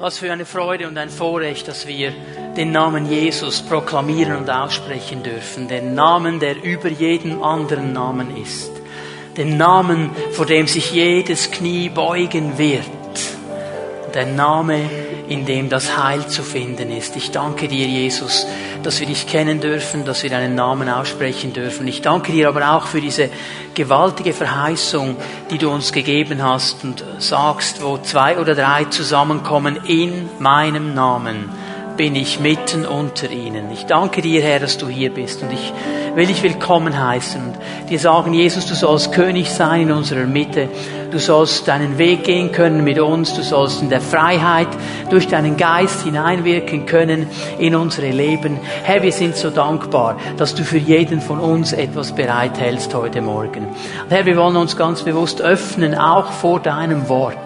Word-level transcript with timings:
Was 0.00 0.16
für 0.16 0.32
eine 0.32 0.46
Freude 0.46 0.88
und 0.88 0.96
ein 0.96 1.10
Vorrecht, 1.10 1.68
dass 1.68 1.86
wir 1.86 2.14
den 2.56 2.72
Namen 2.72 3.04
Jesus 3.04 3.60
proklamieren 3.60 4.34
und 4.34 4.48
aussprechen 4.48 5.22
dürfen. 5.22 5.68
Den 5.68 5.94
Namen, 5.94 6.40
der 6.40 6.62
über 6.62 6.88
jeden 6.88 7.42
anderen 7.42 7.92
Namen 7.92 8.34
ist. 8.34 8.72
Den 9.36 9.58
Namen, 9.58 10.08
vor 10.32 10.46
dem 10.46 10.66
sich 10.66 10.92
jedes 10.92 11.50
Knie 11.50 11.90
beugen 11.90 12.56
wird. 12.56 12.86
Der 14.14 14.24
Name, 14.24 14.88
in 15.30 15.46
dem 15.46 15.68
das 15.68 15.96
Heil 15.96 16.26
zu 16.26 16.42
finden 16.42 16.90
ist. 16.90 17.14
Ich 17.14 17.30
danke 17.30 17.68
dir, 17.68 17.86
Jesus, 17.86 18.48
dass 18.82 18.98
wir 18.98 19.06
dich 19.06 19.28
kennen 19.28 19.60
dürfen, 19.60 20.04
dass 20.04 20.24
wir 20.24 20.30
deinen 20.30 20.56
Namen 20.56 20.88
aussprechen 20.88 21.52
dürfen. 21.52 21.86
Ich 21.86 22.02
danke 22.02 22.32
dir 22.32 22.48
aber 22.48 22.72
auch 22.72 22.88
für 22.88 23.00
diese 23.00 23.30
gewaltige 23.74 24.32
Verheißung, 24.32 25.16
die 25.52 25.58
du 25.58 25.70
uns 25.70 25.92
gegeben 25.92 26.42
hast 26.42 26.82
und 26.82 27.04
sagst, 27.18 27.80
wo 27.80 27.98
zwei 27.98 28.38
oder 28.38 28.56
drei 28.56 28.86
zusammenkommen 28.86 29.78
in 29.86 30.28
meinem 30.40 30.94
Namen 30.94 31.48
bin 31.96 32.16
ich 32.16 32.40
mitten 32.40 32.84
unter 32.84 33.30
ihnen. 33.30 33.70
Ich 33.70 33.86
danke 33.86 34.22
dir, 34.22 34.42
Herr, 34.42 34.58
dass 34.58 34.78
du 34.78 34.88
hier 34.88 35.10
bist 35.10 35.42
und 35.42 35.52
ich 35.52 35.72
will 36.16 36.26
dich 36.26 36.42
willkommen 36.42 36.98
heißen 36.98 37.40
und 37.40 37.88
dir 37.88 38.00
sagen, 38.00 38.34
Jesus, 38.34 38.66
du 38.66 38.74
sollst 38.74 39.12
König 39.12 39.48
sein 39.48 39.82
in 39.82 39.92
unserer 39.92 40.26
Mitte. 40.26 40.68
Du 41.10 41.18
sollst 41.18 41.66
deinen 41.66 41.98
Weg 41.98 42.24
gehen 42.24 42.52
können 42.52 42.84
mit 42.84 43.00
uns. 43.00 43.34
Du 43.34 43.42
sollst 43.42 43.82
in 43.82 43.90
der 43.90 44.00
Freiheit 44.00 44.68
durch 45.10 45.26
deinen 45.26 45.56
Geist 45.56 46.02
hineinwirken 46.02 46.86
können 46.86 47.26
in 47.58 47.74
unsere 47.74 48.10
Leben. 48.10 48.58
Herr, 48.84 49.02
wir 49.02 49.12
sind 49.12 49.36
so 49.36 49.50
dankbar, 49.50 50.16
dass 50.36 50.54
du 50.54 50.62
für 50.62 50.78
jeden 50.78 51.20
von 51.20 51.40
uns 51.40 51.72
etwas 51.72 52.12
bereithältst 52.12 52.94
heute 52.94 53.22
Morgen. 53.22 53.66
Und 53.66 54.10
Herr, 54.10 54.24
wir 54.24 54.36
wollen 54.36 54.56
uns 54.56 54.76
ganz 54.76 55.02
bewusst 55.02 55.42
öffnen, 55.42 55.96
auch 55.96 56.30
vor 56.30 56.60
deinem 56.60 57.08
Wort 57.08 57.36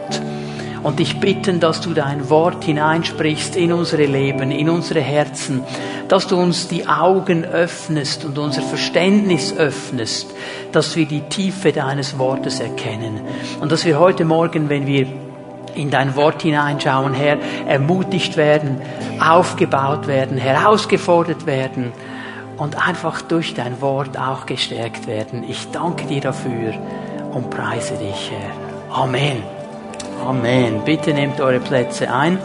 und 0.84 0.98
dich 0.98 1.18
bitten, 1.18 1.58
dass 1.60 1.80
du 1.80 1.94
dein 1.94 2.28
Wort 2.30 2.62
hineinsprichst 2.64 3.56
in 3.56 3.72
unsere 3.72 4.04
Leben, 4.04 4.52
in 4.52 4.68
unsere 4.68 5.00
Herzen, 5.00 5.62
dass 6.08 6.26
du 6.28 6.36
uns 6.36 6.68
die 6.68 6.86
Augen 6.86 7.44
öffnest 7.44 8.24
und 8.24 8.38
unser 8.38 8.62
Verständnis 8.62 9.56
öffnest, 9.56 10.30
dass 10.72 10.94
wir 10.94 11.06
die 11.06 11.22
Tiefe 11.22 11.72
deines 11.72 12.18
Wortes 12.18 12.60
erkennen 12.60 13.22
und 13.60 13.72
dass 13.72 13.86
wir 13.86 13.98
heute 13.98 14.26
Morgen, 14.26 14.68
wenn 14.68 14.86
wir 14.86 15.06
in 15.74 15.90
dein 15.90 16.14
Wort 16.16 16.42
hineinschauen, 16.42 17.14
Herr, 17.14 17.38
ermutigt 17.66 18.36
werden, 18.36 18.80
aufgebaut 19.18 20.06
werden, 20.06 20.36
herausgefordert 20.36 21.46
werden 21.46 21.92
und 22.58 22.86
einfach 22.86 23.22
durch 23.22 23.54
dein 23.54 23.80
Wort 23.80 24.18
auch 24.18 24.44
gestärkt 24.44 25.06
werden. 25.06 25.44
Ich 25.48 25.70
danke 25.70 26.06
dir 26.06 26.20
dafür 26.20 26.74
und 27.32 27.48
preise 27.48 27.94
dich, 27.94 28.30
Herr. 28.30 28.96
Amen. 29.02 29.53
Amen. 30.24 30.82
Bitte 30.86 31.12
nehmt 31.12 31.38
eure 31.38 31.60
Plätze 31.60 32.10
ein. 32.10 32.38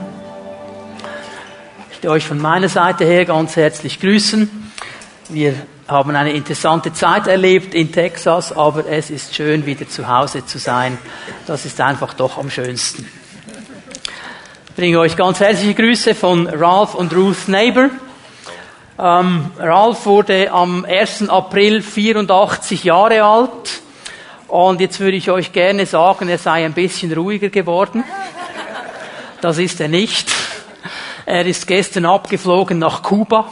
Ich 1.83 1.87
möchte 1.87 2.09
euch 2.09 2.25
von 2.25 2.37
meiner 2.37 2.67
Seite 2.67 3.05
her 3.05 3.23
ganz 3.23 3.55
herzlich 3.55 4.01
grüßen. 4.01 4.71
Wir 5.29 5.53
haben 5.87 6.13
eine 6.13 6.33
interessante 6.33 6.91
Zeit 6.91 7.27
erlebt 7.27 7.73
in 7.73 7.89
Texas, 7.89 8.51
aber 8.51 8.85
es 8.85 9.09
ist 9.09 9.33
schön, 9.33 9.65
wieder 9.65 9.87
zu 9.87 10.09
Hause 10.09 10.45
zu 10.45 10.57
sein. 10.57 10.97
Das 11.47 11.65
ist 11.65 11.79
einfach 11.79 12.13
doch 12.15 12.37
am 12.37 12.49
schönsten. 12.49 13.07
Ich 14.67 14.75
bringe 14.75 14.99
euch 14.99 15.15
ganz 15.15 15.39
herzliche 15.39 15.73
Grüße 15.73 16.15
von 16.15 16.47
Ralph 16.47 16.95
und 16.95 17.15
Ruth 17.15 17.47
Neighbor. 17.47 17.89
Ähm, 18.99 19.51
Ralph 19.57 20.05
wurde 20.05 20.51
am 20.51 20.83
1. 20.83 21.29
April 21.29 21.81
84 21.81 22.83
Jahre 22.83 23.23
alt. 23.23 23.78
Und 24.49 24.81
jetzt 24.81 24.99
würde 24.99 25.15
ich 25.15 25.29
euch 25.29 25.51
gerne 25.51 25.85
sagen, 25.85 26.27
er 26.27 26.39
sei 26.39 26.65
ein 26.65 26.73
bisschen 26.73 27.13
ruhiger 27.13 27.49
geworden. 27.49 28.03
Das 29.41 29.59
ist 29.59 29.79
er 29.79 29.87
nicht. 29.87 30.31
Er 31.27 31.45
ist 31.45 31.67
gestern 31.67 32.05
abgeflogen 32.05 32.79
nach 32.79 33.03
Kuba, 33.03 33.47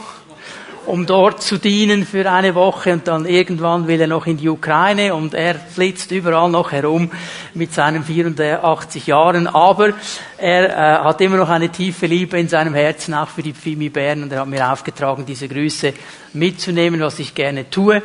um 0.86 1.06
dort 1.06 1.40
zu 1.40 1.58
dienen 1.58 2.04
für 2.04 2.28
eine 2.28 2.56
Woche 2.56 2.92
und 2.92 3.06
dann 3.06 3.26
irgendwann 3.26 3.86
will 3.86 4.00
er 4.00 4.08
noch 4.08 4.26
in 4.26 4.38
die 4.38 4.48
Ukraine 4.48 5.14
und 5.14 5.34
er 5.34 5.54
flitzt 5.54 6.10
überall 6.10 6.50
noch 6.50 6.72
herum 6.72 7.12
mit 7.54 7.72
seinen 7.72 8.02
84 8.02 9.06
Jahren. 9.06 9.46
Aber 9.46 9.92
er 10.36 10.68
äh, 10.68 11.04
hat 11.04 11.20
immer 11.20 11.36
noch 11.36 11.48
eine 11.48 11.68
tiefe 11.68 12.06
Liebe 12.06 12.40
in 12.40 12.48
seinem 12.48 12.74
Herzen, 12.74 13.14
auch 13.14 13.28
für 13.28 13.44
die 13.44 13.54
Pfimi 13.54 13.88
Bern 13.88 14.24
und 14.24 14.32
er 14.32 14.40
hat 14.40 14.48
mir 14.48 14.72
aufgetragen, 14.72 15.24
diese 15.24 15.46
Grüße 15.46 15.94
mitzunehmen, 16.32 17.00
was 17.00 17.20
ich 17.20 17.36
gerne 17.36 17.70
tue. 17.70 18.02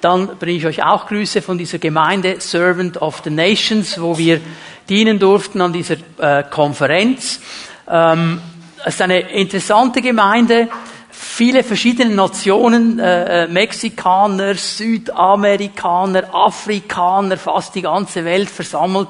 Dann 0.00 0.38
bringe 0.38 0.58
ich 0.58 0.66
euch 0.66 0.84
auch 0.84 1.06
Grüße 1.06 1.42
von 1.42 1.58
dieser 1.58 1.78
Gemeinde 1.78 2.36
Servant 2.40 3.00
of 3.02 3.22
the 3.24 3.30
Nations, 3.30 4.00
wo 4.00 4.16
wir 4.16 4.40
dienen 4.88 5.18
durften 5.18 5.60
an 5.60 5.72
dieser 5.72 5.96
äh, 6.18 6.44
Konferenz. 6.48 7.40
Ähm, 7.88 8.40
es 8.84 8.94
ist 8.94 9.02
eine 9.02 9.18
interessante 9.32 10.00
Gemeinde, 10.00 10.68
viele 11.38 11.62
verschiedene 11.62 12.16
Nationen, 12.16 12.98
äh, 12.98 13.44
äh, 13.44 13.46
Mexikaner, 13.46 14.56
Südamerikaner, 14.56 16.34
Afrikaner, 16.34 17.36
fast 17.36 17.76
die 17.76 17.82
ganze 17.82 18.24
Welt 18.24 18.50
versammelt. 18.50 19.06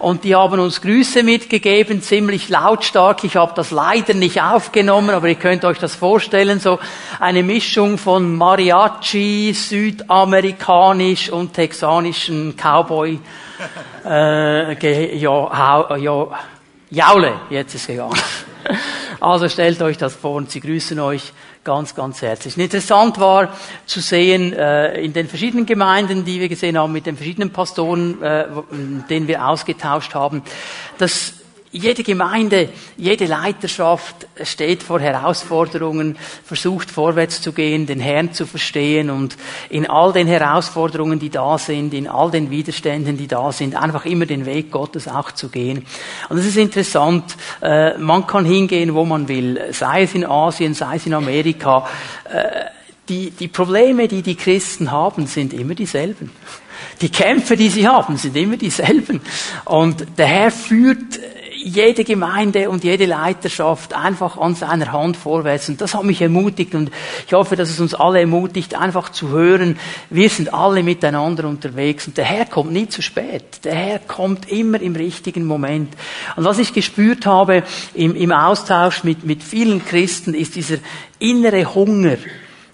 Und 0.00 0.24
die 0.24 0.34
haben 0.34 0.58
uns 0.58 0.80
Grüße 0.80 1.22
mitgegeben, 1.22 2.02
ziemlich 2.02 2.48
lautstark. 2.48 3.22
Ich 3.22 3.36
habe 3.36 3.52
das 3.54 3.70
leider 3.70 4.14
nicht 4.14 4.42
aufgenommen, 4.42 5.10
aber 5.10 5.28
ihr 5.28 5.36
könnt 5.36 5.64
euch 5.64 5.78
das 5.78 5.94
vorstellen, 5.94 6.58
so 6.58 6.80
eine 7.20 7.44
Mischung 7.44 7.96
von 7.96 8.34
Mariachi, 8.34 9.52
südamerikanisch 9.54 11.30
und 11.30 11.52
texanischen 11.54 12.56
Cowboy. 12.56 13.20
Äh, 14.04 15.16
ja, 15.16 15.96
ja, 15.96 16.28
Jaule, 16.90 17.34
jetzt 17.50 17.76
ist 17.76 17.86
gegangen. 17.86 18.18
Also 19.20 19.48
stellt 19.48 19.82
euch 19.82 19.98
das 19.98 20.14
vor 20.14 20.36
und 20.36 20.50
sie 20.50 20.60
grüßen 20.60 21.00
euch 21.00 21.32
ganz, 21.64 21.94
ganz 21.94 22.22
herzlich. 22.22 22.56
interessant 22.56 23.18
war 23.18 23.52
zu 23.86 24.00
sehen, 24.00 24.52
äh, 24.52 25.00
in 25.00 25.12
den 25.12 25.28
verschiedenen 25.28 25.66
Gemeinden, 25.66 26.24
die 26.24 26.40
wir 26.40 26.48
gesehen 26.48 26.78
haben, 26.78 26.92
mit 26.92 27.06
den 27.06 27.16
verschiedenen 27.16 27.50
Pastoren, 27.50 28.22
äh, 28.22 28.46
denen 29.08 29.28
wir 29.28 29.46
ausgetauscht 29.46 30.14
haben, 30.14 30.42
dass 30.98 31.37
jede 31.70 32.02
Gemeinde, 32.02 32.70
jede 32.96 33.26
Leiterschaft 33.26 34.26
steht 34.42 34.82
vor 34.82 35.00
Herausforderungen, 35.00 36.16
versucht 36.44 36.90
vorwärts 36.90 37.42
zu 37.42 37.52
gehen, 37.52 37.86
den 37.86 38.00
Herrn 38.00 38.32
zu 38.32 38.46
verstehen 38.46 39.10
und 39.10 39.36
in 39.68 39.88
all 39.88 40.12
den 40.12 40.26
Herausforderungen, 40.26 41.18
die 41.18 41.30
da 41.30 41.58
sind, 41.58 41.92
in 41.92 42.08
all 42.08 42.30
den 42.30 42.50
Widerständen, 42.50 43.16
die 43.16 43.28
da 43.28 43.52
sind, 43.52 43.76
einfach 43.76 44.06
immer 44.06 44.26
den 44.26 44.46
Weg 44.46 44.70
Gottes 44.70 45.08
auch 45.08 45.32
zu 45.32 45.48
gehen. 45.48 45.84
Und 46.28 46.38
es 46.38 46.46
ist 46.46 46.56
interessant, 46.56 47.36
äh, 47.60 47.98
man 47.98 48.26
kann 48.26 48.44
hingehen, 48.44 48.94
wo 48.94 49.04
man 49.04 49.28
will, 49.28 49.60
sei 49.72 50.02
es 50.02 50.14
in 50.14 50.24
Asien, 50.24 50.74
sei 50.74 50.96
es 50.96 51.06
in 51.06 51.14
Amerika. 51.14 51.86
Äh, 52.24 52.66
die, 53.08 53.30
die 53.30 53.48
Probleme, 53.48 54.08
die 54.08 54.22
die 54.22 54.36
Christen 54.36 54.90
haben, 54.90 55.26
sind 55.26 55.52
immer 55.52 55.74
dieselben. 55.74 56.30
Die 57.00 57.08
Kämpfe, 57.10 57.56
die 57.56 57.68
sie 57.68 57.88
haben, 57.88 58.16
sind 58.16 58.36
immer 58.36 58.56
dieselben. 58.56 59.20
Und 59.64 60.06
der 60.18 60.26
Herr 60.26 60.50
führt 60.50 61.18
jede 61.64 62.04
Gemeinde 62.04 62.70
und 62.70 62.84
jede 62.84 63.06
Leiterschaft 63.06 63.94
einfach 63.94 64.38
an 64.38 64.54
seiner 64.54 64.92
Hand 64.92 65.16
vorwärts. 65.16 65.68
Und 65.68 65.80
das 65.80 65.94
hat 65.94 66.04
mich 66.04 66.22
ermutigt 66.22 66.74
und 66.74 66.90
ich 67.26 67.32
hoffe, 67.32 67.56
dass 67.56 67.70
es 67.70 67.80
uns 67.80 67.94
alle 67.94 68.20
ermutigt, 68.20 68.74
einfach 68.74 69.10
zu 69.10 69.28
hören, 69.28 69.78
wir 70.10 70.28
sind 70.28 70.54
alle 70.54 70.82
miteinander 70.82 71.48
unterwegs 71.48 72.06
und 72.06 72.16
der 72.16 72.24
Herr 72.24 72.46
kommt 72.46 72.72
nie 72.72 72.88
zu 72.88 73.02
spät. 73.02 73.64
Der 73.64 73.74
Herr 73.74 73.98
kommt 73.98 74.50
immer 74.50 74.80
im 74.80 74.94
richtigen 74.94 75.44
Moment. 75.44 75.92
Und 76.36 76.44
was 76.44 76.58
ich 76.58 76.72
gespürt 76.72 77.26
habe 77.26 77.62
im, 77.94 78.14
im 78.14 78.32
Austausch 78.32 79.04
mit, 79.04 79.24
mit 79.24 79.42
vielen 79.42 79.84
Christen, 79.84 80.34
ist 80.34 80.54
dieser 80.54 80.78
innere 81.18 81.74
Hunger, 81.74 82.16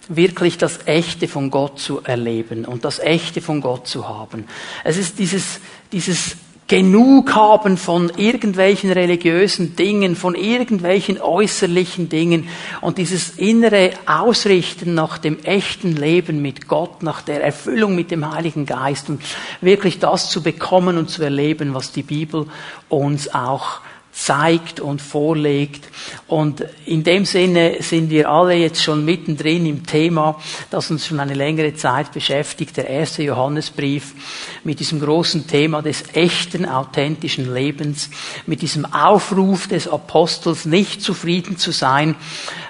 wirklich 0.08 0.58
das 0.58 0.80
Echte 0.86 1.28
von 1.28 1.50
Gott 1.50 1.80
zu 1.80 2.02
erleben 2.04 2.66
und 2.66 2.84
das 2.84 2.98
Echte 2.98 3.40
von 3.40 3.62
Gott 3.62 3.86
zu 3.86 4.06
haben. 4.06 4.44
Es 4.84 4.98
ist 4.98 5.18
dieses, 5.18 5.60
dieses 5.92 6.36
genug 6.74 7.32
haben 7.36 7.76
von 7.76 8.10
irgendwelchen 8.16 8.90
religiösen 8.90 9.76
Dingen, 9.76 10.16
von 10.16 10.34
irgendwelchen 10.34 11.20
äußerlichen 11.20 12.08
Dingen. 12.08 12.48
Und 12.80 12.98
dieses 12.98 13.38
innere 13.38 13.90
Ausrichten 14.06 14.92
nach 14.92 15.18
dem 15.18 15.38
echten 15.44 15.94
Leben 15.94 16.42
mit 16.42 16.66
Gott, 16.66 17.04
nach 17.04 17.22
der 17.22 17.44
Erfüllung 17.44 17.94
mit 17.94 18.10
dem 18.10 18.28
Heiligen 18.28 18.66
Geist 18.66 19.08
und 19.08 19.22
wirklich 19.60 20.00
das 20.00 20.30
zu 20.30 20.42
bekommen 20.42 20.98
und 20.98 21.10
zu 21.10 21.22
erleben, 21.22 21.74
was 21.74 21.92
die 21.92 22.02
Bibel 22.02 22.46
uns 22.88 23.32
auch 23.32 23.78
zeigt 24.14 24.78
und 24.78 25.02
vorlegt. 25.02 25.88
Und 26.28 26.64
in 26.86 27.02
dem 27.02 27.24
Sinne 27.24 27.78
sind 27.80 28.10
wir 28.10 28.30
alle 28.30 28.54
jetzt 28.54 28.82
schon 28.82 29.04
mittendrin 29.04 29.66
im 29.66 29.84
Thema, 29.84 30.40
das 30.70 30.90
uns 30.90 31.06
schon 31.06 31.18
eine 31.18 31.34
längere 31.34 31.74
Zeit 31.74 32.12
beschäftigt, 32.12 32.76
der 32.76 32.88
erste 32.88 33.24
Johannesbrief, 33.24 34.14
mit 34.62 34.78
diesem 34.78 35.00
großen 35.00 35.48
Thema 35.48 35.82
des 35.82 36.14
echten, 36.14 36.64
authentischen 36.64 37.52
Lebens, 37.52 38.08
mit 38.46 38.62
diesem 38.62 38.86
Aufruf 38.86 39.66
des 39.66 39.88
Apostels, 39.88 40.64
nicht 40.64 41.02
zufrieden 41.02 41.58
zu 41.58 41.72
sein 41.72 42.14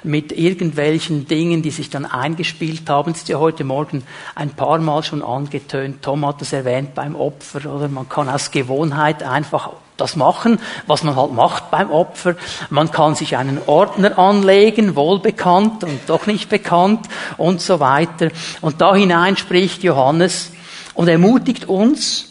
mit 0.02 0.32
irgendwelchen 0.32 1.28
Dingen, 1.28 1.60
die 1.60 1.70
sich 1.70 1.90
dann 1.90 2.06
eingespielt 2.06 2.88
haben. 2.88 3.12
Es 3.12 3.18
ist 3.18 3.28
ja 3.28 3.38
heute 3.38 3.64
Morgen 3.64 4.02
ein 4.34 4.50
paar 4.50 4.78
Mal 4.78 5.02
schon 5.02 5.22
angetönt. 5.22 6.02
Tom 6.02 6.26
hat 6.26 6.40
das 6.40 6.54
erwähnt 6.54 6.94
beim 6.94 7.14
Opfer, 7.14 7.74
oder 7.74 7.88
man 7.88 8.08
kann 8.08 8.30
aus 8.30 8.50
Gewohnheit 8.50 9.22
einfach 9.22 9.70
das 9.96 10.16
machen, 10.16 10.58
was 10.86 11.02
man 11.04 11.16
halt 11.16 11.32
macht 11.32 11.70
beim 11.70 11.90
Opfer. 11.90 12.36
Man 12.70 12.90
kann 12.90 13.14
sich 13.14 13.36
einen 13.36 13.60
Ordner 13.66 14.18
anlegen, 14.18 14.96
wohlbekannt 14.96 15.84
und 15.84 16.00
doch 16.08 16.26
nicht 16.26 16.48
bekannt 16.48 17.06
und 17.36 17.60
so 17.60 17.80
weiter. 17.80 18.30
Und 18.60 18.80
da 18.80 18.94
hinein 18.94 19.36
spricht 19.36 19.82
Johannes 19.82 20.50
und 20.94 21.08
ermutigt 21.08 21.66
uns, 21.66 22.30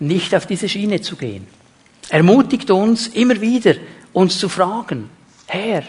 nicht 0.00 0.34
auf 0.34 0.46
diese 0.46 0.68
Schiene 0.68 1.00
zu 1.00 1.16
gehen. 1.16 1.46
Ermutigt 2.08 2.70
uns 2.70 3.08
immer 3.08 3.40
wieder, 3.40 3.74
uns 4.12 4.38
zu 4.38 4.48
fragen, 4.48 5.10
Herr, 5.46 5.82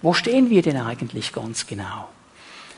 wo 0.00 0.12
stehen 0.12 0.50
wir 0.50 0.62
denn 0.62 0.76
eigentlich 0.76 1.32
ganz 1.32 1.66
genau? 1.66 2.08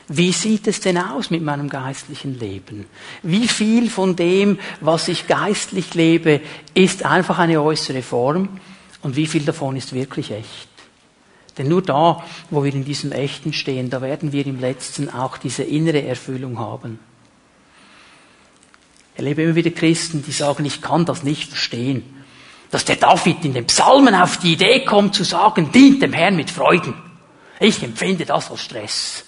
Wie 0.07 0.31
sieht 0.31 0.67
es 0.67 0.81
denn 0.81 0.97
aus 0.99 1.31
mit 1.31 1.41
meinem 1.41 1.67
geistlichen 1.67 2.37
Leben? 2.37 2.85
Wie 3.23 3.47
viel 3.47 3.89
von 3.89 4.15
dem, 4.15 4.59
was 4.79 5.07
ich 5.07 5.25
geistlich 5.25 5.95
lebe, 5.95 6.41
ist 6.75 7.03
einfach 7.03 7.39
eine 7.39 7.61
äußere 7.61 8.03
Form 8.03 8.49
und 9.01 9.15
wie 9.15 9.25
viel 9.25 9.43
davon 9.43 9.75
ist 9.75 9.93
wirklich 9.93 10.31
echt? 10.31 10.69
Denn 11.57 11.69
nur 11.69 11.81
da, 11.81 12.23
wo 12.51 12.63
wir 12.63 12.73
in 12.73 12.85
diesem 12.85 13.13
Echten 13.13 13.51
stehen, 13.51 13.89
da 13.89 14.01
werden 14.01 14.31
wir 14.31 14.45
im 14.45 14.59
Letzten 14.59 15.09
auch 15.09 15.37
diese 15.37 15.63
innere 15.63 16.03
Erfüllung 16.03 16.59
haben. 16.59 16.99
Ich 19.13 19.19
erlebe 19.19 19.43
immer 19.43 19.55
wieder 19.55 19.71
Christen, 19.71 20.23
die 20.23 20.33
sagen, 20.33 20.65
ich 20.65 20.81
kann 20.81 21.05
das 21.05 21.23
nicht 21.23 21.49
verstehen. 21.49 22.03
Dass 22.69 22.83
der 22.83 22.97
David 22.97 23.45
in 23.45 23.53
den 23.53 23.65
Psalmen 23.67 24.13
auf 24.13 24.37
die 24.37 24.53
Idee 24.53 24.83
kommt 24.83 25.15
zu 25.15 25.23
sagen, 25.23 25.71
dient 25.71 26.03
dem 26.03 26.13
Herrn 26.13 26.35
mit 26.35 26.51
Freuden. 26.51 26.93
Ich 27.59 27.81
empfinde 27.81 28.25
das 28.25 28.51
als 28.51 28.61
Stress 28.61 29.23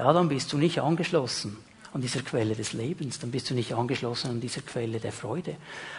ja, 0.00 0.12
dann 0.14 0.30
bist 0.30 0.50
du 0.52 0.56
nicht 0.56 0.80
angeschlossen 0.80 1.58
an 1.92 2.00
dieser 2.00 2.22
Quelle 2.22 2.54
des 2.54 2.72
Lebens, 2.72 3.18
dann 3.18 3.30
bist 3.30 3.50
du 3.50 3.54
nicht 3.54 3.74
angeschlossen 3.74 4.30
an 4.30 4.40
dieser 4.40 4.62
Quelle 4.62 4.98
der 4.98 5.12
Freude. 5.12 5.56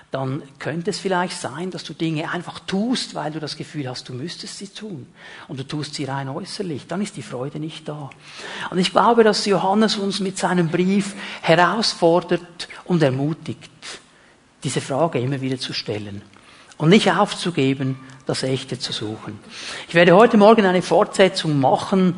Dann 0.10 0.42
könnte 0.58 0.90
es 0.90 1.00
vielleicht 1.00 1.40
sein, 1.40 1.70
dass 1.70 1.84
du 1.84 1.94
Dinge 1.94 2.32
einfach 2.32 2.60
tust, 2.62 3.14
weil 3.14 3.32
du 3.32 3.40
das 3.40 3.58
Gefühl 3.58 3.88
hast, 3.88 4.10
du 4.10 4.14
müsstest 4.14 4.58
sie 4.58 4.70
tun. 4.70 5.06
Und 5.48 5.60
du 5.60 5.68
tust 5.68 5.94
sie 5.94 6.06
rein 6.06 6.30
äußerlich. 6.30 6.88
Dann 6.88 7.02
ist 7.02 7.16
die 7.16 7.22
Freude 7.22 7.60
nicht 7.60 7.88
da. 7.88 8.10
Und 8.72 8.80
ich 8.80 8.92
glaube, 8.92 9.24
dass 9.24 9.46
Johannes 9.46 9.98
uns 9.98 10.20
mit 10.20 10.38
seinem 10.38 10.70
Brief 10.70 11.14
herausfordert 11.42 12.70
und 12.86 13.04
ermutigt, 13.04 13.70
diese 14.64 14.82
Frage 14.82 15.20
immer 15.20 15.42
wieder 15.42 15.60
zu 15.60 15.74
stellen. 15.74 16.24
Und 16.78 16.90
nicht 16.90 17.12
aufzugeben, 17.12 18.00
das 18.26 18.42
Echte 18.42 18.80
zu 18.80 18.94
suchen. 18.94 19.38
Ich 19.90 19.94
werde 19.94 20.16
heute 20.16 20.38
Morgen 20.38 20.66
eine 20.66 20.82
Fortsetzung 20.82 21.60
machen 21.60 22.16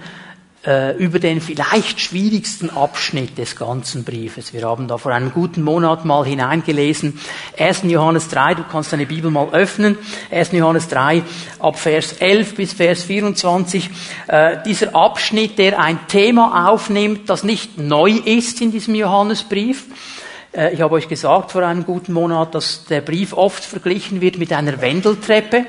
äh, 0.66 0.96
über 0.98 1.20
den 1.20 1.42
vielleicht 1.42 2.00
schwierigsten 2.00 2.70
Abschnitt 2.70 3.38
des 3.38 3.56
ganzen 3.56 4.04
Briefes. 4.04 4.54
Wir 4.54 4.68
haben 4.68 4.88
da 4.88 4.98
vor 4.98 5.12
einem 5.12 5.34
guten 5.34 5.62
Monat 5.62 6.06
mal 6.06 6.26
hineingelesen. 6.26 7.20
1. 7.58 7.84
Johannes 7.84 8.30
3, 8.30 8.56
du 8.56 8.64
kannst 8.64 8.94
deine 8.94 9.06
Bibel 9.06 9.30
mal 9.30 9.50
öffnen. 9.52 9.98
1. 10.32 10.54
Johannes 10.54 10.88
3 10.88 11.24
ab 11.60 11.78
Vers 11.78 12.14
11 12.14 12.56
bis 12.56 12.74
Vers 12.74 13.04
24. 13.04 13.90
Äh, 14.28 14.58
dieser 14.66 14.96
Abschnitt, 14.96 15.58
der 15.58 15.80
ein 15.80 16.08
Thema 16.08 16.70
aufnimmt, 16.70 17.30
das 17.30 17.44
nicht 17.44 17.78
neu 17.78 18.12
ist 18.12 18.62
in 18.62 18.72
diesem 18.72 18.96
Johannesbrief. 18.96 19.86
Äh, 20.54 20.74
ich 20.74 20.82
habe 20.82 20.96
euch 20.96 21.10
gesagt 21.10 21.52
vor 21.52 21.64
einem 21.64 21.86
guten 21.86 22.14
Monat, 22.14 22.56
dass 22.56 22.86
der 22.86 23.02
Brief 23.02 23.34
oft 23.34 23.66
verglichen 23.66 24.22
wird 24.22 24.38
mit 24.38 24.54
einer 24.54 24.80
Wendeltreppe. 24.80 25.66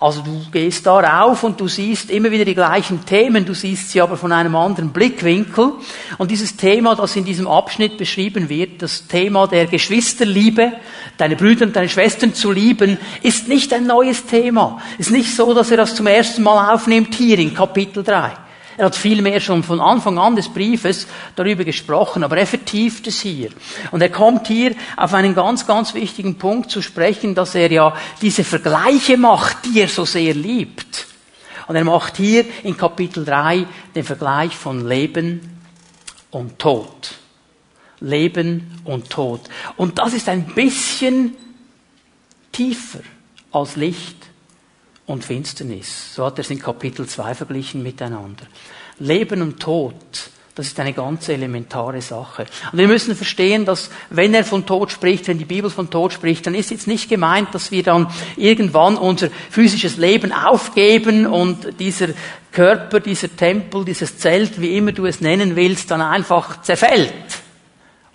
Also 0.00 0.22
du 0.22 0.46
gehst 0.50 0.86
da 0.86 0.98
rauf 0.98 1.44
und 1.44 1.60
du 1.60 1.68
siehst 1.68 2.10
immer 2.10 2.30
wieder 2.30 2.46
die 2.46 2.54
gleichen 2.54 3.04
Themen, 3.04 3.44
du 3.44 3.52
siehst 3.52 3.90
sie 3.90 4.00
aber 4.00 4.16
von 4.16 4.32
einem 4.32 4.56
anderen 4.56 4.88
Blickwinkel. 4.92 5.74
Und 6.16 6.30
dieses 6.30 6.56
Thema, 6.56 6.94
das 6.94 7.16
in 7.16 7.26
diesem 7.26 7.46
Abschnitt 7.46 7.98
beschrieben 7.98 8.48
wird, 8.48 8.80
das 8.80 9.06
Thema 9.06 9.46
der 9.46 9.66
Geschwisterliebe, 9.66 10.72
deine 11.18 11.36
Brüder 11.36 11.66
und 11.66 11.76
deine 11.76 11.90
Schwestern 11.90 12.32
zu 12.32 12.50
lieben, 12.50 12.96
ist 13.22 13.46
nicht 13.48 13.74
ein 13.74 13.86
neues 13.86 14.24
Thema. 14.24 14.80
Ist 14.96 15.10
nicht 15.10 15.36
so, 15.36 15.52
dass 15.52 15.70
er 15.70 15.76
das 15.76 15.94
zum 15.94 16.06
ersten 16.06 16.42
Mal 16.42 16.72
aufnimmt 16.72 17.14
hier 17.14 17.38
in 17.38 17.52
Kapitel 17.52 18.02
3. 18.02 18.32
Er 18.80 18.86
hat 18.86 18.96
vielmehr 18.96 19.40
schon 19.40 19.62
von 19.62 19.78
Anfang 19.78 20.18
an 20.18 20.36
des 20.36 20.48
Briefes 20.48 21.06
darüber 21.36 21.64
gesprochen, 21.64 22.24
aber 22.24 22.38
er 22.38 22.46
vertieft 22.46 23.06
es 23.08 23.20
hier. 23.20 23.50
Und 23.90 24.00
er 24.00 24.08
kommt 24.08 24.46
hier 24.46 24.74
auf 24.96 25.12
einen 25.12 25.34
ganz, 25.34 25.66
ganz 25.66 25.92
wichtigen 25.92 26.36
Punkt 26.38 26.70
zu 26.70 26.80
sprechen, 26.80 27.34
dass 27.34 27.54
er 27.54 27.70
ja 27.70 27.94
diese 28.22 28.42
Vergleiche 28.42 29.18
macht, 29.18 29.66
die 29.66 29.82
er 29.82 29.88
so 29.88 30.06
sehr 30.06 30.32
liebt. 30.32 31.06
Und 31.68 31.76
er 31.76 31.84
macht 31.84 32.16
hier 32.16 32.46
in 32.62 32.74
Kapitel 32.74 33.22
3 33.22 33.66
den 33.94 34.02
Vergleich 34.02 34.56
von 34.56 34.88
Leben 34.88 35.60
und 36.30 36.58
Tod. 36.58 37.16
Leben 38.00 38.80
und 38.84 39.10
Tod. 39.10 39.42
Und 39.76 39.98
das 39.98 40.14
ist 40.14 40.26
ein 40.26 40.46
bisschen 40.54 41.36
tiefer 42.50 43.00
als 43.52 43.76
Licht 43.76 44.29
und 45.10 45.24
Finsternis. 45.24 46.14
So 46.14 46.24
hat 46.24 46.38
er 46.38 46.42
es 46.42 46.50
in 46.50 46.60
Kapitel 46.60 47.06
2 47.06 47.34
verglichen 47.34 47.82
miteinander. 47.82 48.44
Leben 48.98 49.42
und 49.42 49.58
Tod, 49.60 49.94
das 50.54 50.68
ist 50.68 50.78
eine 50.78 50.92
ganz 50.92 51.28
elementare 51.28 52.00
Sache. 52.00 52.46
Und 52.70 52.78
wir 52.78 52.86
müssen 52.86 53.16
verstehen, 53.16 53.64
dass 53.64 53.90
wenn 54.10 54.34
er 54.34 54.44
von 54.44 54.66
Tod 54.66 54.92
spricht, 54.92 55.26
wenn 55.26 55.38
die 55.38 55.44
Bibel 55.44 55.70
von 55.70 55.90
Tod 55.90 56.12
spricht, 56.12 56.46
dann 56.46 56.54
ist 56.54 56.70
jetzt 56.70 56.86
nicht 56.86 57.08
gemeint, 57.08 57.54
dass 57.54 57.70
wir 57.70 57.82
dann 57.82 58.08
irgendwann 58.36 58.96
unser 58.96 59.30
physisches 59.50 59.96
Leben 59.96 60.32
aufgeben 60.32 61.26
und 61.26 61.80
dieser 61.80 62.08
Körper, 62.52 63.00
dieser 63.00 63.34
Tempel, 63.34 63.84
dieses 63.84 64.18
Zelt, 64.18 64.60
wie 64.60 64.76
immer 64.76 64.92
du 64.92 65.06
es 65.06 65.20
nennen 65.20 65.56
willst, 65.56 65.90
dann 65.90 66.02
einfach 66.02 66.62
zerfällt 66.62 67.39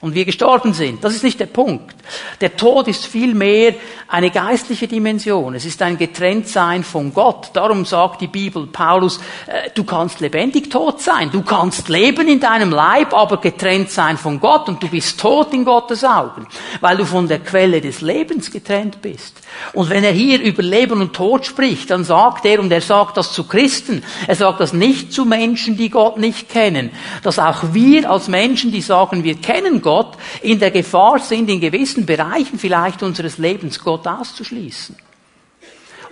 und 0.05 0.13
wir 0.13 0.23
gestorben 0.23 0.75
sind. 0.75 1.03
Das 1.03 1.15
ist 1.15 1.23
nicht 1.23 1.39
der 1.39 1.47
Punkt. 1.47 1.95
Der 2.39 2.55
Tod 2.55 2.87
ist 2.87 3.07
vielmehr 3.07 3.73
eine 4.07 4.29
geistliche 4.29 4.87
Dimension. 4.87 5.55
Es 5.55 5.65
ist 5.65 5.81
ein 5.81 5.97
Getrenntsein 5.97 6.83
von 6.83 7.11
Gott. 7.11 7.49
Darum 7.53 7.85
sagt 7.85 8.21
die 8.21 8.27
Bibel 8.27 8.67
Paulus, 8.67 9.19
äh, 9.47 9.71
du 9.73 9.83
kannst 9.83 10.19
lebendig 10.19 10.69
tot 10.69 11.01
sein. 11.01 11.31
Du 11.31 11.41
kannst 11.41 11.89
leben 11.89 12.27
in 12.27 12.39
deinem 12.39 12.69
Leib, 12.69 13.15
aber 13.15 13.37
getrennt 13.37 13.89
sein 13.89 14.19
von 14.19 14.39
Gott 14.39 14.69
und 14.69 14.83
du 14.83 14.89
bist 14.89 15.19
tot 15.19 15.51
in 15.55 15.65
Gottes 15.65 16.03
Augen, 16.03 16.45
weil 16.81 16.97
du 16.97 17.05
von 17.05 17.27
der 17.27 17.39
Quelle 17.39 17.81
des 17.81 18.01
Lebens 18.01 18.51
getrennt 18.51 19.01
bist. 19.01 19.41
Und 19.73 19.89
wenn 19.89 20.03
er 20.03 20.11
hier 20.11 20.41
über 20.41 20.63
Leben 20.63 21.01
und 21.01 21.13
Tod 21.13 21.45
spricht, 21.45 21.89
dann 21.89 22.03
sagt 22.03 22.45
er, 22.45 22.59
und 22.59 22.71
er 22.71 22.81
sagt 22.81 23.17
das 23.17 23.33
zu 23.33 23.45
Christen, 23.45 24.03
er 24.27 24.35
sagt 24.35 24.59
das 24.59 24.73
nicht 24.73 25.11
zu 25.11 25.25
Menschen, 25.25 25.77
die 25.77 25.89
Gott 25.89 26.17
nicht 26.17 26.49
kennen, 26.49 26.91
dass 27.23 27.39
auch 27.39 27.73
wir 27.73 28.09
als 28.09 28.27
Menschen, 28.27 28.71
die 28.71 28.81
sagen, 28.81 29.23
wir 29.23 29.35
kennen 29.35 29.81
Gott, 29.81 30.17
in 30.41 30.59
der 30.59 30.71
Gefahr 30.71 31.19
sind, 31.19 31.49
in 31.49 31.59
gewissen 31.59 32.05
Bereichen 32.05 32.59
vielleicht 32.59 33.03
unseres 33.03 33.37
Lebens 33.37 33.79
Gott 33.79 34.07
auszuschließen. 34.07 34.95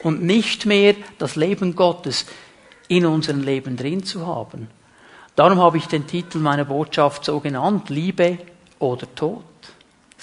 Und 0.03 0.23
nicht 0.23 0.65
mehr 0.65 0.95
das 1.17 1.35
Leben 1.35 1.75
Gottes 1.75 2.25
in 2.87 3.05
unserem 3.05 3.41
Leben 3.41 3.77
drin 3.77 4.03
zu 4.03 4.27
haben. 4.27 4.67
Darum 5.35 5.59
habe 5.59 5.77
ich 5.77 5.87
den 5.87 6.05
Titel 6.05 6.39
meiner 6.39 6.65
Botschaft 6.65 7.25
so 7.25 7.39
genannt, 7.39 7.89
Liebe 7.89 8.37
oder 8.79 9.07
Tod. 9.15 9.43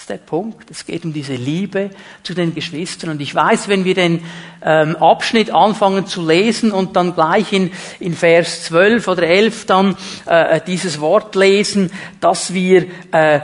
Das 0.01 0.05
ist 0.05 0.09
der 0.09 0.25
Punkt. 0.25 0.71
Es 0.71 0.83
geht 0.87 1.05
um 1.05 1.13
diese 1.13 1.35
Liebe 1.35 1.91
zu 2.23 2.33
den 2.33 2.55
Geschwistern. 2.55 3.11
Und 3.11 3.21
ich 3.21 3.35
weiß, 3.35 3.67
wenn 3.67 3.85
wir 3.85 3.93
den 3.93 4.23
ähm, 4.63 4.95
Abschnitt 4.95 5.51
anfangen 5.51 6.07
zu 6.07 6.25
lesen 6.25 6.71
und 6.71 6.95
dann 6.95 7.13
gleich 7.13 7.53
in, 7.53 7.71
in 7.99 8.15
Vers 8.15 8.63
12 8.63 9.07
oder 9.07 9.21
11 9.21 9.67
dann 9.67 9.95
äh, 10.25 10.59
dieses 10.65 11.01
Wort 11.01 11.35
lesen, 11.35 11.91
dass 12.19 12.51
wir 12.51 12.87
äh, 13.11 13.41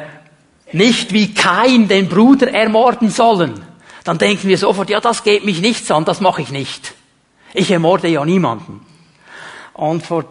nicht 0.72 1.14
wie 1.14 1.32
Kain 1.36 1.88
den 1.88 2.10
Bruder 2.10 2.52
ermorden 2.52 3.12
sollen, 3.12 3.64
dann 4.04 4.18
denken 4.18 4.48
wir 4.48 4.58
sofort, 4.58 4.90
ja, 4.90 5.00
das 5.00 5.24
geht 5.24 5.46
mich 5.46 5.62
nichts 5.62 5.92
an, 5.92 6.06
das 6.06 6.22
mache 6.22 6.42
ich 6.42 6.50
nicht. 6.50 6.96
Ich 7.54 7.70
ermorde 7.70 8.08
ja 8.08 8.26
niemanden. 8.26 8.82
Und 9.74 10.04
vor 10.04 10.26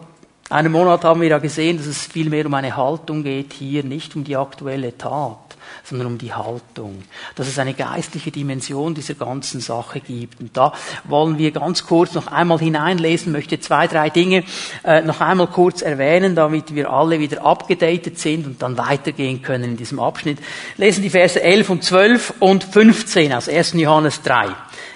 einem 0.49 0.73
Monat 0.73 1.05
haben 1.05 1.21
wir 1.21 1.29
ja 1.29 1.37
gesehen, 1.37 1.77
dass 1.77 1.85
es 1.85 2.05
vielmehr 2.05 2.45
um 2.47 2.53
eine 2.53 2.75
Haltung 2.75 3.23
geht 3.23 3.53
hier, 3.53 3.85
nicht 3.85 4.13
um 4.17 4.25
die 4.25 4.35
aktuelle 4.35 4.97
Tat 4.97 5.46
sondern 5.87 6.07
um 6.07 6.17
die 6.17 6.33
Haltung. 6.33 7.03
Dass 7.35 7.47
es 7.47 7.59
eine 7.59 7.73
geistliche 7.73 8.31
Dimension 8.31 8.93
dieser 8.93 9.13
ganzen 9.13 9.61
Sache 9.61 9.99
gibt. 9.99 10.39
Und 10.39 10.55
da 10.57 10.73
wollen 11.05 11.37
wir 11.37 11.51
ganz 11.51 11.85
kurz 11.85 12.13
noch 12.13 12.27
einmal 12.27 12.59
hineinlesen, 12.59 13.31
möchte 13.31 13.59
zwei, 13.59 13.87
drei 13.87 14.09
Dinge 14.09 14.43
äh, 14.83 15.01
noch 15.01 15.21
einmal 15.21 15.47
kurz 15.47 15.81
erwähnen, 15.81 16.35
damit 16.35 16.75
wir 16.75 16.91
alle 16.91 17.19
wieder 17.19 17.45
abgedatet 17.45 18.19
sind 18.19 18.45
und 18.45 18.61
dann 18.61 18.77
weitergehen 18.77 19.41
können 19.41 19.63
in 19.63 19.77
diesem 19.77 19.99
Abschnitt. 19.99 20.39
Lesen 20.75 21.03
die 21.03 21.09
Verse 21.09 21.41
11 21.41 21.69
und 21.69 21.83
12 21.83 22.33
und 22.39 22.63
15 22.63 23.33
aus 23.33 23.47
1. 23.47 23.73
Johannes 23.73 24.21
3. 24.23 24.47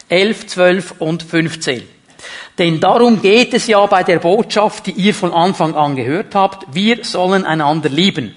11, 0.09 0.47
12 0.47 0.93
und 0.99 1.23
15. 1.23 1.83
Denn 2.57 2.79
darum 2.79 3.21
geht 3.21 3.53
es 3.53 3.67
ja 3.67 3.85
bei 3.85 4.03
der 4.03 4.19
Botschaft, 4.19 4.87
die 4.87 4.91
ihr 4.91 5.13
von 5.13 5.33
Anfang 5.33 5.73
an 5.73 5.95
gehört 5.95 6.35
habt. 6.35 6.75
Wir 6.75 7.03
sollen 7.03 7.45
einander 7.45 7.89
lieben. 7.89 8.35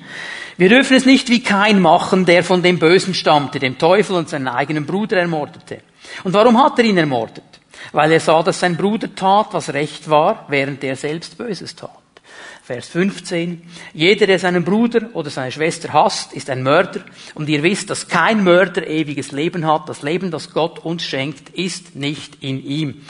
Wir 0.56 0.68
dürfen 0.68 0.96
es 0.96 1.04
nicht 1.04 1.28
wie 1.30 1.42
kein 1.42 1.80
machen, 1.80 2.26
der 2.26 2.44
von 2.44 2.62
dem 2.62 2.78
Bösen 2.78 3.14
stammte, 3.14 3.58
dem 3.58 3.78
Teufel 3.78 4.16
und 4.16 4.28
seinen 4.28 4.49
eigenen 4.49 4.87
Bruder 4.87 5.16
ermordete. 5.18 5.80
Und 6.23 6.32
warum 6.32 6.62
hat 6.62 6.78
er 6.78 6.84
ihn 6.84 6.99
ermordet? 6.99 7.44
Weil 7.92 8.12
er 8.12 8.20
sah, 8.20 8.42
dass 8.42 8.61
sein 8.61 8.76
Bruder 8.76 9.14
tat, 9.14 9.49
was 9.52 9.73
recht 9.73 10.08
war, 10.08 10.46
während 10.49 10.82
er 10.84 10.96
selbst 10.96 11.37
Böses 11.37 11.75
tat. 11.75 11.90
Vers 12.62 12.88
15. 12.88 13.62
Jeder, 13.92 14.26
der 14.26 14.38
seinen 14.38 14.64
Bruder 14.64 15.11
oder 15.12 15.28
seine 15.28 15.52
Schwester 15.52 15.92
hasst, 15.92 16.32
ist 16.32 16.49
ein 16.49 16.62
Mörder. 16.62 17.00
Und 17.34 17.49
ihr 17.50 17.62
wisst, 17.62 17.90
dass 17.90 18.08
kein 18.08 18.42
Mörder 18.42 18.87
ewiges 18.87 19.32
Leben 19.32 19.66
hat. 19.66 19.88
Das 19.88 20.00
Leben, 20.00 20.30
das 20.30 20.50
Gott 20.50 20.78
uns 20.78 21.02
schenkt, 21.02 21.50
ist 21.50 21.94
nicht 21.94 22.42
in 22.42 22.64
ihm. 22.64 23.02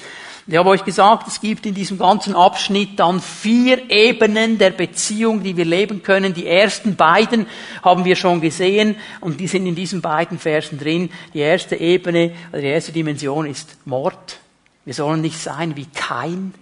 Ich 0.47 0.57
habe 0.59 0.69
euch 0.69 0.85
gesagt, 0.85 1.27
es 1.27 1.41
gibt 1.41 1.65
in 1.65 1.73
diesem 1.73 1.97
ganzen 1.97 2.37
Abschnitt 2.37 2.99
dann 2.99 3.23
vier 3.23 3.91
Ebenen 3.91 4.59
der 4.59 4.71
Beziehung, 4.71 5.43
die 5.43 5.57
wir 5.57 5.65
leben 5.65 6.03
können. 6.03 6.35
Die 6.35 6.47
ersten 6.47 6.97
beiden 6.97 7.47
haben 7.83 8.05
wir 8.05 8.15
schon 8.15 8.43
gesehen 8.43 8.97
und 9.23 9.41
die 9.41 9.47
sind 9.47 9.67
in 9.67 9.75
diesen 9.75 10.03
beiden 10.03 10.39
Versen 10.39 10.79
drin. 10.79 11.09
Die 11.33 11.39
erste 11.39 11.77
Ebene, 11.77 12.33
also 12.53 12.61
die 12.61 12.69
erste 12.69 12.93
Dimension 12.93 13.47
ist 13.47 13.79
Mord. 13.87 14.39
Wir 14.85 14.93
sollen 14.93 15.23
nicht 15.23 15.39
sein 15.39 15.77
wie 15.77 15.87
Kain, 15.87 16.53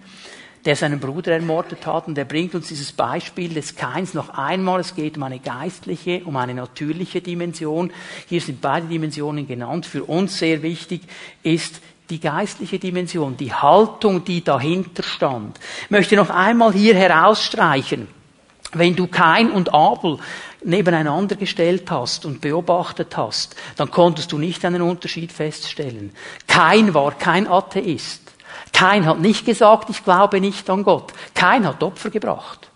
der 0.65 0.77
seinen 0.77 1.01
Bruder 1.01 1.33
ermordet 1.33 1.85
hat. 1.85 2.07
Und 2.07 2.17
er 2.17 2.25
bringt 2.25 2.55
uns 2.55 2.69
dieses 2.69 2.93
Beispiel 2.93 3.53
des 3.53 3.75
Kains 3.75 4.15
noch 4.15 4.29
einmal. 4.29 4.79
Es 4.79 4.95
geht 4.95 5.17
um 5.17 5.25
eine 5.25 5.41
geistliche, 5.41 6.23
um 6.25 6.37
eine 6.37 6.55
natürliche 6.55 7.21
Dimension. 7.21 7.93
Hier 8.29 8.41
sind 8.41 8.61
beide 8.61 8.87
Dimensionen 8.87 9.49
genannt. 9.49 9.87
Für 9.87 10.05
uns 10.05 10.39
sehr 10.39 10.62
wichtig 10.62 11.03
ist 11.43 11.81
die 12.12 12.21
geistliche 12.21 12.78
Dimension, 12.78 13.38
die 13.38 13.54
Haltung, 13.54 14.23
die 14.23 14.45
dahinter 14.45 15.02
stand. 15.02 15.59
Ich 15.85 15.90
möchte 15.90 16.14
noch 16.14 16.28
einmal 16.28 16.71
hier 16.75 16.95
herausstreichen. 16.95 18.07
Wenn 18.75 18.95
du 18.95 19.07
Kain 19.07 19.50
und 19.50 19.73
Abel 19.73 20.19
nebeneinander 20.62 21.37
gestellt 21.37 21.90
hast 21.90 22.26
und 22.26 22.42
beobachtet 22.42 23.16
hast, 23.16 23.57
dann 23.76 23.90
konntest 23.90 24.31
du 24.31 24.37
nicht 24.37 24.62
einen 24.66 24.83
Unterschied 24.83 25.33
feststellen. 25.33 26.12
Kain 26.47 26.92
war 26.92 27.12
kein 27.12 27.49
Atheist. 27.49 28.21
Kain 28.75 29.07
hat 29.07 29.19
nicht 29.19 29.47
gesagt, 29.47 29.88
ich 29.88 30.04
glaube 30.04 30.38
nicht 30.38 30.69
an 30.69 30.85
Gott. 30.85 31.14
Kain 31.35 31.66
hat 31.66 31.83
Opfer 31.83 32.11
gebracht. 32.11 32.69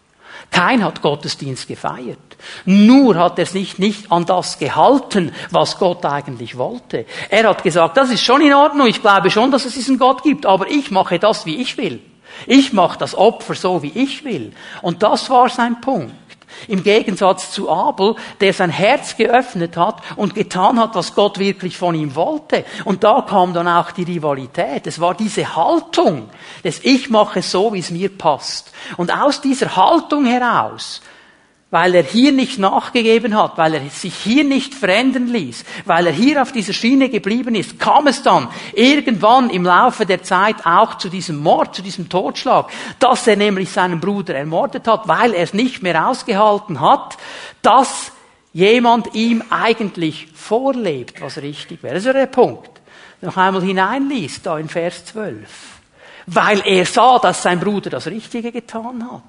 Kein 0.51 0.83
hat 0.83 1.03
Gottesdienst 1.03 1.69
gefeiert. 1.69 2.19
Nur 2.65 3.17
hat 3.17 3.39
er 3.39 3.47
sich 3.47 3.79
nicht 3.79 4.11
an 4.13 4.27
das 4.27 4.59
gehalten, 4.59 5.33
was 5.51 5.79
Gott 5.79 6.05
eigentlich 6.05 6.59
wollte. 6.59 7.07
Er 7.31 7.49
hat 7.49 7.63
gesagt, 7.63 7.97
das 7.97 8.11
ist 8.11 8.23
schon 8.23 8.41
in 8.41 8.55
Ordnung, 8.55 8.87
ich 8.87 9.01
glaube 9.01 9.31
schon, 9.31 9.51
dass 9.51 9.65
es 9.65 9.75
diesen 9.75 9.99
Gott 9.99 10.23
gibt, 10.23 10.47
aber 10.47 10.71
ich 10.71 10.91
mache 10.91 11.19
das, 11.19 11.47
wie 11.47 11.57
ich 11.57 11.77
will. 11.77 12.01
Ich 12.47 12.73
mache 12.73 12.99
das 12.99 13.15
Opfer 13.15 13.55
so, 13.55 13.83
wie 13.83 13.93
ich 13.95 14.25
will. 14.25 14.53
Und 14.83 15.03
das 15.03 15.31
war 15.31 15.49
sein 15.49 15.81
Punkt. 15.81 16.13
Im 16.69 16.83
Gegensatz 16.83 17.51
zu 17.51 17.71
Abel, 17.71 18.15
der 18.41 18.53
sein 18.53 18.71
Herz 18.71 19.17
geöffnet 19.17 19.77
hat 19.77 20.03
und 20.17 20.35
getan 20.35 20.79
hat, 20.81 20.95
was 20.95 21.15
Gott 21.15 21.39
wirklich 21.39 21.77
von 21.77 21.95
ihm 21.95 22.15
wollte. 22.15 22.65
Und 22.85 23.05
da 23.05 23.23
kam 23.29 23.53
dann 23.53 23.69
auch 23.69 23.91
die 23.91 24.05
Rivalität. 24.05 24.87
Es 24.87 25.01
war 25.01 25.15
diese 25.15 25.55
Haltung, 25.55 26.31
dass 26.63 26.81
ich 26.83 27.11
mache 27.11 27.43
so, 27.43 27.73
wie 27.73 27.81
es 27.81 27.91
mir 27.91 28.17
passt. 28.17 28.73
Und 28.97 29.13
aus 29.13 29.41
dieser 29.41 29.77
Haltung 29.77 30.25
heraus 30.25 31.03
weil 31.71 31.97
er 31.97 32.05
hier 32.05 32.31
nicht 32.31 32.59
nachgegeben 32.59 33.37
hat, 33.37 33.59
weil 33.59 33.75
er 33.75 33.91
sich 33.91 34.15
hier 34.15 34.45
nicht 34.45 34.73
verändern 34.73 35.27
ließ, 35.27 35.65
weil 35.85 36.07
er 36.07 36.13
hier 36.13 36.41
auf 36.41 36.53
dieser 36.53 36.73
Schiene 36.73 37.09
geblieben 37.09 37.57
ist, 37.57 37.81
kam 37.81 38.07
es 38.07 38.23
dann 38.23 38.49
irgendwann 38.73 39.51
im 39.51 39.65
Laufe 39.65 40.07
der 40.07 40.23
Zeit 40.23 40.65
auch 40.65 40.97
zu 40.97 41.09
diesem 41.09 41.39
Mord, 41.39 41.75
zu 41.75 41.83
diesem 41.83 42.09
Totschlag, 42.09 42.71
dass 43.01 43.27
er 43.27 43.37
nämlich 43.37 43.71
seinen 43.71 43.99
Bruder 43.99 44.37
ermordet 44.37 44.87
hat, 44.87 45.09
weil 45.09 45.35
er 45.35 45.43
es 45.43 45.55
nicht 45.55 45.83
mehr 45.83 46.09
ausgehalten 46.09 46.81
hat, 46.81 47.17
dass 47.63 48.13
jemand 48.53 49.15
ihm 49.15 49.43
eigentlich 49.51 50.29
vorlebt, 50.35 51.21
was 51.21 51.39
richtig 51.39 51.83
wäre. 51.83 51.95
Das 51.95 52.05
ist 52.05 52.15
der 52.15 52.27
Punkt. 52.27 52.71
Noch 53.23 53.37
einmal 53.37 53.63
hineinliest, 53.63 54.47
da 54.47 54.59
in 54.59 54.69
Vers 54.69 55.05
12. 55.07 55.37
Weil 56.27 56.63
er 56.65 56.87
sah, 56.87 57.19
dass 57.19 57.43
sein 57.43 57.59
Bruder 57.59 57.91
das 57.91 58.07
Richtige 58.07 58.53
getan 58.53 59.05
hat 59.11 59.23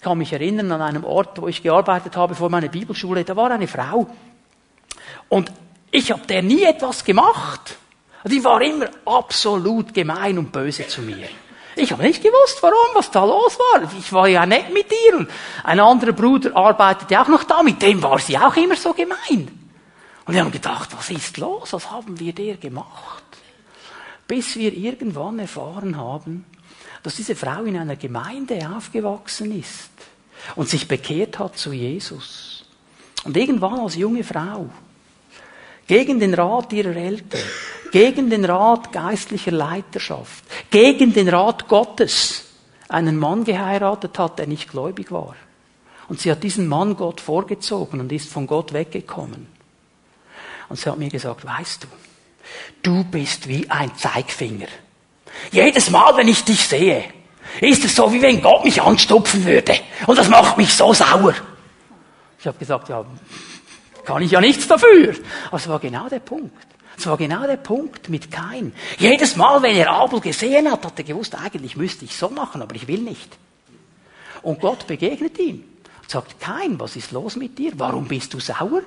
kann 0.00 0.18
mich 0.18 0.32
erinnern 0.32 0.72
an 0.72 0.82
einem 0.82 1.04
Ort, 1.04 1.40
wo 1.40 1.48
ich 1.48 1.62
gearbeitet 1.62 2.16
habe 2.16 2.34
vor 2.34 2.50
meiner 2.50 2.68
Bibelschule, 2.68 3.24
da 3.24 3.36
war 3.36 3.50
eine 3.50 3.68
Frau. 3.68 4.06
Und 5.28 5.50
ich 5.90 6.10
habe 6.12 6.26
der 6.26 6.42
nie 6.42 6.62
etwas 6.62 7.04
gemacht. 7.04 7.76
Die 8.24 8.42
war 8.42 8.60
immer 8.62 8.86
absolut 9.04 9.94
gemein 9.94 10.38
und 10.38 10.52
böse 10.52 10.86
zu 10.88 11.02
mir. 11.02 11.28
Ich 11.76 11.92
habe 11.92 12.02
nicht 12.02 12.22
gewusst, 12.22 12.62
warum, 12.62 12.94
was 12.94 13.10
da 13.10 13.24
los 13.24 13.58
war. 13.58 13.90
Ich 13.98 14.12
war 14.12 14.26
ja 14.26 14.46
nett 14.46 14.72
mit 14.72 14.86
ihr. 14.90 15.18
Und 15.18 15.30
ein 15.62 15.78
anderer 15.78 16.12
Bruder 16.12 16.56
arbeitete 16.56 17.20
auch 17.20 17.28
noch 17.28 17.44
da, 17.44 17.62
mit 17.62 17.80
dem 17.82 18.02
war 18.02 18.18
sie 18.18 18.38
auch 18.38 18.56
immer 18.56 18.76
so 18.76 18.94
gemein. 18.94 19.48
Und 20.24 20.34
wir 20.34 20.40
haben 20.40 20.50
gedacht, 20.50 20.88
was 20.96 21.10
ist 21.10 21.36
los? 21.36 21.72
Was 21.72 21.90
haben 21.90 22.18
wir 22.18 22.32
der 22.32 22.56
gemacht? 22.56 23.24
Bis 24.26 24.56
wir 24.56 24.72
irgendwann 24.72 25.38
erfahren 25.38 25.96
haben, 25.96 26.46
dass 27.06 27.14
diese 27.14 27.36
Frau 27.36 27.62
in 27.62 27.76
einer 27.76 27.94
Gemeinde 27.94 28.68
aufgewachsen 28.68 29.56
ist 29.56 29.90
und 30.56 30.68
sich 30.68 30.88
bekehrt 30.88 31.38
hat 31.38 31.56
zu 31.56 31.72
Jesus. 31.72 32.64
Und 33.22 33.36
irgendwann 33.36 33.78
als 33.78 33.94
junge 33.94 34.24
Frau, 34.24 34.68
gegen 35.86 36.18
den 36.18 36.34
Rat 36.34 36.72
ihrer 36.72 36.96
Eltern, 36.96 37.44
gegen 37.92 38.28
den 38.28 38.44
Rat 38.44 38.90
geistlicher 38.90 39.52
Leiterschaft, 39.52 40.42
gegen 40.68 41.12
den 41.12 41.28
Rat 41.28 41.68
Gottes, 41.68 42.42
einen 42.88 43.16
Mann 43.18 43.44
geheiratet 43.44 44.18
hat, 44.18 44.40
der 44.40 44.48
nicht 44.48 44.68
gläubig 44.68 45.12
war. 45.12 45.36
Und 46.08 46.20
sie 46.20 46.32
hat 46.32 46.42
diesen 46.42 46.66
Mann 46.66 46.96
Gott 46.96 47.20
vorgezogen 47.20 48.00
und 48.00 48.10
ist 48.10 48.32
von 48.32 48.48
Gott 48.48 48.72
weggekommen. 48.72 49.46
Und 50.68 50.76
sie 50.76 50.90
hat 50.90 50.98
mir 50.98 51.08
gesagt, 51.10 51.44
weißt 51.44 51.84
du, 51.84 51.88
du 52.82 53.04
bist 53.04 53.46
wie 53.46 53.70
ein 53.70 53.96
Zeigfinger 53.96 54.66
jedes 55.50 55.90
Mal, 55.90 56.16
wenn 56.16 56.28
ich 56.28 56.44
dich 56.44 56.66
sehe, 56.66 57.04
ist 57.60 57.84
es 57.84 57.96
so, 57.96 58.12
wie 58.12 58.22
wenn 58.22 58.42
Gott 58.42 58.64
mich 58.64 58.82
anstupfen 58.82 59.44
würde. 59.44 59.74
Und 60.06 60.18
das 60.18 60.28
macht 60.28 60.56
mich 60.56 60.74
so 60.74 60.92
sauer. 60.92 61.34
Ich 62.38 62.46
habe 62.46 62.58
gesagt, 62.58 62.88
ja, 62.88 63.04
kann 64.04 64.22
ich 64.22 64.30
ja 64.30 64.40
nichts 64.40 64.68
dafür. 64.68 65.14
Aber 65.48 65.56
es 65.56 65.68
war 65.68 65.78
genau 65.78 66.08
der 66.08 66.20
Punkt. 66.20 66.54
Es 66.98 67.06
war 67.06 67.16
genau 67.16 67.46
der 67.46 67.56
Punkt 67.56 68.08
mit 68.08 68.30
Kain. 68.30 68.72
Jedes 68.98 69.36
Mal, 69.36 69.62
wenn 69.62 69.76
er 69.76 69.90
Abel 69.90 70.20
gesehen 70.20 70.70
hat, 70.70 70.84
hat 70.84 70.98
er 70.98 71.04
gewusst, 71.04 71.34
eigentlich 71.34 71.76
müsste 71.76 72.04
ich 72.04 72.16
so 72.16 72.30
machen, 72.30 72.62
aber 72.62 72.74
ich 72.74 72.88
will 72.88 73.00
nicht. 73.00 73.36
Und 74.42 74.60
Gott 74.60 74.86
begegnet 74.86 75.38
ihm 75.38 75.64
und 76.02 76.10
sagt, 76.10 76.40
Kain, 76.40 76.78
was 76.80 76.96
ist 76.96 77.12
los 77.12 77.36
mit 77.36 77.58
dir? 77.58 77.72
Warum 77.76 78.06
bist 78.06 78.32
du 78.32 78.40
sauer? 78.40 78.82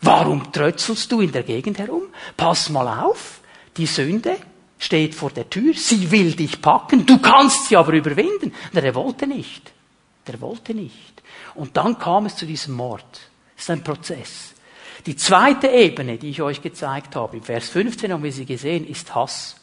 Warum 0.00 0.52
trötzelst 0.52 1.10
du 1.12 1.20
in 1.20 1.32
der 1.32 1.42
Gegend 1.42 1.78
herum? 1.78 2.02
Pass 2.36 2.70
mal 2.70 3.04
auf, 3.04 3.40
die 3.76 3.86
Sünde, 3.86 4.36
steht 4.82 5.14
vor 5.14 5.30
der 5.30 5.48
Tür, 5.48 5.74
sie 5.74 6.10
will 6.10 6.32
dich 6.34 6.60
packen, 6.60 7.06
du 7.06 7.18
kannst 7.18 7.68
sie 7.68 7.76
aber 7.76 7.92
überwinden. 7.92 8.52
Der 8.72 8.92
wollte 8.96 9.28
nicht. 9.28 9.72
Der 10.26 10.40
wollte 10.40 10.74
nicht. 10.74 11.22
Und 11.54 11.76
dann 11.76 11.98
kam 11.98 12.26
es 12.26 12.34
zu 12.34 12.46
diesem 12.46 12.74
Mord. 12.74 13.04
Das 13.54 13.64
ist 13.64 13.70
ein 13.70 13.84
Prozess. 13.84 14.54
Die 15.06 15.14
zweite 15.14 15.68
Ebene, 15.68 16.18
die 16.18 16.30
ich 16.30 16.42
euch 16.42 16.60
gezeigt 16.60 17.14
habe, 17.14 17.36
im 17.36 17.44
Vers 17.44 17.68
15 17.68 18.12
haben 18.12 18.24
wir 18.24 18.32
sie 18.32 18.44
gesehen, 18.44 18.84
ist 18.86 19.14
Hass. 19.14 19.54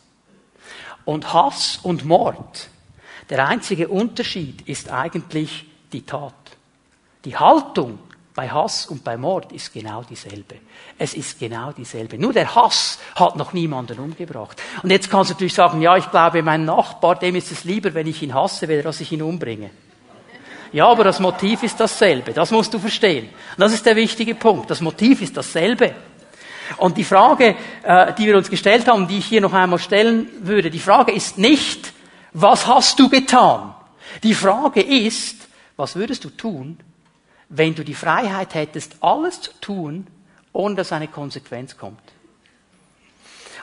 Und 1.04 1.34
Hass 1.34 1.80
und 1.84 2.06
Mord, 2.06 2.70
der 3.30 3.46
einzige 3.46 3.90
Unterschied 3.90 4.62
ist 4.70 4.90
eigentlich 4.90 5.66
die 5.92 6.06
Tat. 6.06 6.34
Die 7.26 7.36
Haltung 7.36 8.00
bei 8.40 8.50
Hass 8.50 8.86
und 8.86 9.04
bei 9.04 9.18
Mord 9.18 9.52
ist 9.52 9.74
genau 9.74 10.02
dieselbe. 10.10 10.56
Es 10.98 11.14
ist 11.14 11.38
genau 11.38 11.74
dieselbe. 11.74 12.18
Nur 12.18 12.32
der 12.32 12.56
Hass 12.56 12.98
hat 13.16 13.36
noch 13.36 13.52
niemanden 13.52 14.00
umgebracht. 14.00 14.62
Und 14.82 14.92
jetzt 14.92 15.12
kannst 15.12 15.30
du 15.30 15.34
natürlich 15.34 15.54
sagen, 15.54 15.82
ja, 15.82 15.98
ich 15.98 16.10
glaube, 16.10 16.42
mein 16.42 16.64
Nachbar, 16.64 17.20
dem 17.20 17.36
ist 17.36 17.52
es 17.52 17.66
lieber, 17.66 17.94
wenn 17.94 18.08
ich 18.08 18.24
ihn 18.24 18.34
hasse, 18.34 18.70
weder 18.70 18.84
dass 18.84 19.02
ich 19.02 19.12
ihn 19.12 19.24
umbringe. 19.24 19.72
Ja, 20.72 20.88
aber 20.88 21.04
das 21.04 21.20
Motiv 21.20 21.64
ist 21.64 21.82
dasselbe. 21.82 22.32
Das 22.32 22.52
musst 22.52 22.74
du 22.74 22.80
verstehen. 22.80 23.26
Und 23.26 23.60
das 23.60 23.74
ist 23.74 23.86
der 23.86 23.98
wichtige 23.98 24.36
Punkt. 24.36 24.72
Das 24.72 24.80
Motiv 24.80 25.22
ist 25.22 25.36
dasselbe. 25.36 25.94
Und 26.78 26.96
die 26.96 27.04
Frage, 27.04 27.58
äh, 27.84 28.14
die 28.14 28.26
wir 28.26 28.38
uns 28.38 28.50
gestellt 28.50 28.88
haben, 28.88 29.10
die 29.10 29.18
ich 29.18 29.26
hier 29.26 29.42
noch 29.42 29.52
einmal 29.52 29.80
stellen 29.80 30.30
würde, 30.44 30.70
die 30.70 30.80
Frage 30.80 31.12
ist 31.12 31.38
nicht, 31.38 31.92
was 32.32 32.68
hast 32.68 33.02
du 33.02 33.10
getan? 33.10 33.76
Die 34.24 34.34
Frage 34.34 34.82
ist, 34.82 35.36
was 35.76 35.98
würdest 35.98 36.24
du 36.24 36.30
tun, 36.30 36.78
wenn 37.50 37.76
du 37.76 37.84
die 37.84 37.96
Freiheit 37.96 38.54
hättest, 38.54 38.98
alles 39.02 39.42
zu 39.42 39.52
tun, 39.60 40.08
ohne 40.54 40.76
dass 40.76 40.92
eine 40.92 41.08
Konsequenz 41.08 41.78
kommt. 41.78 42.00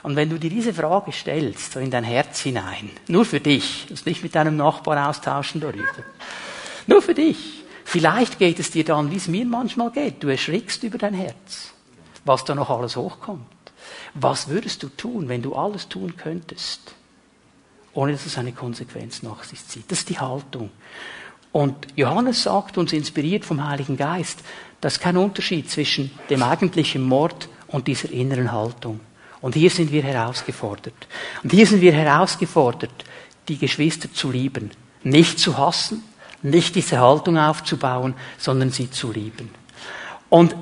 Und 0.03 0.15
wenn 0.15 0.29
du 0.29 0.37
dir 0.37 0.49
diese 0.49 0.73
Frage 0.73 1.11
stellst, 1.11 1.73
so 1.73 1.79
in 1.79 1.91
dein 1.91 2.03
Herz 2.03 2.39
hinein, 2.39 2.91
nur 3.07 3.25
für 3.25 3.39
dich, 3.39 3.87
das 3.89 4.05
nicht 4.05 4.23
mit 4.23 4.35
deinem 4.35 4.55
Nachbar 4.55 5.09
austauschen 5.09 5.59
darüber, 5.59 6.03
nur 6.85 7.01
für 7.01 7.13
dich, 7.13 7.63
vielleicht 7.83 8.39
geht 8.39 8.59
es 8.59 8.71
dir 8.71 8.85
dann, 8.85 9.11
wie 9.11 9.15
es 9.15 9.27
mir 9.27 9.45
manchmal 9.45 9.91
geht, 9.91 10.23
du 10.23 10.27
erschrickst 10.27 10.83
über 10.83 10.97
dein 10.97 11.13
Herz, 11.13 11.73
was 12.25 12.45
da 12.45 12.55
noch 12.55 12.69
alles 12.69 12.95
hochkommt. 12.95 13.45
Was 14.13 14.49
würdest 14.49 14.83
du 14.83 14.89
tun, 14.89 15.29
wenn 15.29 15.41
du 15.41 15.55
alles 15.55 15.87
tun 15.87 16.15
könntest, 16.15 16.93
ohne 17.93 18.13
dass 18.13 18.25
es 18.25 18.37
eine 18.37 18.51
Konsequenz 18.51 19.23
nach 19.23 19.43
sich 19.43 19.65
zieht? 19.65 19.91
Das 19.91 19.99
ist 19.99 20.09
die 20.09 20.19
Haltung. 20.19 20.69
Und 21.51 21.75
Johannes 21.95 22.43
sagt 22.43 22.77
uns, 22.77 22.93
inspiriert 22.93 23.45
vom 23.45 23.67
Heiligen 23.67 23.97
Geist, 23.97 24.39
dass 24.81 24.93
es 24.93 24.99
kein 24.99 25.17
Unterschied 25.17 25.69
zwischen 25.69 26.11
dem 26.29 26.43
eigentlichen 26.43 27.01
Mord 27.03 27.49
und 27.67 27.87
dieser 27.87 28.11
inneren 28.11 28.51
Haltung. 28.51 28.99
Und 29.41 29.55
hier 29.55 29.69
sind 29.69 29.91
wir 29.91 30.03
herausgefordert. 30.03 31.07
Und 31.43 31.51
hier 31.51 31.65
sind 31.65 31.81
wir 31.81 31.93
herausgefordert, 31.93 33.05
die 33.47 33.57
Geschwister 33.57 34.11
zu 34.11 34.31
lieben, 34.31 34.71
nicht 35.03 35.39
zu 35.39 35.57
hassen, 35.57 36.03
nicht 36.41 36.75
diese 36.75 36.99
Haltung 36.99 37.37
aufzubauen, 37.37 38.13
sondern 38.37 38.71
sie 38.71 38.89
zu 38.91 39.11
lieben. 39.11 39.49
Und 40.29 40.55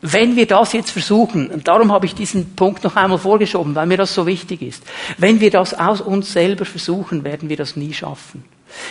wenn 0.00 0.34
wir 0.34 0.46
das 0.46 0.72
jetzt 0.72 0.90
versuchen, 0.90 1.48
und 1.48 1.68
darum 1.68 1.92
habe 1.92 2.06
ich 2.06 2.14
diesen 2.14 2.56
Punkt 2.56 2.82
noch 2.82 2.96
einmal 2.96 3.18
vorgeschoben, 3.18 3.74
weil 3.74 3.86
mir 3.86 3.98
das 3.98 4.12
so 4.12 4.26
wichtig 4.26 4.60
ist, 4.60 4.82
wenn 5.16 5.40
wir 5.40 5.50
das 5.50 5.74
aus 5.74 6.00
uns 6.00 6.32
selber 6.32 6.64
versuchen, 6.64 7.22
werden 7.22 7.48
wir 7.48 7.56
das 7.56 7.76
nie 7.76 7.92
schaffen. 7.92 8.44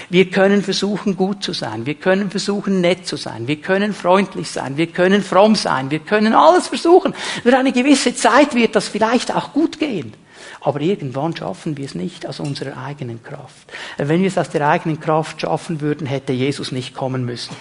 Wir 0.09 0.29
können 0.29 0.61
versuchen, 0.61 1.17
gut 1.17 1.43
zu 1.43 1.53
sein. 1.53 1.85
Wir 1.85 1.95
können 1.95 2.29
versuchen, 2.29 2.81
nett 2.81 3.07
zu 3.07 3.17
sein. 3.17 3.47
Wir 3.47 3.57
können 3.57 3.93
freundlich 3.93 4.49
sein. 4.49 4.77
Wir 4.77 4.87
können 4.87 5.23
fromm 5.23 5.55
sein. 5.55 5.91
Wir 5.91 5.99
können 5.99 6.33
alles 6.33 6.67
versuchen. 6.67 7.13
Für 7.43 7.57
eine 7.57 7.71
gewisse 7.71 8.15
Zeit 8.15 8.55
wird 8.55 8.75
das 8.75 8.87
vielleicht 8.87 9.33
auch 9.33 9.53
gut 9.53 9.79
gehen. 9.79 10.13
Aber 10.61 10.81
irgendwann 10.81 11.35
schaffen 11.35 11.77
wir 11.77 11.85
es 11.85 11.95
nicht 11.95 12.27
aus 12.27 12.39
unserer 12.39 12.77
eigenen 12.77 13.23
Kraft. 13.23 13.71
Wenn 13.97 14.21
wir 14.21 14.27
es 14.27 14.37
aus 14.37 14.49
der 14.49 14.67
eigenen 14.67 14.99
Kraft 14.99 15.41
schaffen 15.41 15.81
würden, 15.81 16.05
hätte 16.05 16.33
Jesus 16.33 16.71
nicht 16.71 16.93
kommen 16.93 17.25
müssen. 17.25 17.55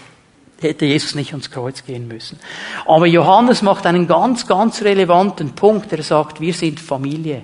Hätte 0.61 0.85
Jesus 0.85 1.15
nicht 1.15 1.33
ans 1.33 1.50
Kreuz 1.50 1.85
gehen 1.85 2.07
müssen. 2.07 2.39
Aber 2.85 3.07
Johannes 3.07 3.62
macht 3.62 3.87
einen 3.87 4.07
ganz, 4.07 4.47
ganz 4.47 4.83
relevanten 4.83 5.53
Punkt. 5.53 5.91
Er 5.93 6.03
sagt, 6.03 6.41
wir 6.41 6.53
sind 6.53 6.79
Familie. 6.79 7.43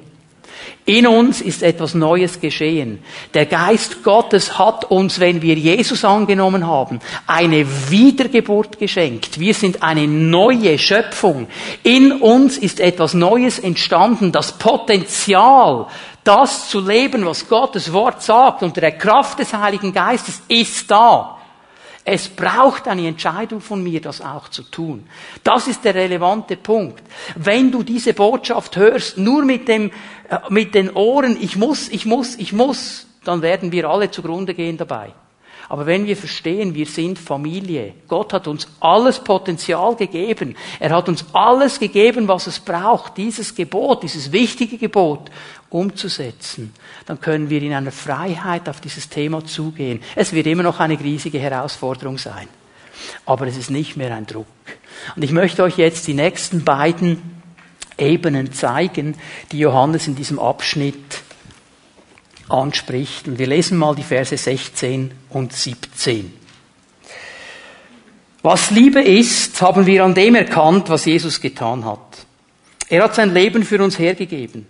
In 0.87 1.09
uns 1.09 1.40
ist 1.40 1.64
etwas 1.64 1.95
Neues 1.95 2.40
geschehen. 2.40 3.02
Der 3.35 3.47
Geist 3.47 4.05
Gottes 4.05 4.57
hat 4.57 4.85
uns, 4.85 5.19
wenn 5.19 5.43
wir 5.43 5.57
Jesus 5.57 6.05
angenommen 6.05 6.64
haben, 6.64 7.00
eine 7.26 7.66
Wiedergeburt 7.90 8.78
geschenkt. 8.78 9.40
Wir 9.40 9.52
sind 9.52 9.83
eine 9.83 10.07
neue 10.07 10.78
Schöpfung. 10.78 11.49
In 11.83 12.12
uns 12.12 12.57
ist 12.57 12.78
etwas 12.78 13.14
Neues 13.14 13.59
entstanden. 13.59 14.31
Das 14.31 14.52
Potenzial, 14.59 15.88
das 16.23 16.69
zu 16.69 16.78
leben, 16.78 17.26
was 17.26 17.49
Gottes 17.49 17.93
Wort 17.93 18.23
sagt, 18.23 18.62
unter 18.62 18.81
der 18.81 18.97
Kraft 18.97 19.40
des 19.40 19.52
Heiligen 19.52 19.93
Geistes, 19.93 20.40
ist 20.47 20.88
da. 20.88 21.36
Es 22.08 22.28
braucht 22.28 22.86
eine 22.86 23.08
Entscheidung 23.08 23.60
von 23.60 23.82
mir, 23.82 24.00
das 24.00 24.20
auch 24.20 24.48
zu 24.48 24.62
tun. 24.62 25.08
Das 25.42 25.66
ist 25.66 25.84
der 25.84 25.96
relevante 25.96 26.56
Punkt. 26.56 27.02
Wenn 27.34 27.72
du 27.72 27.82
diese 27.82 28.14
Botschaft 28.14 28.76
hörst, 28.76 29.18
nur 29.18 29.44
mit 29.44 29.66
dem, 29.66 29.90
äh, 30.30 30.38
mit 30.48 30.76
den 30.76 30.94
Ohren, 30.94 31.36
ich 31.40 31.56
muss, 31.56 31.88
ich 31.88 32.06
muss, 32.06 32.36
ich 32.36 32.52
muss, 32.52 33.08
dann 33.25 33.42
werden 33.42 33.72
wir 33.72 33.90
alle 33.90 34.08
zugrunde 34.08 34.54
gehen 34.54 34.76
dabei. 34.76 35.14
Aber 35.68 35.86
wenn 35.86 36.06
wir 36.06 36.16
verstehen, 36.16 36.76
wir 36.76 36.86
sind 36.86 37.18
Familie, 37.18 37.94
Gott 38.06 38.32
hat 38.32 38.46
uns 38.46 38.68
alles 38.78 39.18
Potenzial 39.18 39.96
gegeben, 39.96 40.54
er 40.78 40.90
hat 40.90 41.08
uns 41.08 41.25
alles 41.32 41.80
gegeben, 41.80 42.28
was 42.28 42.46
es 42.46 42.60
braucht, 42.60 43.16
dieses 43.16 43.52
Gebot, 43.52 44.04
dieses 44.04 44.30
wichtige 44.30 44.78
Gebot 44.78 45.28
umzusetzen, 45.70 46.73
dann 47.06 47.20
können 47.20 47.50
wir 47.50 47.62
in 47.62 47.73
einer 47.73 47.92
Freiheit 47.92 48.68
auf 48.68 48.80
dieses 48.80 49.08
Thema 49.08 49.44
zugehen. 49.44 50.00
Es 50.14 50.32
wird 50.32 50.46
immer 50.46 50.62
noch 50.62 50.80
eine 50.80 50.99
riesige 50.99 51.38
Herausforderung 51.38 52.18
sein, 52.18 52.49
aber 53.25 53.46
es 53.46 53.56
ist 53.56 53.70
nicht 53.70 53.96
mehr 53.96 54.14
ein 54.14 54.26
Druck. 54.26 54.46
Und 55.14 55.23
ich 55.23 55.32
möchte 55.32 55.62
euch 55.62 55.76
jetzt 55.76 56.06
die 56.06 56.14
nächsten 56.14 56.64
beiden 56.64 57.42
Ebenen 57.99 58.52
zeigen, 58.52 59.16
die 59.52 59.58
Johannes 59.58 60.06
in 60.06 60.16
diesem 60.16 60.38
Abschnitt 60.38 61.23
anspricht. 62.49 63.26
Und 63.28 63.38
wir 63.38 63.46
lesen 63.46 63.78
mal 63.78 63.94
die 63.94 64.02
Verse 64.02 64.37
16 64.37 65.11
und 65.30 65.52
17. 65.52 66.32
Was 68.42 68.70
Liebe 68.70 69.02
ist, 69.02 69.61
haben 69.61 69.87
wir 69.87 70.04
an 70.04 70.14
dem 70.14 70.37
erkannt, 70.37 70.88
was 70.88 71.04
Jesus 71.04 71.40
getan 71.40 71.85
hat. 71.85 72.26
Er 72.88 73.02
hat 73.02 73.14
sein 73.14 73.35
Leben 73.35 73.64
für 73.64 73.82
uns 73.82 73.99
hergegeben. 73.99 74.66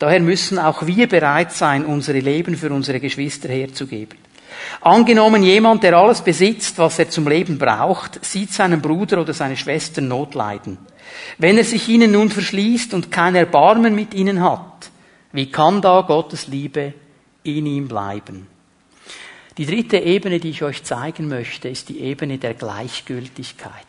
Daher 0.00 0.20
müssen 0.20 0.58
auch 0.58 0.86
wir 0.86 1.06
bereit 1.10 1.52
sein, 1.52 1.84
unsere 1.84 2.20
Leben 2.20 2.56
für 2.56 2.70
unsere 2.70 3.00
Geschwister 3.00 3.50
herzugeben. 3.50 4.16
Angenommen, 4.80 5.42
jemand, 5.42 5.82
der 5.82 5.94
alles 5.94 6.22
besitzt, 6.22 6.78
was 6.78 6.98
er 6.98 7.10
zum 7.10 7.28
Leben 7.28 7.58
braucht, 7.58 8.24
sieht 8.24 8.50
seinen 8.50 8.80
Bruder 8.80 9.20
oder 9.20 9.34
seine 9.34 9.58
Schwester 9.58 10.00
Not 10.00 10.34
leiden. 10.34 10.78
Wenn 11.36 11.58
er 11.58 11.64
sich 11.64 11.86
ihnen 11.90 12.12
nun 12.12 12.30
verschließt 12.30 12.94
und 12.94 13.12
kein 13.12 13.34
Erbarmen 13.34 13.94
mit 13.94 14.14
ihnen 14.14 14.42
hat, 14.42 14.90
wie 15.32 15.50
kann 15.50 15.82
da 15.82 16.00
Gottes 16.00 16.46
Liebe 16.46 16.94
in 17.42 17.66
ihm 17.66 17.86
bleiben. 17.86 18.46
Die 19.58 19.66
dritte 19.66 19.98
Ebene, 19.98 20.40
die 20.40 20.48
ich 20.48 20.62
euch 20.62 20.82
zeigen 20.82 21.28
möchte, 21.28 21.68
ist 21.68 21.90
die 21.90 22.00
Ebene 22.00 22.38
der 22.38 22.54
Gleichgültigkeit. 22.54 23.84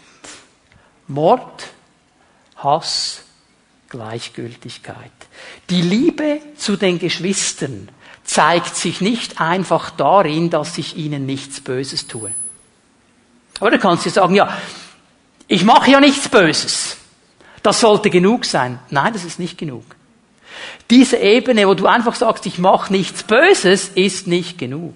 Mord, 1.07 1.69
Hass, 2.57 3.23
Gleichgültigkeit. 3.91 5.11
Die 5.69 5.81
Liebe 5.81 6.39
zu 6.55 6.77
den 6.77 6.97
Geschwistern 6.97 7.89
zeigt 8.23 8.75
sich 8.75 9.01
nicht 9.01 9.41
einfach 9.41 9.89
darin, 9.91 10.49
dass 10.49 10.77
ich 10.77 10.95
ihnen 10.95 11.25
nichts 11.25 11.59
Böses 11.59 12.07
tue. 12.07 12.31
Aber 13.59 13.69
du 13.69 13.77
kannst 13.77 14.05
dir 14.05 14.09
sagen, 14.09 14.33
ja, 14.33 14.57
ich 15.47 15.65
mache 15.65 15.91
ja 15.91 15.99
nichts 15.99 16.29
Böses. 16.29 16.97
Das 17.63 17.81
sollte 17.81 18.09
genug 18.09 18.45
sein. 18.45 18.79
Nein, 18.89 19.11
das 19.11 19.25
ist 19.25 19.39
nicht 19.39 19.57
genug. 19.57 19.83
Diese 20.89 21.17
Ebene, 21.17 21.67
wo 21.67 21.73
du 21.73 21.85
einfach 21.85 22.15
sagst, 22.15 22.45
ich 22.45 22.57
mache 22.59 22.93
nichts 22.93 23.23
Böses, 23.23 23.89
ist 23.89 24.25
nicht 24.25 24.57
genug. 24.57 24.95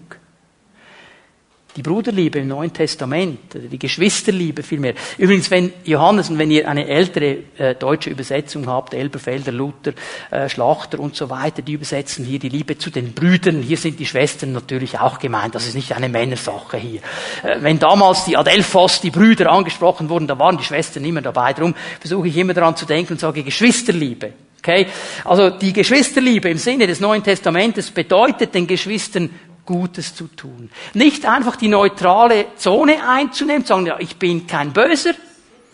Die 1.75 1.81
Bruderliebe 1.81 2.39
im 2.39 2.47
Neuen 2.47 2.71
Testament, 2.71 3.53
die 3.53 3.77
Geschwisterliebe 3.77 4.63
vielmehr. 4.63 4.93
Übrigens, 5.17 5.51
wenn 5.51 5.73
Johannes 5.83 6.29
und 6.29 6.37
wenn 6.37 6.49
ihr 6.49 6.69
eine 6.69 6.87
ältere 6.87 7.39
äh, 7.57 7.75
deutsche 7.75 8.09
Übersetzung 8.09 8.67
habt, 8.67 8.93
Elberfelder, 8.93 9.51
Luther, 9.51 9.91
äh, 10.31 10.47
Schlachter 10.47 11.01
und 11.01 11.17
so 11.17 11.29
weiter, 11.29 11.61
die 11.61 11.73
übersetzen 11.73 12.23
hier 12.23 12.39
die 12.39 12.47
Liebe 12.47 12.77
zu 12.77 12.91
den 12.91 13.11
Brüdern. 13.11 13.61
Hier 13.61 13.75
sind 13.75 13.99
die 13.99 14.05
Schwestern 14.05 14.53
natürlich 14.53 14.97
auch 14.99 15.19
gemeint. 15.19 15.53
Das 15.53 15.67
ist 15.67 15.75
nicht 15.75 15.93
eine 15.93 16.07
Männersache 16.07 16.77
hier. 16.77 17.01
Äh, 17.43 17.57
wenn 17.59 17.77
damals 17.77 18.23
die 18.23 18.37
Adelphos, 18.37 19.01
die 19.01 19.11
Brüder 19.11 19.51
angesprochen 19.51 20.07
wurden, 20.07 20.27
da 20.27 20.39
waren 20.39 20.57
die 20.57 20.63
Schwestern 20.63 21.03
immer 21.03 21.21
dabei. 21.21 21.51
Darum 21.51 21.75
versuche 21.99 22.29
ich 22.29 22.37
immer 22.37 22.53
daran 22.53 22.77
zu 22.77 22.85
denken 22.85 23.13
und 23.13 23.19
sage 23.19 23.43
Geschwisterliebe. 23.43 24.31
Okay? 24.59 24.87
Also 25.25 25.49
die 25.49 25.73
Geschwisterliebe 25.73 26.49
im 26.49 26.57
Sinne 26.57 26.87
des 26.87 27.01
Neuen 27.01 27.21
Testamentes 27.21 27.91
bedeutet 27.91 28.55
den 28.55 28.65
Geschwistern 28.65 29.29
Gutes 29.65 30.15
zu 30.15 30.27
tun. 30.27 30.69
Nicht 30.93 31.25
einfach 31.25 31.55
die 31.55 31.67
neutrale 31.67 32.47
Zone 32.57 33.07
einzunehmen, 33.07 33.63
zu 33.63 33.69
sagen, 33.69 33.85
ja, 33.85 33.99
ich 33.99 34.17
bin 34.17 34.47
kein 34.47 34.73
Böser. 34.73 35.13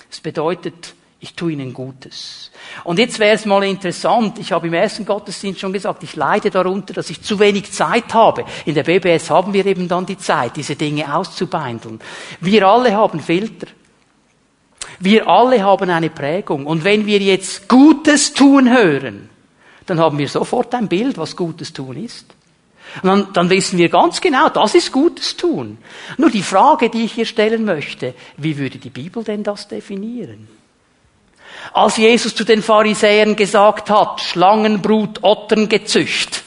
Es 0.09 0.19
bedeutet, 0.19 0.93
ich 1.19 1.35
tue 1.35 1.51
ihnen 1.51 1.71
Gutes. 1.73 2.51
Und 2.83 2.97
jetzt 2.97 3.19
wäre 3.19 3.35
es 3.35 3.45
mal 3.45 3.63
interessant, 3.63 4.39
ich 4.39 4.51
habe 4.51 4.67
im 4.67 4.73
ersten 4.73 5.05
Gottesdienst 5.05 5.59
schon 5.59 5.71
gesagt, 5.71 6.01
ich 6.01 6.15
leide 6.15 6.49
darunter, 6.49 6.93
dass 6.93 7.11
ich 7.11 7.21
zu 7.21 7.39
wenig 7.39 7.71
Zeit 7.71 8.13
habe. 8.13 8.43
In 8.65 8.73
der 8.73 8.83
BBS 8.83 9.29
haben 9.29 9.53
wir 9.53 9.65
eben 9.65 9.87
dann 9.87 10.07
die 10.07 10.17
Zeit, 10.17 10.57
diese 10.57 10.75
Dinge 10.75 11.15
auszubeindeln. 11.15 11.99
Wir 12.39 12.67
alle 12.67 12.95
haben 12.95 13.19
Filter. 13.19 13.67
Wir 14.99 15.27
alle 15.27 15.63
haben 15.63 15.89
eine 15.89 16.09
Prägung. 16.09 16.65
Und 16.65 16.83
wenn 16.83 17.05
wir 17.05 17.19
jetzt 17.19 17.69
Gutes 17.69 18.33
tun 18.33 18.69
hören, 18.69 19.29
dann 19.85 19.99
haben 19.99 20.17
wir 20.17 20.27
sofort 20.27 20.73
ein 20.73 20.87
Bild, 20.87 21.17
was 21.17 21.35
Gutes 21.35 21.71
tun 21.71 21.97
ist. 22.03 22.33
Und 23.01 23.07
dann, 23.07 23.33
dann 23.33 23.49
wissen 23.49 23.77
wir 23.77 23.89
ganz 23.89 24.19
genau, 24.21 24.49
das 24.49 24.75
ist 24.75 24.91
Gutes 24.91 25.37
tun. 25.37 25.77
Nur 26.17 26.29
die 26.29 26.43
Frage, 26.43 26.89
die 26.89 27.05
ich 27.05 27.13
hier 27.13 27.25
stellen 27.25 27.63
möchte, 27.63 28.13
wie 28.37 28.57
würde 28.57 28.77
die 28.77 28.89
Bibel 28.89 29.23
denn 29.23 29.43
das 29.43 29.67
definieren? 29.67 30.47
Als 31.73 31.97
Jesus 31.97 32.35
zu 32.35 32.43
den 32.43 32.61
Pharisäern 32.61 33.35
gesagt 33.35 33.89
hat, 33.89 34.19
Schlangenbrut, 34.19 35.23
Otterngezücht, 35.23 36.43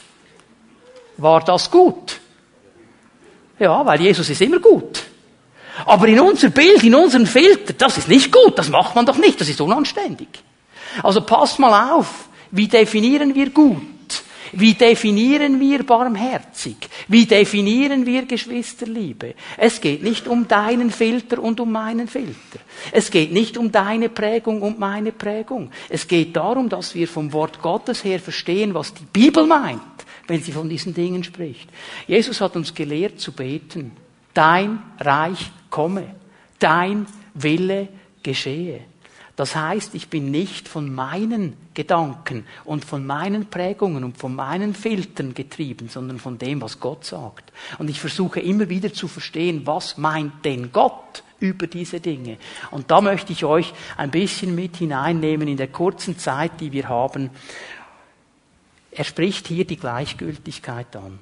war 1.16 1.42
das 1.44 1.70
gut? 1.70 2.20
Ja, 3.58 3.86
weil 3.86 4.00
Jesus 4.00 4.28
ist 4.28 4.42
immer 4.42 4.58
gut. 4.58 5.04
Aber 5.86 6.06
in 6.06 6.20
unser 6.20 6.50
Bild, 6.50 6.82
in 6.82 6.94
unseren 6.94 7.26
Filter, 7.26 7.72
das 7.72 7.98
ist 7.98 8.08
nicht 8.08 8.30
gut, 8.30 8.58
das 8.58 8.68
macht 8.68 8.94
man 8.94 9.06
doch 9.06 9.16
nicht, 9.16 9.40
das 9.40 9.48
ist 9.48 9.60
unanständig. 9.60 10.28
Also 11.02 11.20
passt 11.22 11.58
mal 11.58 11.92
auf, 11.92 12.28
wie 12.50 12.68
definieren 12.68 13.34
wir 13.34 13.50
gut? 13.50 13.82
Wie 14.56 14.74
definieren 14.74 15.58
wir 15.60 15.84
barmherzig? 15.84 16.76
Wie 17.08 17.26
definieren 17.26 18.06
wir 18.06 18.26
Geschwisterliebe? 18.26 19.34
Es 19.56 19.80
geht 19.80 20.02
nicht 20.02 20.28
um 20.28 20.48
deinen 20.48 20.90
Filter 20.90 21.42
und 21.42 21.60
um 21.60 21.72
meinen 21.72 22.08
Filter. 22.08 22.58
Es 22.92 23.10
geht 23.10 23.32
nicht 23.32 23.56
um 23.56 23.72
deine 23.72 24.08
Prägung 24.08 24.62
und 24.62 24.78
meine 24.78 25.12
Prägung. 25.12 25.70
Es 25.88 26.06
geht 26.06 26.36
darum, 26.36 26.68
dass 26.68 26.94
wir 26.94 27.08
vom 27.08 27.32
Wort 27.32 27.60
Gottes 27.60 28.04
her 28.04 28.20
verstehen, 28.20 28.74
was 28.74 28.94
die 28.94 29.06
Bibel 29.12 29.46
meint, 29.46 29.80
wenn 30.26 30.42
sie 30.42 30.52
von 30.52 30.68
diesen 30.68 30.94
Dingen 30.94 31.24
spricht. 31.24 31.68
Jesus 32.06 32.40
hat 32.40 32.56
uns 32.56 32.74
gelehrt 32.74 33.20
zu 33.20 33.32
beten. 33.32 33.92
Dein 34.32 34.82
Reich 34.98 35.50
komme, 35.70 36.14
dein 36.58 37.06
Wille 37.34 37.88
geschehe. 38.22 38.80
Das 39.36 39.56
heißt, 39.56 39.96
ich 39.96 40.08
bin 40.08 40.30
nicht 40.30 40.68
von 40.68 40.94
meinen 40.94 41.56
Gedanken 41.74 42.46
und 42.64 42.84
von 42.84 43.04
meinen 43.04 43.46
Prägungen 43.46 44.04
und 44.04 44.16
von 44.16 44.34
meinen 44.34 44.74
Filtern 44.74 45.34
getrieben, 45.34 45.88
sondern 45.88 46.20
von 46.20 46.38
dem, 46.38 46.62
was 46.62 46.78
Gott 46.78 47.04
sagt. 47.04 47.52
Und 47.78 47.90
ich 47.90 47.98
versuche 47.98 48.38
immer 48.38 48.68
wieder 48.68 48.92
zu 48.92 49.08
verstehen, 49.08 49.66
was 49.66 49.98
meint 49.98 50.44
denn 50.44 50.70
Gott 50.70 51.24
über 51.40 51.66
diese 51.66 52.00
Dinge. 52.00 52.38
Und 52.70 52.92
da 52.92 53.00
möchte 53.00 53.32
ich 53.32 53.44
euch 53.44 53.74
ein 53.96 54.12
bisschen 54.12 54.54
mit 54.54 54.76
hineinnehmen 54.76 55.48
in 55.48 55.56
der 55.56 55.68
kurzen 55.68 56.16
Zeit, 56.16 56.60
die 56.60 56.70
wir 56.70 56.88
haben. 56.88 57.30
Er 58.92 59.04
spricht 59.04 59.48
hier 59.48 59.64
die 59.64 59.76
Gleichgültigkeit 59.76 60.94
an. 60.94 61.18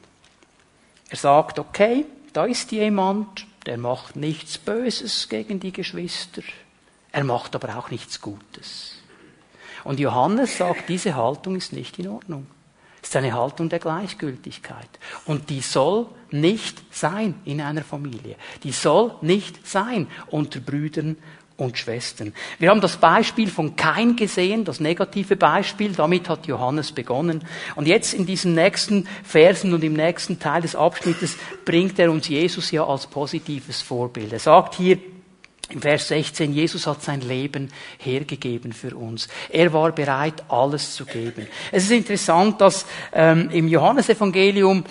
Er 1.08 1.16
sagt, 1.16 1.58
okay, 1.58 2.04
da 2.34 2.44
ist 2.44 2.72
jemand, 2.72 3.46
der 3.64 3.78
macht 3.78 4.16
nichts 4.16 4.58
Böses 4.58 5.30
gegen 5.30 5.60
die 5.60 5.72
Geschwister, 5.72 6.42
er 7.12 7.24
macht 7.24 7.54
aber 7.54 7.78
auch 7.78 7.90
nichts 7.90 8.20
Gutes. 8.20 8.96
Und 9.84 10.00
Johannes 10.00 10.56
sagt, 10.56 10.88
diese 10.88 11.14
Haltung 11.14 11.56
ist 11.56 11.72
nicht 11.72 11.98
in 11.98 12.08
Ordnung. 12.08 12.46
Es 13.02 13.08
ist 13.08 13.16
eine 13.16 13.32
Haltung 13.32 13.68
der 13.68 13.80
Gleichgültigkeit. 13.80 14.88
Und 15.26 15.50
die 15.50 15.60
soll 15.60 16.06
nicht 16.30 16.82
sein 16.94 17.34
in 17.44 17.60
einer 17.60 17.82
Familie. 17.82 18.36
Die 18.62 18.70
soll 18.70 19.16
nicht 19.22 19.66
sein 19.66 20.06
unter 20.28 20.60
Brüdern 20.60 21.16
und 21.56 21.76
Schwestern. 21.76 22.32
Wir 22.58 22.70
haben 22.70 22.80
das 22.80 22.96
Beispiel 22.96 23.48
von 23.50 23.76
Kain 23.76 24.16
gesehen, 24.16 24.64
das 24.64 24.80
negative 24.80 25.36
Beispiel. 25.36 25.92
Damit 25.92 26.28
hat 26.28 26.46
Johannes 26.46 26.92
begonnen. 26.92 27.44
Und 27.74 27.88
jetzt 27.88 28.14
in 28.14 28.24
diesen 28.24 28.54
nächsten 28.54 29.08
Versen 29.24 29.74
und 29.74 29.82
im 29.82 29.94
nächsten 29.94 30.38
Teil 30.38 30.62
des 30.62 30.76
Abschnittes 30.76 31.36
bringt 31.64 31.98
er 31.98 32.10
uns 32.10 32.28
Jesus 32.28 32.70
ja 32.70 32.86
als 32.86 33.08
positives 33.08 33.82
Vorbild. 33.82 34.32
Er 34.32 34.38
sagt 34.38 34.76
hier, 34.76 34.98
im 35.72 35.80
Vers 35.80 36.08
16, 36.08 36.52
Jesus 36.52 36.86
hat 36.86 37.02
sein 37.02 37.20
Leben 37.20 37.70
hergegeben 37.98 38.72
für 38.72 38.96
uns. 38.96 39.28
Er 39.48 39.72
war 39.72 39.92
bereit, 39.92 40.44
alles 40.48 40.94
zu 40.94 41.04
geben. 41.04 41.46
Es 41.70 41.84
ist 41.84 41.90
interessant, 41.92 42.60
dass 42.60 42.86
ähm, 43.12 43.50
im 43.50 43.68
Johannesevangelium 43.68 44.84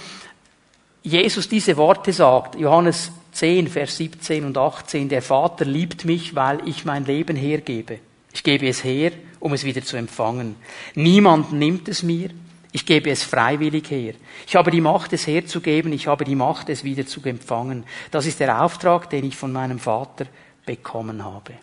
Jesus 1.03 1.49
diese 1.49 1.77
Worte 1.77 2.13
sagt. 2.13 2.55
Johannes 2.55 3.11
10, 3.31 3.67
Vers 3.67 3.97
17 3.97 4.45
und 4.45 4.57
18. 4.57 5.09
Der 5.09 5.21
Vater 5.21 5.65
liebt 5.65 6.05
mich, 6.05 6.35
weil 6.35 6.59
ich 6.67 6.85
mein 6.85 7.05
Leben 7.05 7.35
hergebe. 7.35 7.99
Ich 8.33 8.43
gebe 8.43 8.67
es 8.67 8.83
her, 8.83 9.11
um 9.39 9.53
es 9.53 9.63
wieder 9.63 9.81
zu 9.81 9.97
empfangen. 9.97 10.55
Niemand 10.95 11.51
nimmt 11.53 11.87
es 11.87 12.03
mir. 12.03 12.29
Ich 12.73 12.85
gebe 12.85 13.09
es 13.09 13.23
freiwillig 13.23 13.89
her. 13.91 14.13
Ich 14.47 14.55
habe 14.55 14.71
die 14.71 14.79
Macht, 14.79 15.11
es 15.11 15.27
herzugeben. 15.27 15.91
Ich 15.91 16.07
habe 16.07 16.23
die 16.23 16.35
Macht, 16.35 16.69
es 16.69 16.83
wieder 16.83 17.05
zu 17.05 17.21
empfangen. 17.23 17.83
Das 18.11 18.25
ist 18.25 18.39
der 18.39 18.63
Auftrag, 18.63 19.09
den 19.09 19.25
ich 19.25 19.35
von 19.35 19.51
meinem 19.51 19.79
Vater 19.79 20.25
bekommen 20.65 21.23
habe. 21.23 21.53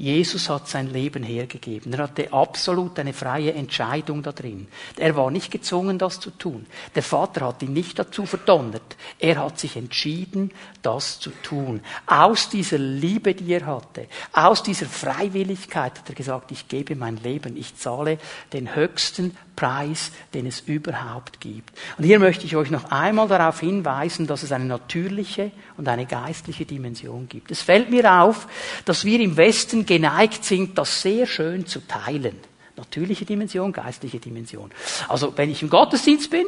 Jesus 0.00 0.48
hat 0.48 0.66
sein 0.66 0.90
Leben 0.90 1.22
hergegeben. 1.22 1.92
Er 1.92 2.04
hatte 2.04 2.32
absolut 2.32 2.98
eine 2.98 3.12
freie 3.12 3.52
Entscheidung 3.52 4.22
da 4.22 4.32
drin. 4.32 4.66
Er 4.96 5.14
war 5.14 5.30
nicht 5.30 5.50
gezwungen, 5.50 5.98
das 5.98 6.18
zu 6.18 6.30
tun. 6.30 6.64
Der 6.94 7.02
Vater 7.02 7.46
hat 7.46 7.62
ihn 7.62 7.74
nicht 7.74 7.98
dazu 7.98 8.24
verdonnert. 8.24 8.96
Er 9.18 9.44
hat 9.44 9.58
sich 9.58 9.76
entschieden, 9.76 10.52
das 10.80 11.20
zu 11.20 11.28
tun. 11.42 11.82
Aus 12.06 12.48
dieser 12.48 12.78
Liebe, 12.78 13.34
die 13.34 13.52
er 13.52 13.66
hatte, 13.66 14.06
aus 14.32 14.62
dieser 14.62 14.86
Freiwilligkeit 14.86 15.98
hat 15.98 16.08
er 16.08 16.14
gesagt, 16.14 16.50
ich 16.50 16.68
gebe 16.68 16.96
mein 16.96 17.18
Leben, 17.18 17.58
ich 17.58 17.76
zahle 17.76 18.18
den 18.54 18.74
höchsten 18.74 19.36
Preis, 19.54 20.12
den 20.32 20.46
es 20.46 20.60
überhaupt 20.60 21.40
gibt. 21.40 21.78
Und 21.98 22.04
hier 22.04 22.18
möchte 22.18 22.46
ich 22.46 22.56
euch 22.56 22.70
noch 22.70 22.90
einmal 22.90 23.28
darauf 23.28 23.60
hinweisen, 23.60 24.26
dass 24.26 24.42
es 24.42 24.52
eine 24.52 24.64
natürliche 24.64 25.50
und 25.80 25.88
eine 25.88 26.04
geistliche 26.04 26.66
Dimension 26.66 27.26
gibt. 27.26 27.50
Es 27.50 27.62
fällt 27.62 27.88
mir 27.88 28.20
auf, 28.20 28.46
dass 28.84 29.06
wir 29.06 29.18
im 29.18 29.38
Westen 29.38 29.86
geneigt 29.86 30.44
sind, 30.44 30.76
das 30.76 31.00
sehr 31.00 31.26
schön 31.26 31.66
zu 31.66 31.80
teilen. 31.88 32.38
Natürliche 32.76 33.24
Dimension, 33.24 33.72
geistliche 33.72 34.20
Dimension. 34.20 34.70
Also 35.08 35.32
wenn 35.36 35.50
ich 35.50 35.62
im 35.62 35.70
Gottesdienst 35.70 36.30
bin, 36.30 36.44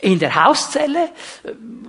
in 0.00 0.18
der 0.18 0.44
Hauszelle, 0.44 1.10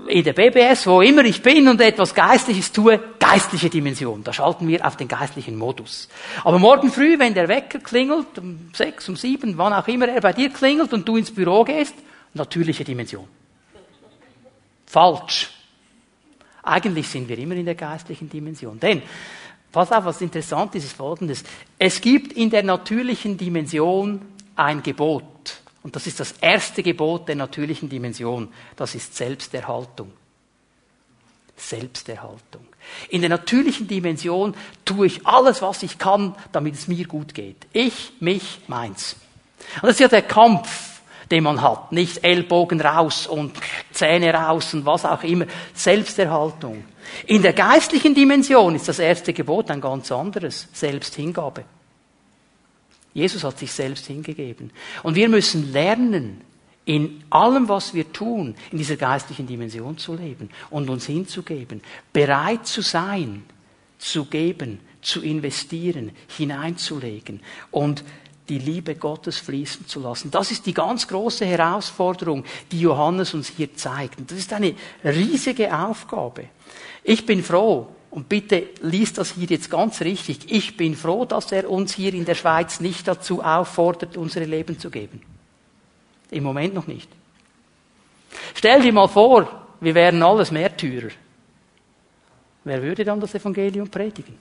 in 0.08 0.24
der 0.24 0.34
BBS, 0.34 0.86
wo 0.86 1.02
immer 1.02 1.26
ich 1.26 1.42
bin 1.42 1.68
und 1.68 1.82
etwas 1.82 2.13
Geistliches 2.13 2.72
tue, 2.72 3.00
geistliche 3.18 3.72
Dimension. 3.72 4.24
Da 4.24 4.32
schalten 4.32 4.68
wir 4.68 4.86
auf 4.86 4.98
den 4.98 5.08
geistlichen 5.08 5.56
Modus. 5.56 6.10
Aber 6.44 6.60
morgen 6.60 6.92
früh, 6.92 7.18
wenn 7.18 7.34
der 7.34 7.48
Wecker 7.48 7.80
klingelt, 7.80 8.38
um 8.38 8.70
sechs, 8.74 9.10
um 9.10 9.16
sieben, 9.16 9.58
wann 9.58 9.74
auch 9.74 9.88
immer 9.88 10.10
er 10.10 10.22
bei 10.22 10.34
dir 10.34 10.52
klingelt 10.52 10.94
und 10.94 11.08
du 11.08 11.18
ins 11.18 11.34
Büro 11.34 11.63
gehst, 11.63 11.96
natürliche 12.36 12.84
Dimension. 12.84 13.28
Falsch. 14.86 15.57
Eigentlich 16.68 17.08
sind 17.08 17.30
wir 17.30 17.38
immer 17.38 17.56
in 17.56 17.66
der 17.66 17.76
geistlichen 17.76 18.30
Dimension. 18.30 18.80
Denn, 18.80 19.02
pass 19.72 19.92
auf, 19.92 20.06
was 20.06 20.22
interessant 20.22 20.76
ist, 20.76 20.84
ist 20.84 20.98
folgendes. 20.98 21.44
Es 21.80 22.02
gibt 22.02 22.34
in 22.34 22.50
der 22.50 22.64
natürlichen 22.64 23.38
Dimension 23.38 24.22
ein 24.56 24.84
Gebot. 24.84 25.62
Und 25.84 25.96
das 25.96 26.08
ist 26.08 26.20
das 26.20 26.34
erste 26.42 26.84
Gebot 26.84 27.30
der 27.30 27.36
natürlichen 27.36 27.88
Dimension. 27.88 28.50
Das 28.76 28.96
ist 28.96 29.16
Selbsterhaltung. 29.16 30.12
Selbsterhaltung. 31.56 32.68
In 33.10 33.22
der 33.22 33.30
natürlichen 33.30 33.88
Dimension 33.88 34.54
tue 34.84 35.08
ich 35.08 35.26
alles, 35.26 35.62
was 35.62 35.84
ich 35.84 35.98
kann, 35.98 36.36
damit 36.52 36.76
es 36.76 36.90
mir 36.90 37.08
gut 37.08 37.34
geht. 37.34 37.66
Ich, 37.72 38.12
mich, 38.20 38.60
meins. 38.68 39.16
Und 39.76 39.84
das 39.84 39.92
ist 39.92 40.00
ja 40.00 40.08
der 40.10 40.22
Kampf, 40.22 40.97
den 41.32 41.44
man 41.44 41.62
hat. 41.62 41.92
Nicht 41.92 42.24
Ellbogen 42.24 42.82
raus 42.82 43.28
und 43.28 43.54
Zähne 43.92 44.34
raus 44.34 44.74
und 44.74 44.86
was 44.86 45.06
auch 45.06 45.24
immer. 45.24 45.46
Selbsterhaltung. 45.74 46.84
In 47.26 47.42
der 47.42 47.54
geistlichen 47.54 48.13
Dimension 48.13 48.76
ist 48.76 48.88
das 48.88 49.00
erste 49.00 49.34
Gebot 49.34 49.72
ein 49.72 49.82
ganz 49.82 50.12
anderes. 50.12 50.68
Selbsthingabe. 50.74 51.63
Jesus 53.13 53.44
hat 53.44 53.58
sich 53.58 53.72
selbst 53.72 54.06
hingegeben. 54.08 54.72
Und 55.04 55.16
wir 55.16 55.30
müssen 55.30 55.72
lernen, 55.72 56.42
in 56.86 57.22
allem, 57.30 57.68
was 57.68 57.94
wir 57.94 58.13
tun, 58.13 58.56
in 58.72 58.78
dieser 58.78 58.96
geistlichen 58.96 59.46
Dimension 59.46 59.98
zu 59.98 60.16
leben 60.16 60.50
und 60.70 60.90
uns 60.90 61.06
hinzugeben. 61.06 61.82
Bereit 62.13 62.66
zu 62.66 62.82
sein, 62.82 63.44
zu 63.98 64.26
geben, 64.26 64.80
zu 65.02 65.22
investieren, 65.22 66.12
hineinzulegen 66.38 67.42
und 67.72 68.06
die 68.50 68.60
Liebe 68.60 68.96
Gottes 68.96 69.38
fließen 69.38 69.88
zu 69.88 70.00
lassen. 70.00 70.32
Das 70.32 70.52
ist 70.52 70.66
die 70.66 70.74
ganz 70.74 71.08
große 71.08 71.46
Herausforderung, 71.46 72.44
die 72.72 72.82
Johannes 72.82 73.34
uns 73.34 73.50
hier 73.50 73.76
zeigt. 73.76 74.20
Und 74.20 74.32
das 74.32 74.38
ist 74.38 74.54
eine 74.54 74.76
riesige 75.04 75.78
Aufgabe. 75.78 76.46
Ich 77.04 77.26
bin 77.26 77.44
froh, 77.44 77.88
und 78.10 78.30
bitte 78.30 78.70
liest 78.82 79.18
das 79.18 79.34
hier 79.34 79.48
jetzt 79.48 79.70
ganz 79.70 80.02
richtig. 80.02 80.52
Ich 80.52 80.78
bin 80.78 80.96
froh, 80.96 81.26
dass 81.26 81.52
er 81.52 81.70
uns 81.70 81.94
hier 81.94 82.14
in 82.14 82.26
der 82.26 82.36
Schweiz 82.36 82.80
nicht 82.80 83.08
dazu 83.08 83.44
auffordert, 83.44 84.18
unsere 84.18 84.46
Leben 84.46 84.80
zu 84.80 84.90
geben. 84.90 85.22
Im 86.32 86.44
Moment 86.44 86.74
noch 86.74 86.88
nicht. 86.88 87.10
Stell 88.56 88.82
dir 88.82 88.94
mal 88.94 89.08
vor, 89.08 89.68
wir 89.80 89.94
wären 89.94 90.24
alles 90.24 90.52
Märtyrer. 90.52 91.10
Wer 92.64 92.82
würde 92.82 93.06
dann 93.06 93.20
das 93.20 93.36
Evangelium 93.36 93.88
predigen? 93.88 94.36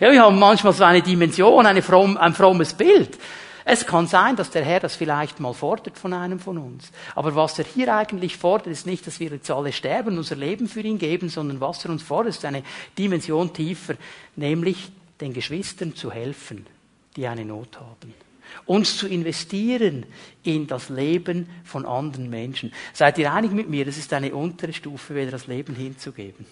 Ja, 0.00 0.10
wir 0.10 0.22
haben 0.22 0.38
manchmal 0.38 0.72
so 0.72 0.84
eine 0.84 1.02
Dimension, 1.02 1.66
eine 1.66 1.82
fromm, 1.82 2.16
ein 2.16 2.34
frommes 2.34 2.74
Bild. 2.74 3.18
Es 3.66 3.86
kann 3.86 4.06
sein, 4.06 4.36
dass 4.36 4.50
der 4.50 4.62
Herr 4.64 4.80
das 4.80 4.94
vielleicht 4.94 5.40
mal 5.40 5.54
fordert 5.54 5.98
von 5.98 6.12
einem 6.12 6.38
von 6.38 6.58
uns. 6.58 6.92
Aber 7.14 7.34
was 7.34 7.58
er 7.58 7.64
hier 7.64 7.94
eigentlich 7.94 8.36
fordert, 8.36 8.66
ist 8.66 8.86
nicht, 8.86 9.06
dass 9.06 9.20
wir 9.20 9.30
jetzt 9.30 9.50
alle 9.50 9.72
sterben, 9.72 10.18
unser 10.18 10.36
Leben 10.36 10.68
für 10.68 10.80
ihn 10.80 10.98
geben, 10.98 11.30
sondern 11.30 11.60
was 11.60 11.84
er 11.84 11.90
uns 11.90 12.02
fordert, 12.02 12.34
ist 12.34 12.44
eine 12.44 12.62
Dimension 12.98 13.54
tiefer, 13.54 13.94
nämlich 14.36 14.92
den 15.20 15.32
Geschwistern 15.32 15.94
zu 15.94 16.12
helfen, 16.12 16.66
die 17.16 17.26
eine 17.26 17.44
Not 17.44 17.80
haben. 17.80 18.12
Uns 18.66 18.98
zu 18.98 19.08
investieren 19.08 20.04
in 20.42 20.66
das 20.66 20.90
Leben 20.90 21.48
von 21.64 21.86
anderen 21.86 22.28
Menschen. 22.28 22.72
Seid 22.92 23.16
ihr 23.18 23.32
einig 23.32 23.52
mit 23.52 23.70
mir? 23.70 23.86
Das 23.86 23.96
ist 23.96 24.12
eine 24.12 24.34
untere 24.34 24.74
Stufe, 24.74 25.14
wieder 25.14 25.30
das 25.30 25.46
Leben 25.46 25.74
hinzugeben. 25.74 26.44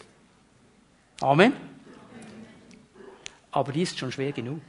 Amen. 1.20 1.71
Aber 3.52 3.72
die 3.72 3.82
ist 3.82 3.98
schon 3.98 4.10
schwer 4.10 4.32
genug. 4.32 4.62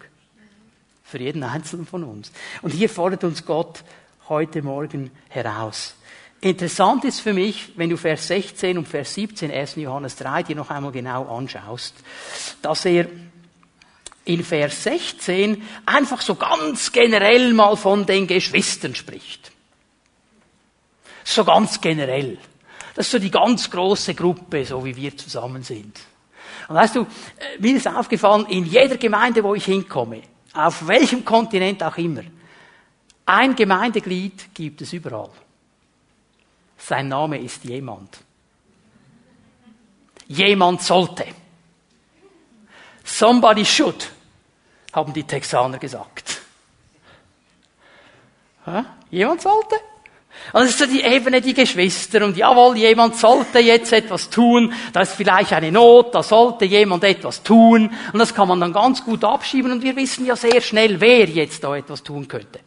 Für 1.04 1.18
jeden 1.18 1.44
Einzelnen 1.44 1.86
von 1.86 2.04
uns. 2.04 2.32
Und 2.62 2.72
hier 2.72 2.90
fordert 2.90 3.24
uns 3.24 3.46
Gott 3.46 3.84
heute 4.30 4.62
Morgen 4.62 5.12
heraus. 5.30 5.96
Interessant 6.42 7.06
ist 7.06 7.22
für 7.22 7.34
mich, 7.34 7.72
wenn 7.78 7.90
du 7.90 7.96
Vers 7.96 8.28
16 8.28 8.78
und 8.78 8.88
Vers 8.88 9.14
17 9.14 9.50
1. 9.50 9.76
Johannes 9.78 10.18
3 10.18 10.44
dir 10.44 10.56
noch 10.58 10.70
einmal 10.70 10.92
genau 10.92 11.26
anschaust, 11.34 11.96
dass 12.62 12.84
er 12.84 13.08
in 14.26 14.44
Vers 14.44 14.84
16 14.84 15.62
einfach 15.86 16.22
so 16.22 16.36
ganz 16.36 16.92
generell 16.92 17.54
mal 17.54 17.78
von 17.78 18.06
den 18.06 18.28
Geschwistern 18.28 18.96
spricht. 18.96 19.52
So 21.24 21.46
ganz 21.46 21.80
generell. 21.80 22.38
Das 22.96 23.06
ist 23.06 23.12
so 23.12 23.20
die 23.20 23.32
ganz 23.32 23.70
große 23.70 24.14
Gruppe, 24.14 24.66
so 24.66 24.84
wie 24.84 24.96
wir 24.96 25.16
zusammen 25.18 25.64
sind. 25.64 25.98
Und 26.68 26.76
weißt 26.76 26.96
du, 26.96 27.02
äh, 27.02 27.60
mir 27.60 27.76
ist 27.76 27.88
aufgefallen, 27.88 28.46
in 28.48 28.66
jeder 28.66 28.98
Gemeinde, 28.98 29.44
wo 29.44 29.56
ich 29.56 29.66
hinkomme, 29.66 30.22
auf 30.54 30.88
welchem 30.88 31.24
Kontinent 31.26 31.84
auch 31.84 31.98
immer. 31.98 32.24
Ein 33.26 33.56
Gemeindeglied 33.56 34.54
gibt 34.54 34.82
es 34.82 34.94
überall. 34.94 35.30
Sein 36.78 37.08
Name 37.08 37.40
ist 37.40 37.64
jemand. 37.64 38.20
Jemand 40.28 40.82
sollte. 40.82 41.26
Somebody 43.04 43.66
should, 43.66 44.12
haben 44.94 45.14
die 45.14 45.24
Texaner 45.24 45.78
gesagt. 45.78 46.42
Jemand 49.10 49.42
sollte? 49.42 49.76
Und 50.52 50.62
das 50.62 50.72
ist 50.72 50.80
so 50.80 50.86
die 50.86 51.02
Ebene, 51.02 51.42
die 51.42 51.54
Geschwister. 51.54 52.24
Und 52.26 52.38
jawohl, 52.38 52.78
jemand 52.78 53.16
sollte 53.16 53.60
jetzt 53.60 53.94
etwas 53.94 54.30
tun. 54.30 54.74
Da 54.92 55.02
ist 55.02 55.14
vielleicht 55.14 55.54
eine 55.54 55.72
Not, 55.72 56.14
da 56.14 56.22
sollte 56.22 56.66
jemand 56.66 57.04
etwas 57.04 57.44
tun. 57.44 57.92
Und 58.12 58.20
das 58.20 58.36
kann 58.36 58.48
man 58.48 58.60
dann 58.60 58.74
ganz 58.74 59.04
gut 59.04 59.24
abschieben. 59.24 59.72
Und 59.72 59.84
wir 59.84 59.96
wissen 59.96 60.26
ja 60.26 60.36
sehr 60.36 60.62
schnell, 60.62 61.00
wer 61.00 61.28
jetzt 61.28 61.64
da 61.64 61.76
etwas 61.76 62.04
tun 62.04 62.28
könnte. 62.28 62.60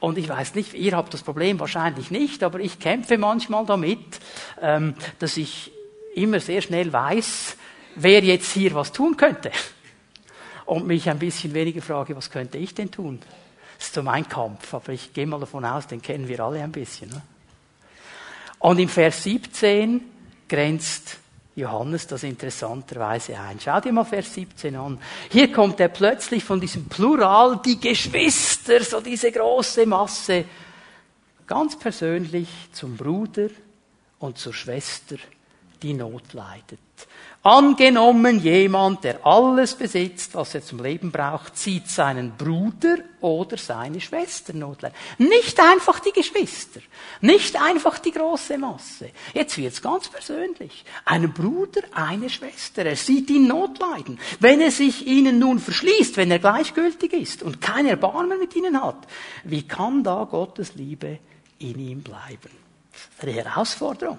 Und 0.00 0.18
ich 0.18 0.28
weiß 0.28 0.54
nicht, 0.54 0.74
ihr 0.74 0.94
habt 0.94 1.14
das 1.14 1.22
Problem 1.22 1.58
wahrscheinlich 1.58 2.10
nicht, 2.10 2.42
aber 2.42 2.60
ich 2.60 2.78
kämpfe 2.78 3.16
manchmal 3.16 3.64
damit, 3.64 4.20
ähm, 4.60 4.94
dass 5.18 5.38
ich 5.38 5.72
immer 6.14 6.40
sehr 6.40 6.60
schnell 6.60 6.92
weiß, 6.92 7.56
wer 7.96 8.22
jetzt 8.22 8.52
hier 8.52 8.74
was 8.74 8.92
tun 8.92 9.16
könnte. 9.16 9.50
Und 10.66 10.86
mich 10.86 11.08
ein 11.08 11.18
bisschen 11.18 11.54
weniger 11.54 11.80
frage, 11.80 12.14
was 12.16 12.30
könnte 12.30 12.58
ich 12.58 12.74
denn 12.74 12.90
tun? 12.90 13.20
Das 13.84 13.88
ist 13.90 13.96
so 13.96 14.02
mein 14.02 14.26
Kampf, 14.26 14.72
aber 14.72 14.94
ich 14.94 15.12
gehe 15.12 15.26
mal 15.26 15.38
davon 15.38 15.62
aus, 15.62 15.86
den 15.86 16.00
kennen 16.00 16.26
wir 16.26 16.40
alle 16.40 16.62
ein 16.62 16.72
bisschen. 16.72 17.10
Ne? 17.10 17.20
Und 18.60 18.78
im 18.78 18.88
Vers 18.88 19.24
17 19.24 20.00
grenzt 20.48 21.18
Johannes 21.54 22.06
das 22.06 22.22
interessanterweise 22.22 23.38
ein. 23.38 23.60
Schau 23.60 23.80
dir 23.80 23.92
mal 23.92 24.04
Vers 24.04 24.32
17 24.32 24.74
an. 24.74 24.98
Hier 25.28 25.52
kommt 25.52 25.80
er 25.80 25.88
plötzlich 25.88 26.42
von 26.42 26.62
diesem 26.62 26.86
Plural, 26.86 27.60
die 27.62 27.78
Geschwister, 27.78 28.82
so 28.82 29.02
diese 29.02 29.30
große 29.30 29.84
Masse, 29.84 30.46
ganz 31.46 31.78
persönlich 31.78 32.48
zum 32.72 32.96
Bruder 32.96 33.50
und 34.18 34.38
zur 34.38 34.54
Schwester, 34.54 35.16
die 35.84 35.92
Not 35.92 36.32
leidet. 36.32 36.80
Angenommen, 37.42 38.40
jemand, 38.40 39.04
der 39.04 39.26
alles 39.26 39.74
besitzt, 39.74 40.34
was 40.34 40.54
er 40.54 40.62
zum 40.64 40.82
Leben 40.82 41.12
braucht, 41.12 41.58
zieht 41.58 41.88
seinen 41.88 42.38
Bruder 42.38 42.96
oder 43.20 43.58
seine 43.58 44.00
Schwester 44.00 44.54
notleiden. 44.54 44.96
Nicht 45.18 45.60
einfach 45.60 46.00
die 46.00 46.12
Geschwister, 46.12 46.80
nicht 47.20 47.60
einfach 47.60 47.98
die 47.98 48.12
große 48.12 48.56
Masse. 48.56 49.10
Jetzt 49.34 49.58
wird's 49.58 49.82
ganz 49.82 50.08
persönlich. 50.08 50.86
Ein 51.04 51.34
Bruder, 51.34 51.82
eine 51.92 52.30
Schwester, 52.30 52.86
er 52.86 52.96
sieht 52.96 53.28
ihn 53.28 53.46
notleiden. 53.46 54.18
Wenn 54.40 54.62
er 54.62 54.70
sich 54.70 55.06
ihnen 55.06 55.38
nun 55.38 55.58
verschließt, 55.58 56.16
wenn 56.16 56.30
er 56.30 56.38
gleichgültig 56.38 57.12
ist 57.12 57.42
und 57.42 57.60
kein 57.60 57.84
Erbarmen 57.84 58.38
mit 58.38 58.56
ihnen 58.56 58.82
hat, 58.82 59.06
wie 59.44 59.68
kann 59.68 60.02
da 60.02 60.24
Gottes 60.24 60.76
Liebe 60.76 61.18
in 61.58 61.78
ihm 61.78 62.02
bleiben? 62.02 62.50
Eine 63.20 63.32
Herausforderung. 63.32 64.18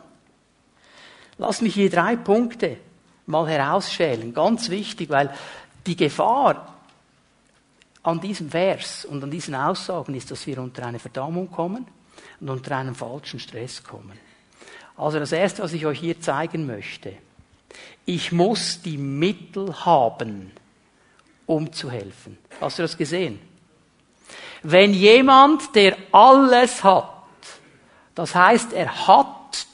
Lass 1.38 1.62
mich 1.62 1.74
hier 1.74 1.90
drei 1.90 2.16
Punkte 2.16 2.78
mal 3.26 3.48
herausschälen. 3.48 4.34
Ganz 4.34 4.70
wichtig, 4.70 5.10
weil 5.10 5.34
die 5.86 5.96
Gefahr 5.96 6.74
an 8.04 8.22
diesem 8.22 8.50
Vers 8.50 9.06
und 9.06 9.24
an 9.24 9.32
diesen 9.32 9.56
Aussagen 9.56 10.14
ist, 10.14 10.32
dass 10.32 10.46
wir 10.48 10.60
unter 10.60 10.86
eine 10.86 11.00
Verdammung 11.00 11.50
kommen 11.52 11.88
und 12.40 12.50
unter 12.50 12.78
einen 12.78 12.96
falschen 12.96 13.40
Stress 13.40 13.84
kommen. 13.84 14.18
Also 14.96 15.20
das 15.20 15.32
Erste, 15.32 15.64
was 15.64 15.74
ich 15.74 15.86
euch 15.86 16.00
hier 16.00 16.22
zeigen 16.22 16.66
möchte, 16.66 17.14
ich 18.06 18.32
muss 18.32 18.82
die 18.82 18.98
Mittel 18.98 19.86
haben, 19.86 20.52
um 21.46 21.72
zu 21.74 21.92
helfen. 21.92 22.38
Hast 22.62 22.78
du 22.78 22.84
das 22.84 22.96
gesehen? 22.96 23.40
Wenn 24.64 24.94
jemand, 24.94 25.76
der 25.76 25.98
alles 26.12 26.84
hat, 26.84 27.12
das 28.14 28.34
heißt, 28.34 28.74
er 28.74 29.06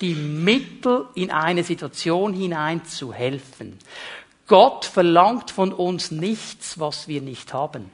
die 0.02 0.15
Mittel, 0.15 1.06
in 1.15 1.32
eine 1.32 1.63
Situation 1.63 2.34
hinein 2.34 2.86
zu 2.86 3.13
helfen. 3.13 3.78
Gott 4.48 4.86
verlangt 4.86 5.52
von 5.52 5.72
uns 5.72 6.12
nichts, 6.12 6.80
was 6.80 7.08
wir 7.08 7.22
nicht 7.22 7.54
haben. 7.54 7.89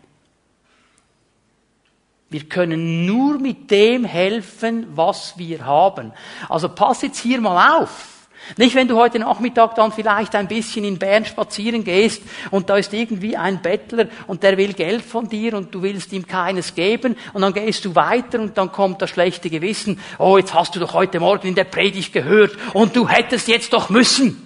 Wir 2.29 2.43
können 2.49 3.05
nur 3.05 3.39
mit 3.39 3.71
dem 3.71 4.03
helfen, 4.03 4.87
was 4.95 5.37
wir 5.37 5.65
haben. 5.65 6.13
Also 6.49 6.67
pass 6.69 7.01
jetzt 7.01 7.19
hier 7.19 7.39
mal 7.39 7.79
auf. 7.79 8.16
Nicht, 8.55 8.75
wenn 8.75 8.87
du 8.87 8.95
heute 8.95 9.19
Nachmittag 9.19 9.75
dann 9.75 9.91
vielleicht 9.91 10.33
ein 10.35 10.47
bisschen 10.47 10.85
in 10.85 10.97
Bern 10.97 11.25
spazieren 11.25 11.83
gehst 11.83 12.21
und 12.49 12.69
da 12.69 12.77
ist 12.77 12.93
irgendwie 12.93 13.35
ein 13.35 13.61
Bettler 13.61 14.07
und 14.27 14.43
der 14.43 14.57
will 14.57 14.73
Geld 14.73 15.03
von 15.03 15.27
dir 15.27 15.55
und 15.55 15.75
du 15.75 15.81
willst 15.81 16.13
ihm 16.13 16.25
keines 16.25 16.73
geben 16.73 17.17
und 17.33 17.41
dann 17.41 17.53
gehst 17.53 17.83
du 17.83 17.93
weiter 17.95 18.39
und 18.39 18.57
dann 18.57 18.71
kommt 18.71 19.01
das 19.01 19.09
schlechte 19.09 19.49
Gewissen. 19.49 19.99
Oh, 20.17 20.37
jetzt 20.37 20.53
hast 20.53 20.75
du 20.75 20.79
doch 20.79 20.93
heute 20.93 21.19
Morgen 21.19 21.47
in 21.47 21.55
der 21.55 21.65
Predigt 21.65 22.13
gehört 22.13 22.55
und 22.73 22.95
du 22.95 23.09
hättest 23.09 23.47
jetzt 23.49 23.73
doch 23.73 23.89
müssen. 23.89 24.43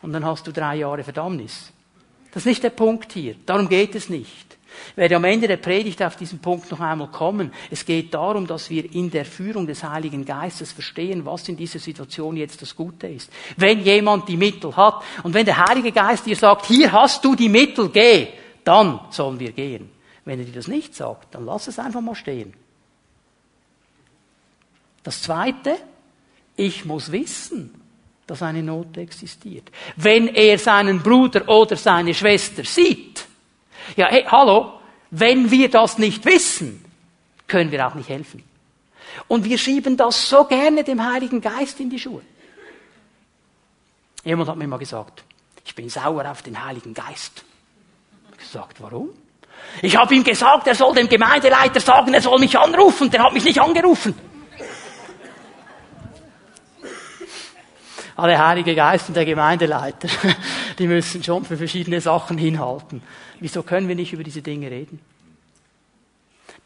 Und 0.00 0.12
dann 0.12 0.24
hast 0.24 0.46
du 0.46 0.52
drei 0.52 0.76
Jahre 0.76 1.02
Verdammnis. 1.02 1.72
Das 2.32 2.42
ist 2.42 2.46
nicht 2.46 2.62
der 2.62 2.70
Punkt 2.70 3.12
hier. 3.12 3.34
Darum 3.44 3.68
geht 3.68 3.94
es 3.94 4.08
nicht. 4.08 4.47
Ich 4.90 4.96
werde 4.96 5.16
am 5.16 5.24
Ende 5.24 5.48
der 5.48 5.56
Predigt 5.56 6.02
auf 6.02 6.16
diesen 6.16 6.38
Punkt 6.38 6.70
noch 6.70 6.80
einmal 6.80 7.08
kommen. 7.08 7.52
Es 7.70 7.84
geht 7.84 8.14
darum, 8.14 8.46
dass 8.46 8.70
wir 8.70 8.92
in 8.92 9.10
der 9.10 9.24
Führung 9.24 9.66
des 9.66 9.84
Heiligen 9.84 10.24
Geistes 10.24 10.72
verstehen, 10.72 11.24
was 11.24 11.48
in 11.48 11.56
dieser 11.56 11.78
Situation 11.78 12.36
jetzt 12.36 12.62
das 12.62 12.74
Gute 12.74 13.06
ist. 13.06 13.30
Wenn 13.56 13.80
jemand 13.80 14.28
die 14.28 14.36
Mittel 14.36 14.76
hat 14.76 15.02
und 15.22 15.34
wenn 15.34 15.46
der 15.46 15.66
Heilige 15.66 15.92
Geist 15.92 16.26
dir 16.26 16.36
sagt, 16.36 16.66
hier 16.66 16.92
hast 16.92 17.24
du 17.24 17.34
die 17.34 17.48
Mittel, 17.48 17.88
geh, 17.90 18.28
dann 18.64 19.00
sollen 19.10 19.38
wir 19.38 19.52
gehen. 19.52 19.90
Wenn 20.24 20.40
er 20.40 20.44
dir 20.44 20.52
das 20.52 20.68
nicht 20.68 20.94
sagt, 20.94 21.34
dann 21.34 21.46
lass 21.46 21.68
es 21.68 21.78
einfach 21.78 22.00
mal 22.00 22.14
stehen. 22.14 22.52
Das 25.02 25.22
Zweite, 25.22 25.76
ich 26.56 26.84
muss 26.84 27.10
wissen, 27.10 27.80
dass 28.26 28.42
eine 28.42 28.62
Not 28.62 28.96
existiert. 28.98 29.70
Wenn 29.96 30.28
er 30.28 30.58
seinen 30.58 31.00
Bruder 31.00 31.48
oder 31.48 31.76
seine 31.76 32.12
Schwester 32.12 32.62
sieht, 32.62 33.27
ja, 33.96 34.06
hey, 34.08 34.24
hallo, 34.28 34.80
wenn 35.10 35.50
wir 35.50 35.70
das 35.70 35.98
nicht 35.98 36.24
wissen, 36.24 36.84
können 37.46 37.70
wir 37.70 37.86
auch 37.86 37.94
nicht 37.94 38.08
helfen. 38.08 38.44
Und 39.26 39.44
wir 39.44 39.58
schieben 39.58 39.96
das 39.96 40.28
so 40.28 40.44
gerne 40.44 40.84
dem 40.84 41.04
Heiligen 41.04 41.40
Geist 41.40 41.80
in 41.80 41.90
die 41.90 41.98
Schuhe. 41.98 42.22
Jemand 44.24 44.48
hat 44.48 44.56
mir 44.56 44.68
mal 44.68 44.78
gesagt, 44.78 45.24
ich 45.64 45.74
bin 45.74 45.88
sauer 45.88 46.30
auf 46.30 46.42
den 46.42 46.64
Heiligen 46.64 46.94
Geist. 46.94 47.44
Gesagt, 48.36 48.80
warum? 48.80 49.10
Ich 49.82 49.96
habe 49.96 50.14
ihm 50.14 50.24
gesagt, 50.24 50.66
er 50.66 50.74
soll 50.74 50.94
dem 50.94 51.08
Gemeindeleiter 51.08 51.80
sagen, 51.80 52.14
er 52.14 52.20
soll 52.20 52.38
mich 52.38 52.56
anrufen. 52.58 53.10
Der 53.10 53.22
hat 53.22 53.32
mich 53.32 53.44
nicht 53.44 53.60
angerufen. 53.60 54.14
Alle 58.16 58.38
Heilige 58.38 58.74
Geist 58.74 59.08
und 59.08 59.14
der 59.14 59.24
Gemeindeleiter, 59.24 60.08
die 60.78 60.88
müssen 60.88 61.22
schon 61.22 61.44
für 61.44 61.56
verschiedene 61.56 62.00
Sachen 62.00 62.36
hinhalten. 62.36 63.02
Wieso 63.40 63.62
können 63.62 63.88
wir 63.88 63.94
nicht 63.94 64.12
über 64.12 64.24
diese 64.24 64.42
Dinge 64.42 64.70
reden? 64.70 65.00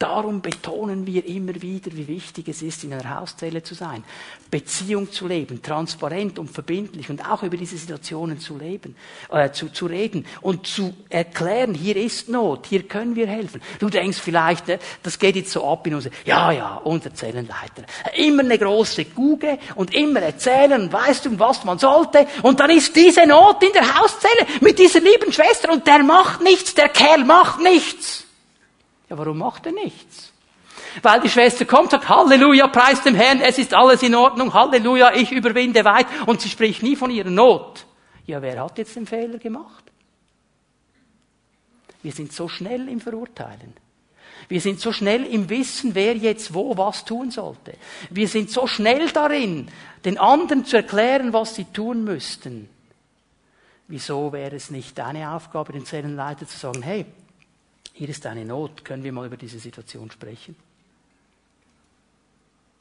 Darum 0.03 0.43
betonen 0.43 1.07
wir 1.07 1.25
immer 1.27 1.55
wieder, 1.63 1.93
wie 1.93 2.09
wichtig 2.09 2.49
es 2.49 2.61
ist, 2.61 2.83
in 2.83 2.93
einer 2.93 3.21
Hauszelle 3.21 3.63
zu 3.63 3.75
sein, 3.75 4.03
Beziehung 4.51 5.13
zu 5.13 5.29
leben, 5.29 5.63
transparent 5.63 6.41
und 6.41 6.51
verbindlich 6.51 7.09
und 7.09 7.25
auch 7.25 7.45
über 7.45 7.57
diese 7.57 7.77
Situationen 7.77 8.41
zu 8.41 8.59
leben, 8.59 8.97
äh, 9.31 9.53
zu, 9.53 9.69
zu 9.69 9.87
reden 9.87 10.27
und 10.41 10.67
zu 10.67 10.93
erklären, 11.09 11.73
hier 11.73 11.95
ist 11.95 12.29
Not, 12.29 12.67
hier 12.67 12.83
können 12.89 13.15
wir 13.15 13.29
helfen. 13.29 13.63
Du 13.79 13.89
denkst 13.91 14.19
vielleicht, 14.19 14.67
ne, 14.67 14.81
das 15.05 15.21
geht 15.21 15.37
jetzt 15.37 15.53
so 15.53 15.65
ab 15.71 15.87
in 15.87 15.95
uns, 15.95 16.11
ja, 16.25 16.51
ja, 16.51 16.81
unser 16.83 17.15
Zellenleiter. 17.15 17.85
Immer 18.17 18.43
eine 18.43 18.59
große 18.59 19.05
Guge 19.05 19.61
und 19.77 19.95
immer 19.95 20.21
erzählen 20.21 20.93
weißt 20.93 21.27
du, 21.27 21.39
was 21.39 21.63
man 21.63 21.79
sollte 21.79 22.27
und 22.43 22.59
dann 22.59 22.71
ist 22.71 22.97
diese 22.97 23.25
Not 23.25 23.63
in 23.63 23.73
der 23.73 24.01
Hauszelle 24.01 24.49
mit 24.63 24.81
dieser 24.81 24.99
lieben 24.99 25.33
Schwester 25.33 25.71
und 25.71 25.87
der 25.87 26.03
macht 26.03 26.43
nichts, 26.43 26.75
der 26.75 26.89
Kerl 26.89 27.25
macht 27.25 27.61
nichts. 27.61 28.22
Ja, 29.13 29.19
warum 29.19 29.37
macht 29.37 29.67
er 29.67 29.73
nichts? 29.73 30.33
Weil 31.03 31.21
die 31.21 31.29
Schwester 31.29 31.67
kommt, 31.67 31.91
sagt, 31.91 32.09
Halleluja, 32.09 32.67
preis 32.69 33.03
dem 33.03 33.15
Herrn, 33.15 33.43
es 33.43 33.59
ist 33.59 33.75
alles 33.75 34.03
in 34.03 34.15
Ordnung, 34.15 34.55
Halleluja, 34.55 35.13
ich 35.13 35.31
überwinde 35.31 35.85
weit. 35.85 36.07
Und 36.25 36.41
sie 36.41 36.49
spricht 36.49 36.83
nie 36.83 36.97
von 36.97 37.11
ihrer 37.11 37.29
Not. 37.29 37.85
Ja, 38.25 38.41
wer 38.41 38.65
hat 38.65 38.79
jetzt 38.79 38.97
den 38.97 39.07
Fehler 39.07 39.37
gemacht? 39.37 39.85
Wir 42.03 42.13
sind 42.13 42.33
so 42.33 42.49
schnell 42.49 42.89
im 42.89 43.03
Verurteilen. 43.03 43.75
Wir 44.49 44.63
sind 44.63 44.81
so 44.81 44.93
schnell 44.93 45.27
im 45.27 45.51
Wissen, 45.51 45.95
wer 45.95 46.17
jetzt 46.17 46.55
wo 46.55 46.75
was 46.79 47.05
tun 47.05 47.31
sollte. 47.31 47.75
Wir 48.09 48.29
sind 48.29 48.51
so 48.51 48.67
schnell 48.67 49.11
darin, 49.11 49.69
den 50.07 50.17
anderen 50.17 50.65
zu 50.65 50.77
erklären, 50.77 51.35
was 51.35 51.55
sie 51.55 51.67
tun 51.67 52.05
müssten. 52.05 52.67
Wieso 53.89 54.33
wäre 54.33 54.57
es 54.57 54.71
nicht 54.71 54.97
deine 54.97 55.33
Aufgabe, 55.33 55.75
den 55.75 55.85
Zellenleiter 55.85 56.49
zu 56.49 56.57
sagen, 56.57 56.81
hey, 56.81 57.05
hier 57.93 58.09
ist 58.09 58.25
eine 58.27 58.45
Not, 58.45 58.85
können 58.85 59.05
wir 59.05 59.13
mal 59.13 59.27
über 59.27 59.37
diese 59.37 59.59
Situation 59.59 60.11
sprechen? 60.11 60.57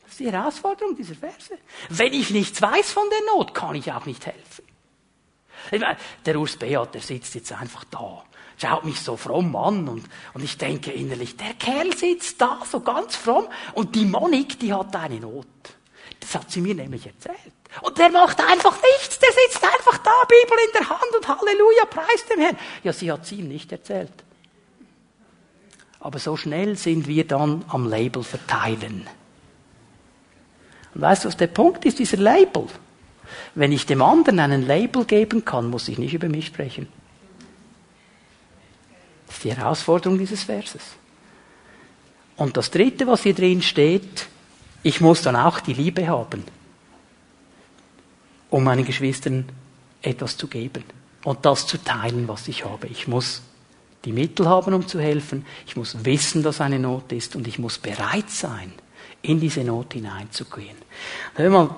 Das 0.03 0.11
ist 0.11 0.19
die 0.19 0.31
Herausforderung 0.31 0.95
dieser 0.95 1.15
Verse. 1.15 1.57
Wenn 1.89 2.13
ich 2.13 2.31
nichts 2.31 2.61
weiß 2.61 2.91
von 2.91 3.09
der 3.09 3.33
Not, 3.33 3.53
kann 3.53 3.75
ich 3.75 3.91
auch 3.91 4.05
nicht 4.05 4.25
helfen. 4.25 4.65
Der 6.25 6.39
Urs 6.39 6.57
Beat, 6.57 6.93
der 6.93 7.01
sitzt 7.01 7.35
jetzt 7.35 7.51
einfach 7.51 7.83
da, 7.85 8.23
schaut 8.59 8.83
mich 8.83 8.99
so 8.99 9.15
fromm 9.15 9.55
an 9.55 9.87
und, 9.87 10.05
und 10.33 10.43
ich 10.43 10.57
denke 10.57 10.91
innerlich, 10.91 11.37
der 11.37 11.53
Kerl 11.53 11.95
sitzt 11.95 12.41
da 12.41 12.61
so 12.69 12.79
ganz 12.79 13.15
fromm 13.15 13.47
und 13.73 13.95
die 13.95 14.05
Monik, 14.05 14.59
die 14.59 14.73
hat 14.73 14.95
eine 14.95 15.19
Not. 15.19 15.45
Das 16.19 16.35
hat 16.35 16.51
sie 16.51 16.61
mir 16.61 16.75
nämlich 16.75 17.05
erzählt. 17.05 17.37
Und 17.81 17.97
der 17.97 18.09
macht 18.09 18.39
einfach 18.41 18.77
nichts, 18.99 19.19
der 19.19 19.29
sitzt 19.31 19.63
einfach 19.63 19.97
da, 19.99 20.11
Bibel 20.27 20.57
in 20.67 20.73
der 20.73 20.89
Hand 20.89 21.15
und 21.15 21.27
Halleluja, 21.27 21.85
preist 21.85 22.29
dem 22.29 22.39
Herrn. 22.41 22.57
Ja, 22.83 22.91
sie 22.91 23.11
hat 23.11 23.23
es 23.23 23.31
ihm 23.31 23.47
nicht 23.47 23.71
erzählt. 23.71 24.11
Aber 26.01 26.17
so 26.17 26.35
schnell 26.35 26.75
sind 26.75 27.07
wir 27.07 27.25
dann 27.25 27.63
am 27.69 27.87
Label 27.87 28.23
verteilen. 28.23 29.07
Und 30.93 31.01
weißt 31.01 31.23
du, 31.23 31.27
was 31.27 31.37
der 31.37 31.47
Punkt 31.47 31.85
ist, 31.85 31.99
dieser 31.99 32.17
Label? 32.17 32.65
Wenn 33.55 33.71
ich 33.71 33.85
dem 33.85 34.01
anderen 34.01 34.39
einen 34.39 34.65
Label 34.65 35.05
geben 35.05 35.45
kann, 35.45 35.69
muss 35.69 35.87
ich 35.87 35.99
nicht 35.99 36.13
über 36.13 36.27
mich 36.27 36.47
sprechen. 36.47 36.87
Das 39.27 39.37
ist 39.37 39.43
die 39.43 39.55
Herausforderung 39.55 40.17
dieses 40.17 40.43
Verses. 40.43 40.81
Und 42.35 42.57
das 42.57 42.71
Dritte, 42.71 43.05
was 43.07 43.23
hier 43.23 43.35
drin 43.35 43.61
steht, 43.61 44.27
ich 44.83 44.99
muss 44.99 45.21
dann 45.21 45.35
auch 45.35 45.59
die 45.59 45.73
Liebe 45.73 46.07
haben, 46.07 46.43
um 48.49 48.63
meinen 48.63 48.83
Geschwistern 48.83 49.47
etwas 50.01 50.35
zu 50.35 50.47
geben 50.47 50.83
und 51.23 51.45
das 51.45 51.67
zu 51.67 51.77
teilen, 51.77 52.27
was 52.27 52.47
ich 52.47 52.65
habe. 52.65 52.87
Ich 52.87 53.07
muss 53.07 53.43
die 54.05 54.11
Mittel 54.11 54.47
haben, 54.47 54.73
um 54.73 54.87
zu 54.87 54.99
helfen. 54.99 55.45
Ich 55.67 55.75
muss 55.75 56.03
wissen, 56.03 56.43
dass 56.43 56.61
eine 56.61 56.79
Not 56.79 57.11
ist 57.11 57.35
und 57.35 57.47
ich 57.47 57.59
muss 57.59 57.77
bereit 57.77 58.29
sein, 58.29 58.73
in 59.21 59.39
diese 59.39 59.63
Not 59.63 59.93
hineinzugehen. 59.93 60.77
Hör 61.35 61.75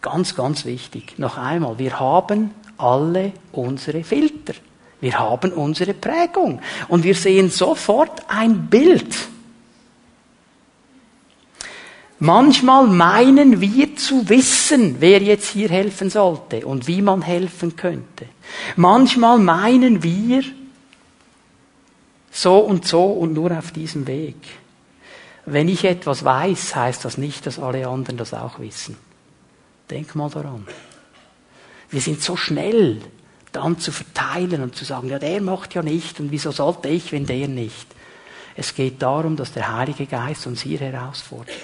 ganz, 0.00 0.34
ganz 0.34 0.64
wichtig. 0.64 1.18
Noch 1.18 1.36
einmal, 1.36 1.78
wir 1.78 1.98
haben 1.98 2.50
alle 2.76 3.32
unsere 3.52 4.04
Filter. 4.04 4.54
Wir 5.00 5.18
haben 5.18 5.52
unsere 5.52 5.92
Prägung. 5.92 6.60
Und 6.88 7.04
wir 7.04 7.14
sehen 7.14 7.50
sofort 7.50 8.22
ein 8.28 8.68
Bild. 8.68 9.14
Manchmal 12.20 12.86
meinen 12.86 13.60
wir 13.60 13.96
zu 13.96 14.28
wissen, 14.28 14.96
wer 15.00 15.20
jetzt 15.20 15.50
hier 15.50 15.68
helfen 15.68 16.08
sollte 16.08 16.64
und 16.64 16.86
wie 16.86 17.02
man 17.02 17.20
helfen 17.20 17.76
könnte. 17.76 18.26
Manchmal 18.76 19.38
meinen 19.38 20.02
wir, 20.02 20.42
so 22.34 22.58
und 22.58 22.84
so 22.86 23.04
und 23.04 23.32
nur 23.32 23.56
auf 23.56 23.70
diesem 23.70 24.08
Weg. 24.08 24.34
Wenn 25.46 25.68
ich 25.68 25.84
etwas 25.84 26.24
weiß, 26.24 26.74
heißt 26.74 27.04
das 27.04 27.16
nicht, 27.16 27.46
dass 27.46 27.60
alle 27.60 27.86
anderen 27.86 28.16
das 28.16 28.34
auch 28.34 28.58
wissen. 28.58 28.96
Denk 29.88 30.16
mal 30.16 30.28
daran. 30.30 30.66
Wir 31.90 32.00
sind 32.00 32.20
so 32.22 32.34
schnell, 32.34 33.00
dann 33.52 33.78
zu 33.78 33.92
verteilen 33.92 34.62
und 34.62 34.74
zu 34.74 34.84
sagen, 34.84 35.10
ja, 35.10 35.20
der 35.20 35.40
macht 35.40 35.74
ja 35.74 35.82
nicht 35.82 36.18
und 36.18 36.32
wieso 36.32 36.50
sollte 36.50 36.88
ich, 36.88 37.12
wenn 37.12 37.24
der 37.24 37.46
nicht. 37.46 37.86
Es 38.56 38.74
geht 38.74 39.00
darum, 39.00 39.36
dass 39.36 39.52
der 39.52 39.76
Heilige 39.76 40.06
Geist 40.06 40.48
uns 40.48 40.62
hier 40.62 40.80
herausfordert. 40.80 41.54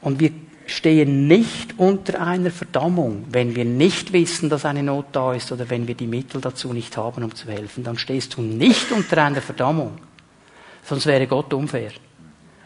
Und 0.00 0.20
wir 0.20 0.30
stehen 0.66 1.28
nicht 1.28 1.78
unter 1.78 2.20
einer 2.20 2.50
Verdammung, 2.50 3.24
wenn 3.30 3.54
wir 3.54 3.64
nicht 3.64 4.12
wissen, 4.12 4.50
dass 4.50 4.64
eine 4.64 4.82
Not 4.82 5.06
da 5.12 5.32
ist 5.32 5.52
oder 5.52 5.70
wenn 5.70 5.86
wir 5.86 5.94
die 5.94 6.06
Mittel 6.06 6.40
dazu 6.40 6.72
nicht 6.72 6.96
haben, 6.96 7.22
um 7.22 7.34
zu 7.34 7.48
helfen. 7.48 7.84
Dann 7.84 7.98
stehst 7.98 8.36
du 8.36 8.42
nicht 8.42 8.90
unter 8.90 9.22
einer 9.22 9.40
Verdammung. 9.40 9.98
Sonst 10.82 11.06
wäre 11.06 11.26
Gott 11.26 11.52
unfair. 11.54 11.92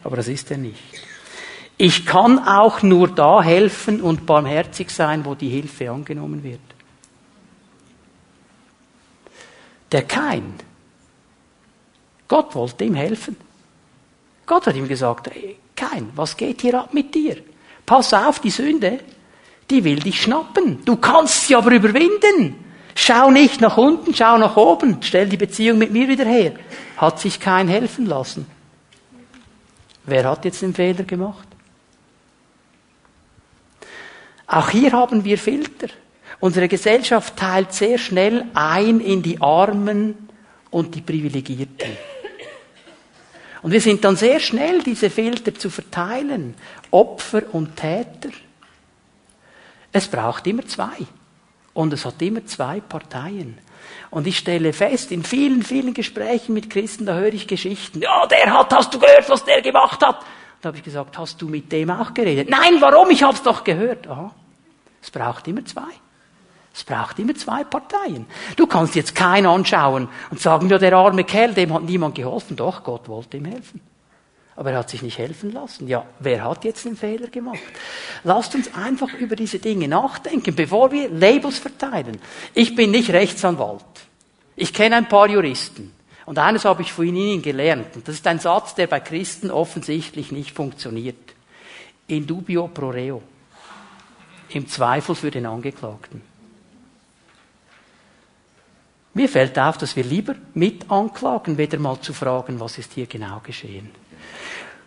Aber 0.03 0.15
das 0.15 0.27
ist 0.27 0.49
er 0.51 0.57
nicht. 0.57 0.81
Ich 1.77 2.05
kann 2.05 2.39
auch 2.39 2.81
nur 2.81 3.07
da 3.07 3.41
helfen 3.41 4.01
und 4.01 4.25
barmherzig 4.25 4.89
sein, 4.89 5.25
wo 5.25 5.35
die 5.35 5.49
Hilfe 5.49 5.89
angenommen 5.89 6.43
wird. 6.43 6.59
Der 9.91 10.03
Kain, 10.03 10.53
Gott 12.27 12.55
wollte 12.55 12.85
ihm 12.85 12.95
helfen. 12.95 13.35
Gott 14.45 14.67
hat 14.67 14.75
ihm 14.75 14.87
gesagt, 14.87 15.29
Kain, 15.75 16.09
was 16.15 16.37
geht 16.37 16.61
hier 16.61 16.79
ab 16.79 16.93
mit 16.93 17.13
dir? 17.13 17.37
Pass 17.91 18.13
auf, 18.13 18.39
die 18.39 18.51
Sünde, 18.51 19.01
die 19.69 19.83
will 19.83 19.99
dich 19.99 20.21
schnappen. 20.21 20.85
Du 20.85 20.95
kannst 20.95 21.45
sie 21.45 21.57
aber 21.57 21.71
überwinden. 21.71 22.55
Schau 22.95 23.31
nicht 23.31 23.59
nach 23.59 23.75
unten, 23.75 24.15
schau 24.15 24.37
nach 24.37 24.55
oben, 24.55 24.99
stell 25.01 25.27
die 25.27 25.35
Beziehung 25.35 25.77
mit 25.77 25.91
mir 25.91 26.07
wieder 26.07 26.23
her. 26.23 26.53
Hat 26.95 27.19
sich 27.19 27.37
kein 27.37 27.67
helfen 27.67 28.05
lassen. 28.05 28.45
Wer 30.05 30.23
hat 30.23 30.45
jetzt 30.45 30.61
den 30.61 30.73
Fehler 30.73 31.03
gemacht? 31.03 31.45
Auch 34.47 34.69
hier 34.69 34.93
haben 34.93 35.25
wir 35.25 35.37
Filter. 35.37 35.87
Unsere 36.39 36.69
Gesellschaft 36.69 37.35
teilt 37.35 37.73
sehr 37.73 37.97
schnell 37.97 38.45
ein 38.53 39.01
in 39.01 39.21
die 39.21 39.41
Armen 39.41 40.29
und 40.69 40.95
die 40.95 41.01
Privilegierten. 41.01 41.97
Und 43.61 43.71
wir 43.71 43.81
sind 43.81 44.03
dann 44.03 44.15
sehr 44.15 44.39
schnell, 44.39 44.81
diese 44.81 45.09
Filter 45.09 45.53
zu 45.53 45.69
verteilen. 45.69 46.55
Opfer 46.91 47.43
und 47.53 47.75
Täter. 47.75 48.29
Es 49.91 50.07
braucht 50.07 50.45
immer 50.47 50.65
zwei. 50.67 51.05
Und 51.73 51.93
es 51.93 52.05
hat 52.05 52.21
immer 52.21 52.45
zwei 52.45 52.81
Parteien. 52.81 53.57
Und 54.09 54.27
ich 54.27 54.37
stelle 54.37 54.73
fest, 54.73 55.11
in 55.11 55.23
vielen, 55.23 55.63
vielen 55.63 55.93
Gesprächen 55.93 56.53
mit 56.53 56.69
Christen, 56.69 57.05
da 57.05 57.13
höre 57.13 57.33
ich 57.33 57.47
Geschichten. 57.47 58.01
Ja, 58.01 58.25
der 58.27 58.53
hat, 58.53 58.73
hast 58.73 58.93
du 58.93 58.99
gehört, 58.99 59.29
was 59.29 59.43
der 59.45 59.61
gemacht 59.61 60.05
hat? 60.05 60.19
Da 60.61 60.67
habe 60.67 60.77
ich 60.77 60.83
gesagt, 60.83 61.17
hast 61.17 61.41
du 61.41 61.47
mit 61.47 61.71
dem 61.71 61.89
auch 61.89 62.13
geredet? 62.13 62.49
Nein, 62.49 62.75
warum? 62.79 63.09
Ich 63.09 63.23
habe 63.23 63.33
es 63.33 63.41
doch 63.41 63.63
gehört. 63.63 64.07
Aha. 64.07 64.31
Es 65.01 65.09
braucht 65.09 65.47
immer 65.47 65.65
zwei. 65.65 65.89
Es 66.73 66.83
braucht 66.83 67.19
immer 67.19 67.35
zwei 67.35 67.63
Parteien. 67.63 68.27
Du 68.55 68.67
kannst 68.67 68.95
jetzt 68.95 69.15
keinen 69.15 69.47
anschauen 69.47 70.07
und 70.29 70.39
sagen, 70.39 70.69
ja, 70.69 70.77
der 70.77 70.93
arme 70.93 71.23
Kerl, 71.23 71.53
dem 71.53 71.73
hat 71.73 71.83
niemand 71.83 72.15
geholfen. 72.15 72.55
Doch, 72.55 72.83
Gott 72.83 73.09
wollte 73.09 73.37
ihm 73.37 73.45
helfen. 73.45 73.81
Aber 74.61 74.73
er 74.73 74.77
hat 74.77 74.91
sich 74.91 75.01
nicht 75.01 75.17
helfen 75.17 75.51
lassen. 75.51 75.87
Ja, 75.87 76.05
wer 76.19 76.43
hat 76.43 76.65
jetzt 76.65 76.85
den 76.85 76.95
Fehler 76.95 77.29
gemacht? 77.29 77.57
Lasst 78.23 78.53
uns 78.53 78.71
einfach 78.75 79.11
über 79.15 79.35
diese 79.35 79.57
Dinge 79.57 79.87
nachdenken, 79.87 80.53
bevor 80.53 80.91
wir 80.91 81.09
Labels 81.09 81.57
verteilen. 81.57 82.21
Ich 82.53 82.75
bin 82.75 82.91
nicht 82.91 83.09
Rechtsanwalt. 83.09 83.83
Ich 84.55 84.71
kenne 84.71 84.97
ein 84.97 85.09
paar 85.09 85.27
Juristen. 85.27 85.91
Und 86.27 86.37
eines 86.37 86.63
habe 86.63 86.83
ich 86.83 86.93
von 86.93 87.07
ihnen 87.07 87.41
gelernt. 87.41 87.95
Und 87.95 88.07
das 88.07 88.13
ist 88.13 88.27
ein 88.27 88.37
Satz, 88.37 88.75
der 88.75 88.85
bei 88.85 88.99
Christen 88.99 89.49
offensichtlich 89.49 90.31
nicht 90.31 90.51
funktioniert. 90.51 91.33
In 92.05 92.27
dubio 92.27 92.67
pro 92.67 92.89
reo. 92.89 93.23
Im 94.49 94.67
Zweifel 94.67 95.15
für 95.15 95.31
den 95.31 95.47
Angeklagten. 95.47 96.21
Mir 99.15 99.27
fällt 99.27 99.57
auf, 99.57 99.79
dass 99.79 99.95
wir 99.95 100.03
lieber 100.03 100.35
mit 100.53 100.91
anklagen, 100.91 101.57
weder 101.57 101.79
mal 101.79 101.99
zu 101.99 102.13
fragen, 102.13 102.59
was 102.59 102.77
ist 102.77 102.93
hier 102.93 103.07
genau 103.07 103.41
geschehen. 103.43 103.89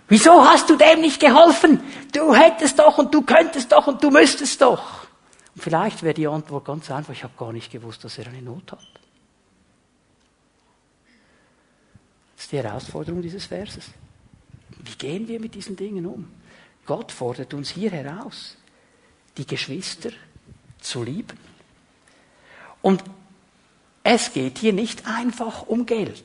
Wieso 0.08 0.44
hast 0.44 0.68
du 0.68 0.76
dem 0.76 1.00
nicht 1.00 1.20
geholfen? 1.20 1.80
Du 2.12 2.34
hättest 2.34 2.78
doch 2.78 2.98
und 2.98 3.12
du 3.14 3.22
könntest 3.22 3.72
doch 3.72 3.86
und 3.86 4.02
du 4.02 4.10
müsstest 4.10 4.60
doch. 4.60 5.06
Und 5.54 5.62
vielleicht 5.62 6.02
wäre 6.02 6.14
die 6.14 6.26
Antwort 6.26 6.64
ganz 6.64 6.90
einfach, 6.90 7.12
ich 7.12 7.24
habe 7.24 7.34
gar 7.38 7.52
nicht 7.52 7.72
gewusst, 7.72 8.04
dass 8.04 8.18
er 8.18 8.26
eine 8.26 8.42
Not 8.42 8.72
hat. 8.72 8.86
Das 12.36 12.44
ist 12.44 12.52
die 12.52 12.58
Herausforderung 12.58 13.22
dieses 13.22 13.46
Verses. 13.46 13.86
Wie 14.82 14.96
gehen 14.96 15.26
wir 15.28 15.40
mit 15.40 15.54
diesen 15.54 15.76
Dingen 15.76 16.04
um? 16.04 16.28
Gott 16.84 17.10
fordert 17.10 17.54
uns 17.54 17.70
hier 17.70 17.90
heraus, 17.90 18.56
die 19.36 19.46
Geschwister 19.46 20.10
zu 20.80 21.02
lieben. 21.02 21.38
Und 22.82 23.02
es 24.02 24.32
geht 24.32 24.58
hier 24.58 24.74
nicht 24.74 25.06
einfach 25.06 25.66
um 25.66 25.86
Geld. 25.86 26.22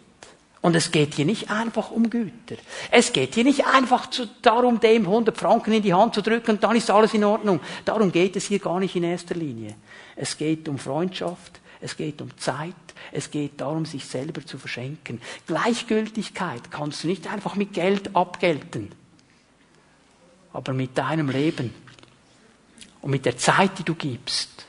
Und 0.61 0.75
es 0.75 0.91
geht 0.91 1.13
hier 1.13 1.25
nicht 1.25 1.49
einfach 1.49 1.89
um 1.89 2.09
Güter. 2.09 2.57
Es 2.91 3.13
geht 3.13 3.35
hier 3.35 3.45
nicht 3.45 3.65
einfach 3.65 4.07
darum, 4.41 4.79
dem 4.79 5.05
100 5.05 5.37
Franken 5.37 5.71
in 5.71 5.81
die 5.81 5.93
Hand 5.93 6.15
zu 6.15 6.21
drücken 6.21 6.51
und 6.51 6.63
dann 6.63 6.75
ist 6.75 6.91
alles 6.91 7.13
in 7.13 7.23
Ordnung. 7.23 7.61
Darum 7.85 8.11
geht 8.11 8.35
es 8.35 8.47
hier 8.47 8.59
gar 8.59 8.79
nicht 8.79 8.95
in 8.95 9.03
erster 9.03 9.35
Linie. 9.35 9.75
Es 10.17 10.37
geht 10.37 10.67
um 10.67 10.77
Freundschaft, 10.77 11.61
es 11.79 11.95
geht 11.95 12.21
um 12.21 12.37
Zeit, 12.37 12.75
es 13.13 13.31
geht 13.31 13.61
darum, 13.61 13.85
sich 13.85 14.05
selber 14.05 14.45
zu 14.45 14.57
verschenken. 14.57 15.21
Gleichgültigkeit 15.47 16.69
kannst 16.71 17.03
du 17.03 17.07
nicht 17.07 17.31
einfach 17.31 17.55
mit 17.55 17.71
Geld 17.71 18.13
abgelten, 18.13 18.91
aber 20.51 20.73
mit 20.73 20.97
deinem 20.97 21.29
Leben 21.29 21.73
und 23.01 23.11
mit 23.11 23.25
der 23.25 23.37
Zeit, 23.37 23.79
die 23.79 23.83
du 23.83 23.95
gibst 23.95 24.65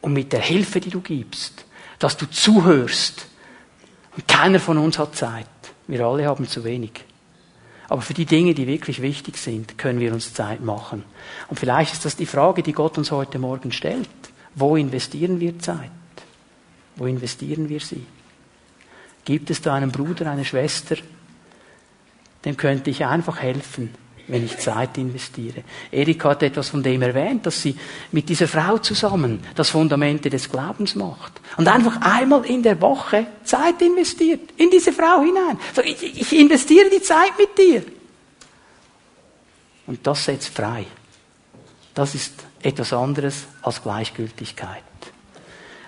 und 0.00 0.12
mit 0.14 0.32
der 0.32 0.40
Hilfe, 0.40 0.80
die 0.80 0.90
du 0.90 1.00
gibst 1.00 1.66
dass 1.98 2.16
du 2.16 2.26
zuhörst. 2.26 3.26
Und 4.16 4.26
keiner 4.26 4.60
von 4.60 4.78
uns 4.78 4.98
hat 4.98 5.14
Zeit. 5.14 5.46
Wir 5.86 6.04
alle 6.04 6.26
haben 6.26 6.48
zu 6.48 6.64
wenig. 6.64 7.04
Aber 7.88 8.02
für 8.02 8.14
die 8.14 8.26
Dinge, 8.26 8.54
die 8.54 8.66
wirklich 8.66 9.00
wichtig 9.00 9.36
sind, 9.36 9.78
können 9.78 10.00
wir 10.00 10.12
uns 10.12 10.34
Zeit 10.34 10.60
machen. 10.60 11.04
Und 11.48 11.60
vielleicht 11.60 11.92
ist 11.92 12.04
das 12.04 12.16
die 12.16 12.26
Frage, 12.26 12.62
die 12.62 12.72
Gott 12.72 12.98
uns 12.98 13.12
heute 13.12 13.38
Morgen 13.38 13.70
stellt. 13.70 14.08
Wo 14.54 14.74
investieren 14.74 15.38
wir 15.38 15.58
Zeit? 15.58 15.90
Wo 16.96 17.06
investieren 17.06 17.68
wir 17.68 17.80
sie? 17.80 18.04
Gibt 19.24 19.50
es 19.50 19.60
da 19.60 19.74
einen 19.74 19.92
Bruder, 19.92 20.30
eine 20.30 20.44
Schwester, 20.44 20.96
dem 22.44 22.56
könnte 22.56 22.90
ich 22.90 23.04
einfach 23.04 23.40
helfen, 23.40 23.90
wenn 24.28 24.44
ich 24.44 24.58
Zeit 24.58 24.98
investiere. 24.98 25.62
Erika 25.90 26.30
hat 26.30 26.42
etwas 26.42 26.68
von 26.68 26.82
dem 26.82 27.02
erwähnt, 27.02 27.46
dass 27.46 27.62
sie 27.62 27.76
mit 28.12 28.28
dieser 28.28 28.48
Frau 28.48 28.78
zusammen 28.78 29.40
das 29.54 29.70
Fundamente 29.70 30.28
des 30.30 30.50
Glaubens 30.50 30.94
macht. 30.94 31.40
Und 31.56 31.68
einfach 31.68 32.00
einmal 32.00 32.44
in 32.44 32.62
der 32.62 32.80
Woche 32.80 33.26
Zeit 33.44 33.80
investiert, 33.82 34.40
in 34.56 34.70
diese 34.70 34.92
Frau 34.92 35.20
hinein. 35.20 35.58
So, 35.74 35.82
ich, 35.82 36.02
ich 36.02 36.38
investiere 36.38 36.90
die 36.90 37.02
Zeit 37.02 37.38
mit 37.38 37.56
dir. 37.56 37.82
Und 39.86 40.04
das 40.04 40.24
setzt 40.24 40.48
frei. 40.48 40.86
Das 41.94 42.14
ist 42.14 42.34
etwas 42.62 42.92
anderes 42.92 43.46
als 43.62 43.82
Gleichgültigkeit. 43.82 44.82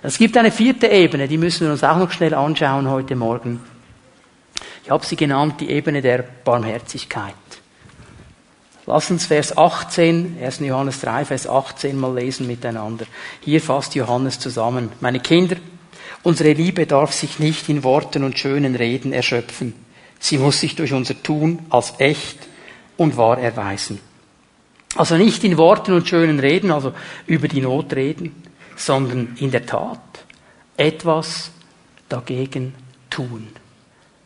Es 0.01 0.17
gibt 0.17 0.37
eine 0.37 0.53
vierte 0.53 0.87
Ebene, 0.87 1.27
die 1.27 1.39
müssen 1.39 1.67
wir 1.67 1.73
uns 1.73 1.83
auch 1.83 1.99
noch 1.99 2.13
schnell 2.13 2.35
anschauen 2.35 2.89
heute 2.89 3.17
Morgen. 3.17 3.61
Ich 4.85 4.91
habe 4.91 5.05
sie 5.05 5.17
genannt, 5.17 5.61
die 5.61 5.71
Ebene 5.71 6.01
der 6.01 6.25
Barmherzigkeit. 6.45 7.35
Lass 8.89 9.11
uns 9.11 9.27
Vers 9.27 9.55
18, 9.55 10.39
1. 10.43 10.61
Johannes 10.61 11.03
3, 11.03 11.27
Vers 11.27 11.47
18 11.47 11.95
mal 11.95 12.15
lesen 12.15 12.47
miteinander. 12.47 13.05
Hier 13.43 13.61
fasst 13.61 13.95
Johannes 13.95 14.41
zusammen. 14.41 14.91
Meine 15.01 15.21
Kinder, 15.21 15.57
unsere 16.23 16.55
Liebe 16.55 16.87
darf 16.87 17.13
sich 17.13 17.39
nicht 17.39 17.69
in 17.69 17.85
Worten 17.85 18.25
und 18.25 18.39
schönen 18.39 18.77
Reden 18.77 19.13
erschöpfen. 19.13 19.75
Sie 20.19 20.39
muss 20.39 20.61
sich 20.61 20.75
durch 20.75 20.95
unser 20.95 21.23
Tun 21.23 21.59
als 21.69 21.93
echt 21.99 22.39
und 22.97 23.19
wahr 23.19 23.37
erweisen. 23.37 24.01
Also 24.97 25.19
nicht 25.19 25.45
in 25.45 25.59
Worten 25.59 25.93
und 25.93 26.09
schönen 26.09 26.41
Reden, 26.41 26.71
also 26.71 26.95
über 27.27 27.47
die 27.47 27.61
Not 27.61 27.93
reden, 27.93 28.43
sondern 28.75 29.37
in 29.39 29.51
der 29.51 29.67
Tat 29.67 30.01
etwas 30.79 31.51
dagegen 32.09 32.73
tun. 33.11 33.49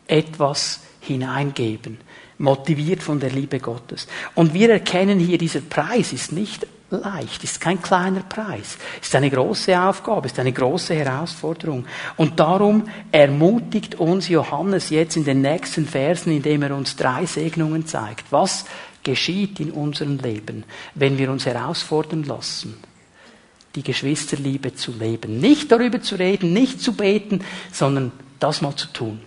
Etwas 0.07 0.79
hineingeben, 1.01 1.97
motiviert 2.43 3.01
von 3.01 3.19
der 3.19 3.31
Liebe 3.31 3.59
Gottes. 3.59 4.07
Und 4.35 4.53
wir 4.53 4.69
erkennen 4.69 5.17
hier, 5.17 5.37
dieser 5.37 5.61
Preis 5.61 6.13
ist 6.13 6.31
nicht 6.31 6.67
leicht, 6.89 7.43
ist 7.43 7.59
kein 7.59 7.81
kleiner 7.81 8.21
Preis, 8.21 8.77
ist 9.01 9.15
eine 9.15 9.31
große 9.31 9.79
Aufgabe, 9.81 10.27
ist 10.27 10.37
eine 10.37 10.51
große 10.51 10.93
Herausforderung. 10.93 11.85
Und 12.17 12.39
darum 12.39 12.83
ermutigt 13.11 13.95
uns 13.95 14.27
Johannes 14.27 14.89
jetzt 14.89 15.15
in 15.15 15.23
den 15.23 15.41
nächsten 15.41 15.87
Versen, 15.87 16.33
indem 16.33 16.61
er 16.63 16.75
uns 16.75 16.95
drei 16.95 17.25
Segnungen 17.25 17.87
zeigt. 17.87 18.25
Was 18.31 18.65
geschieht 19.03 19.59
in 19.59 19.71
unserem 19.71 20.17
Leben, 20.19 20.65
wenn 20.95 21.17
wir 21.17 21.31
uns 21.31 21.45
herausfordern 21.45 22.23
lassen, 22.23 22.77
die 23.75 23.83
Geschwisterliebe 23.83 24.75
zu 24.75 24.91
leben. 24.91 25.39
Nicht 25.39 25.71
darüber 25.71 26.01
zu 26.01 26.15
reden, 26.15 26.53
nicht 26.53 26.79
zu 26.79 26.93
beten, 26.93 27.43
sondern 27.71 28.11
das 28.39 28.61
mal 28.61 28.75
zu 28.75 28.87
tun. 28.87 29.19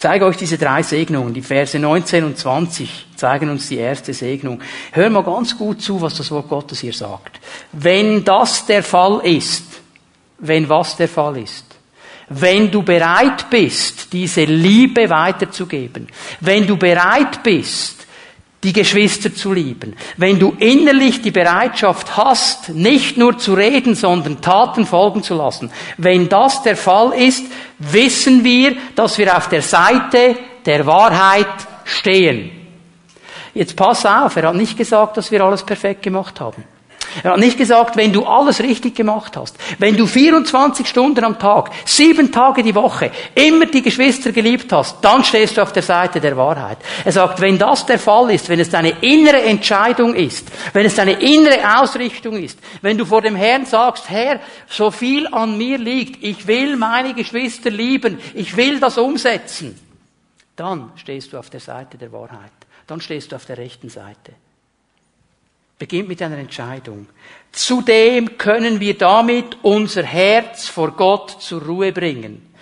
Zeige 0.00 0.24
euch 0.24 0.38
diese 0.38 0.56
drei 0.56 0.82
Segnungen. 0.82 1.34
Die 1.34 1.42
Verse 1.42 1.78
19 1.78 2.24
und 2.24 2.38
20 2.38 3.08
zeigen 3.16 3.50
uns 3.50 3.68
die 3.68 3.76
erste 3.76 4.14
Segnung. 4.14 4.62
Hör 4.92 5.10
mal 5.10 5.22
ganz 5.22 5.58
gut 5.58 5.82
zu, 5.82 6.00
was 6.00 6.16
das 6.16 6.30
Wort 6.30 6.48
Gottes 6.48 6.80
hier 6.80 6.94
sagt. 6.94 7.38
Wenn 7.72 8.24
das 8.24 8.64
der 8.64 8.82
Fall 8.82 9.20
ist, 9.24 9.62
wenn 10.38 10.66
was 10.70 10.96
der 10.96 11.06
Fall 11.06 11.36
ist, 11.36 11.66
wenn 12.30 12.70
du 12.70 12.82
bereit 12.82 13.50
bist, 13.50 14.10
diese 14.14 14.44
Liebe 14.44 15.10
weiterzugeben, 15.10 16.06
wenn 16.40 16.66
du 16.66 16.78
bereit 16.78 17.42
bist, 17.42 17.99
die 18.62 18.72
Geschwister 18.72 19.34
zu 19.34 19.52
lieben. 19.52 19.96
Wenn 20.16 20.38
du 20.38 20.54
innerlich 20.58 21.22
die 21.22 21.30
Bereitschaft 21.30 22.16
hast, 22.16 22.68
nicht 22.70 23.16
nur 23.16 23.38
zu 23.38 23.54
reden, 23.54 23.94
sondern 23.94 24.42
Taten 24.42 24.84
folgen 24.84 25.22
zu 25.22 25.34
lassen. 25.34 25.70
Wenn 25.96 26.28
das 26.28 26.62
der 26.62 26.76
Fall 26.76 27.12
ist, 27.14 27.44
wissen 27.78 28.44
wir, 28.44 28.76
dass 28.94 29.16
wir 29.16 29.34
auf 29.36 29.48
der 29.48 29.62
Seite 29.62 30.36
der 30.66 30.84
Wahrheit 30.86 31.46
stehen. 31.84 32.50
Jetzt 33.54 33.76
pass 33.76 34.04
auf, 34.04 34.36
er 34.36 34.48
hat 34.48 34.54
nicht 34.54 34.76
gesagt, 34.76 35.16
dass 35.16 35.30
wir 35.30 35.42
alles 35.42 35.64
perfekt 35.64 36.02
gemacht 36.02 36.38
haben. 36.38 36.64
Er 37.22 37.32
hat 37.32 37.40
nicht 37.40 37.58
gesagt, 37.58 37.96
wenn 37.96 38.12
du 38.12 38.24
alles 38.24 38.60
richtig 38.60 38.94
gemacht 38.94 39.36
hast, 39.36 39.56
wenn 39.78 39.96
du 39.96 40.06
24 40.06 40.86
Stunden 40.86 41.24
am 41.24 41.38
Tag, 41.38 41.70
sieben 41.84 42.30
Tage 42.30 42.62
die 42.62 42.74
Woche, 42.74 43.10
immer 43.34 43.66
die 43.66 43.82
Geschwister 43.82 44.32
geliebt 44.32 44.72
hast, 44.72 44.96
dann 45.02 45.24
stehst 45.24 45.56
du 45.56 45.62
auf 45.62 45.72
der 45.72 45.82
Seite 45.82 46.20
der 46.20 46.36
Wahrheit. 46.36 46.78
Er 47.04 47.12
sagt, 47.12 47.40
wenn 47.40 47.58
das 47.58 47.86
der 47.86 47.98
Fall 47.98 48.30
ist, 48.30 48.48
wenn 48.48 48.60
es 48.60 48.70
deine 48.70 48.90
innere 49.00 49.42
Entscheidung 49.42 50.14
ist, 50.14 50.48
wenn 50.72 50.86
es 50.86 50.94
deine 50.94 51.12
innere 51.12 51.80
Ausrichtung 51.80 52.36
ist, 52.36 52.58
wenn 52.82 52.98
du 52.98 53.04
vor 53.04 53.22
dem 53.22 53.36
Herrn 53.36 53.66
sagst, 53.66 54.08
Herr, 54.08 54.40
so 54.68 54.90
viel 54.90 55.26
an 55.28 55.58
mir 55.58 55.78
liegt, 55.78 56.22
ich 56.22 56.46
will 56.46 56.76
meine 56.76 57.14
Geschwister 57.14 57.70
lieben, 57.70 58.18
ich 58.34 58.56
will 58.56 58.80
das 58.80 58.98
umsetzen, 58.98 59.78
dann 60.56 60.92
stehst 60.96 61.32
du 61.32 61.38
auf 61.38 61.50
der 61.50 61.60
Seite 61.60 61.96
der 61.96 62.12
Wahrheit. 62.12 62.52
Dann 62.86 63.00
stehst 63.00 63.32
du 63.32 63.36
auf 63.36 63.46
der 63.46 63.56
rechten 63.56 63.88
Seite 63.88 64.32
beginnt 65.80 66.08
mit 66.08 66.22
einer 66.22 66.36
Entscheidung. 66.36 67.06
Zudem 67.50 68.36
können 68.36 68.78
wir 68.78 68.96
damit 68.96 69.56
unser 69.62 70.04
Herz 70.04 70.68
vor 70.68 70.92
Gott 70.92 71.42
zur 71.42 71.62
Ruhe 71.62 71.90
bringen. 71.90 72.54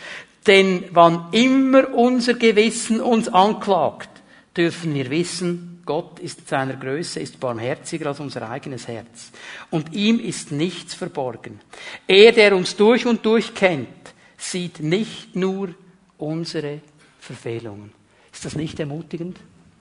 Denn 0.47 0.85
wann 0.93 1.27
immer 1.33 1.93
unser 1.93 2.35
Gewissen 2.35 3.03
uns 3.03 3.29
anklagt, 3.29 4.09
dürfen 4.57 4.95
wir 4.95 5.11
wissen, 5.11 5.83
Gott 5.85 6.21
ist 6.21 6.49
seiner 6.49 6.77
Größe, 6.77 7.19
ist 7.19 7.41
barmherziger 7.41 8.07
als 8.07 8.21
unser 8.21 8.49
eigenes 8.49 8.87
Herz. 8.87 9.33
Und 9.71 9.95
ihm 9.95 10.21
ist 10.21 10.53
nichts 10.53 10.95
verborgen. 10.95 11.61
Er, 12.07 12.33
der 12.33 12.55
uns 12.55 12.77
durch 12.77 13.05
und 13.05 13.27
durch 13.27 13.53
kennt, 13.53 13.89
sieht 14.37 14.81
nicht 14.81 15.35
nur 15.35 15.75
unsere 16.19 16.81
Verfehlungen. 17.19 17.93
Ist 18.33 18.45
das 18.45 18.55
nicht 18.55 18.79
ermutigend? 18.79 19.39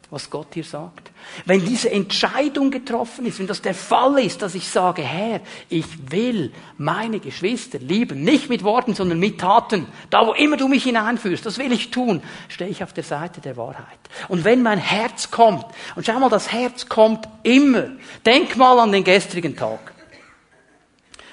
Was 0.10 0.30
Gott 0.30 0.48
hier 0.54 0.64
sagt. 0.64 1.12
Wenn 1.46 1.66
diese 1.66 1.92
Entscheidung 1.92 2.72
getroffen 2.72 3.26
ist, 3.26 3.40
wenn 3.40 3.48
das 3.48 3.62
der 3.62 3.74
Fall 3.74 4.20
ist, 4.20 4.42
dass 4.42 4.56
ich 4.56 4.70
sage, 4.70 5.02
Herr, 5.02 5.42
ich 5.68 5.86
will 6.10 6.54
meine 6.78 7.20
Geschwister 7.20 7.80
lieben, 7.80 8.24
nicht 8.24 8.50
mit 8.50 8.64
Worten, 8.64 8.96
sondern 8.96 9.20
mit 9.20 9.40
Taten, 9.42 9.86
da 10.10 10.26
wo 10.26 10.32
immer 10.32 10.56
du 10.56 10.70
mich 10.70 10.84
hineinführst, 10.84 11.46
das 11.46 11.58
will 11.58 11.74
ich 11.74 11.92
tun, 11.92 12.22
stehe 12.48 12.70
ich 12.70 12.84
auf 12.84 12.94
der 12.94 13.04
Seite 13.04 13.42
der 13.42 13.58
Wahrheit. 13.58 14.00
Und 14.30 14.46
wenn 14.46 14.64
mein 14.64 14.80
Herz 14.80 15.30
kommt, 15.30 15.66
und 15.96 16.06
schau 16.06 16.20
mal, 16.20 16.30
das 16.30 16.54
Herz 16.54 16.88
kommt 16.88 17.28
immer, 17.44 17.88
denk 18.26 18.56
mal 18.56 18.80
an 18.80 18.94
den 18.94 19.04
gestrigen 19.04 19.58
Tag. 19.58 19.94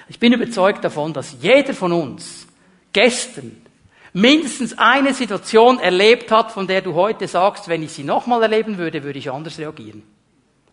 Ich 0.08 0.18
bin 0.18 0.32
überzeugt 0.32 0.84
davon, 0.84 1.12
dass 1.12 1.36
jeder 1.40 1.74
von 1.74 1.92
uns 1.92 2.48
gestern 2.92 3.63
mindestens 4.14 4.78
eine 4.78 5.12
Situation 5.12 5.78
erlebt 5.78 6.30
hat, 6.30 6.52
von 6.52 6.66
der 6.66 6.80
du 6.80 6.94
heute 6.94 7.28
sagst, 7.28 7.68
wenn 7.68 7.82
ich 7.82 7.92
sie 7.92 8.04
nochmal 8.04 8.42
erleben 8.42 8.78
würde, 8.78 9.02
würde 9.02 9.18
ich 9.18 9.30
anders 9.30 9.58
reagieren. 9.58 10.02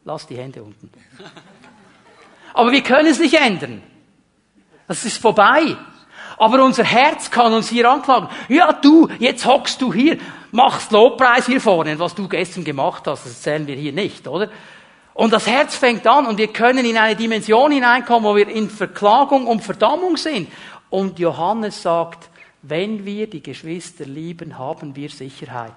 Lass 0.05 0.27
die 0.27 0.37
Hände 0.37 0.63
unten. 0.63 0.89
Aber 2.53 2.71
wir 2.71 2.81
können 2.81 3.07
es 3.07 3.19
nicht 3.19 3.33
ändern. 3.33 3.81
Das 4.87 5.05
ist 5.05 5.17
vorbei. 5.17 5.75
Aber 6.37 6.63
unser 6.63 6.83
Herz 6.83 7.29
kann 7.29 7.53
uns 7.53 7.69
hier 7.69 7.89
anklagen. 7.89 8.29
Ja, 8.47 8.73
du, 8.73 9.09
jetzt 9.19 9.45
hockst 9.45 9.81
du 9.81 9.93
hier, 9.93 10.17
machst 10.51 10.91
Lobpreis 10.91 11.45
hier 11.45 11.61
vorne, 11.61 11.97
was 11.97 12.15
du 12.15 12.27
gestern 12.27 12.63
gemacht 12.63 13.07
hast, 13.07 13.25
das 13.25 13.33
erzählen 13.33 13.67
wir 13.67 13.75
hier 13.75 13.93
nicht, 13.93 14.27
oder? 14.27 14.49
Und 15.13 15.33
das 15.33 15.45
Herz 15.45 15.75
fängt 15.75 16.05
an 16.07 16.25
und 16.25 16.37
wir 16.37 16.47
können 16.47 16.85
in 16.85 16.97
eine 16.97 17.15
Dimension 17.15 17.71
hineinkommen, 17.71 18.23
wo 18.23 18.35
wir 18.35 18.47
in 18.47 18.69
Verklagung 18.69 19.45
und 19.45 19.63
Verdammung 19.63 20.17
sind. 20.17 20.51
Und 20.89 21.19
Johannes 21.19 21.81
sagt, 21.81 22.30
wenn 22.61 23.05
wir 23.05 23.27
die 23.27 23.41
Geschwister 23.41 24.05
lieben, 24.05 24.57
haben 24.57 24.95
wir 24.95 25.09
Sicherheit. 25.09 25.73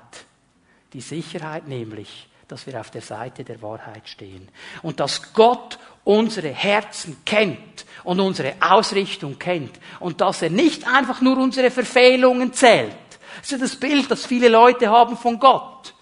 Die 0.93 1.01
Sicherheit 1.01 1.66
nämlich, 1.66 2.28
dass 2.47 2.66
wir 2.66 2.78
auf 2.78 2.91
der 2.91 3.01
Seite 3.01 3.43
der 3.43 3.61
Wahrheit 3.62 4.09
stehen. 4.09 4.49
Und 4.82 5.01
dass 5.01 5.32
Gott 5.32 5.78
unsere 6.05 6.49
Herzen 6.49 7.16
kennt 7.24 7.87
und 8.05 8.20
unsere 8.20 8.55
Ausrichtung 8.61 9.39
kennt. 9.39 9.78
Und 10.01 10.20
dass 10.20 10.43
er 10.43 10.51
nicht 10.51 10.87
einfach 10.87 11.20
nur 11.20 11.39
unsere 11.39 11.70
Verfehlungen 11.70 12.53
zählt. 12.53 12.95
Das 13.37 13.47
ist 13.47 13.51
ja 13.53 13.59
das 13.59 13.76
Bild, 13.76 14.11
das 14.11 14.26
viele 14.26 14.49
Leute 14.49 14.89
haben 14.89 15.16
von 15.16 15.39
Gott. 15.39 15.95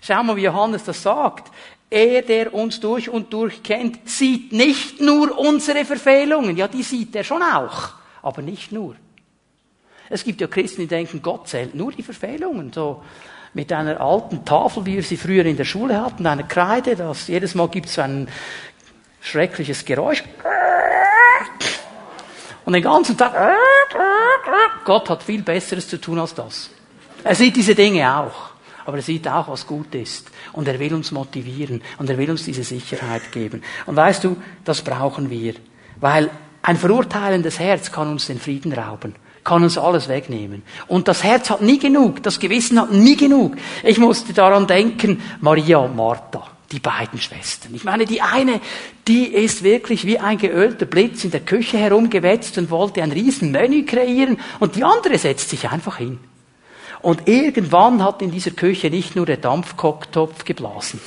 Schau 0.00 0.22
mal, 0.22 0.36
wie 0.36 0.44
Johannes 0.44 0.84
das 0.84 1.02
sagt. 1.02 1.52
Er, 1.90 2.22
der 2.22 2.54
uns 2.54 2.78
durch 2.78 3.08
und 3.08 3.32
durch 3.32 3.62
kennt, 3.62 4.08
sieht 4.08 4.52
nicht 4.52 5.00
nur 5.00 5.36
unsere 5.36 5.84
Verfehlungen. 5.84 6.56
Ja, 6.56 6.68
die 6.68 6.84
sieht 6.84 7.14
er 7.16 7.24
schon 7.24 7.42
auch. 7.42 7.90
Aber 8.22 8.42
nicht 8.42 8.70
nur. 8.70 8.94
Es 10.12 10.24
gibt 10.24 10.40
ja 10.40 10.48
Christen, 10.48 10.82
die 10.82 10.86
denken, 10.88 11.22
Gott 11.22 11.46
zählt 11.46 11.76
nur 11.76 11.92
die 11.92 12.02
Verfehlungen. 12.02 12.72
So 12.72 13.02
mit 13.54 13.72
einer 13.72 14.00
alten 14.00 14.44
Tafel, 14.44 14.84
wie 14.84 14.96
wir 14.96 15.02
sie 15.04 15.16
früher 15.16 15.46
in 15.46 15.56
der 15.56 15.64
Schule 15.64 16.00
hatten, 16.00 16.26
einer 16.26 16.42
Kreide, 16.42 16.96
das 16.96 17.28
jedes 17.28 17.54
Mal 17.54 17.68
gibt 17.68 17.88
so 17.88 18.02
ein 18.02 18.28
schreckliches 19.20 19.84
Geräusch. 19.84 20.24
Und 22.64 22.72
den 22.72 22.82
ganzen 22.82 23.16
Tag, 23.16 23.34
Gott 24.84 25.08
hat 25.10 25.22
viel 25.22 25.42
Besseres 25.42 25.88
zu 25.88 26.00
tun 26.00 26.18
als 26.18 26.34
das. 26.34 26.70
Er 27.22 27.34
sieht 27.36 27.54
diese 27.56 27.74
Dinge 27.76 28.16
auch. 28.16 28.50
Aber 28.86 28.96
er 28.96 29.02
sieht 29.02 29.28
auch, 29.28 29.46
was 29.46 29.66
gut 29.66 29.94
ist. 29.94 30.30
Und 30.52 30.66
er 30.66 30.78
will 30.80 30.94
uns 30.94 31.12
motivieren. 31.12 31.82
Und 31.98 32.10
er 32.10 32.18
will 32.18 32.30
uns 32.30 32.44
diese 32.44 32.64
Sicherheit 32.64 33.30
geben. 33.30 33.62
Und 33.86 33.94
weißt 33.94 34.24
du, 34.24 34.36
das 34.64 34.82
brauchen 34.82 35.30
wir. 35.30 35.54
Weil 36.00 36.30
ein 36.62 36.76
verurteilendes 36.76 37.60
Herz 37.60 37.92
kann 37.92 38.08
uns 38.08 38.26
den 38.26 38.40
Frieden 38.40 38.72
rauben 38.72 39.14
kann 39.44 39.62
uns 39.62 39.78
alles 39.78 40.08
wegnehmen. 40.08 40.62
Und 40.86 41.08
das 41.08 41.24
Herz 41.24 41.50
hat 41.50 41.62
nie 41.62 41.78
genug, 41.78 42.22
das 42.22 42.38
Gewissen 42.38 42.80
hat 42.80 42.92
nie 42.92 43.16
genug. 43.16 43.56
Ich 43.82 43.98
musste 43.98 44.32
daran 44.32 44.66
denken, 44.66 45.22
Maria 45.40 45.78
und 45.78 45.96
Martha, 45.96 46.46
die 46.72 46.80
beiden 46.80 47.20
Schwestern. 47.20 47.74
Ich 47.74 47.84
meine, 47.84 48.04
die 48.04 48.22
eine, 48.22 48.60
die 49.08 49.24
ist 49.24 49.62
wirklich 49.62 50.06
wie 50.06 50.18
ein 50.18 50.38
geölter 50.38 50.86
Blitz 50.86 51.24
in 51.24 51.30
der 51.30 51.40
Küche 51.40 51.78
herumgewetzt 51.78 52.58
und 52.58 52.70
wollte 52.70 53.02
ein 53.02 53.12
riesen 53.12 53.50
Menü 53.50 53.84
kreieren 53.84 54.38
und 54.60 54.76
die 54.76 54.84
andere 54.84 55.18
setzt 55.18 55.50
sich 55.50 55.68
einfach 55.68 55.96
hin. 55.96 56.18
Und 57.02 57.28
irgendwann 57.28 58.04
hat 58.04 58.20
in 58.20 58.30
dieser 58.30 58.50
Küche 58.50 58.90
nicht 58.90 59.16
nur 59.16 59.24
der 59.24 59.38
Dampfkocktopf 59.38 60.44
geblasen, 60.44 61.00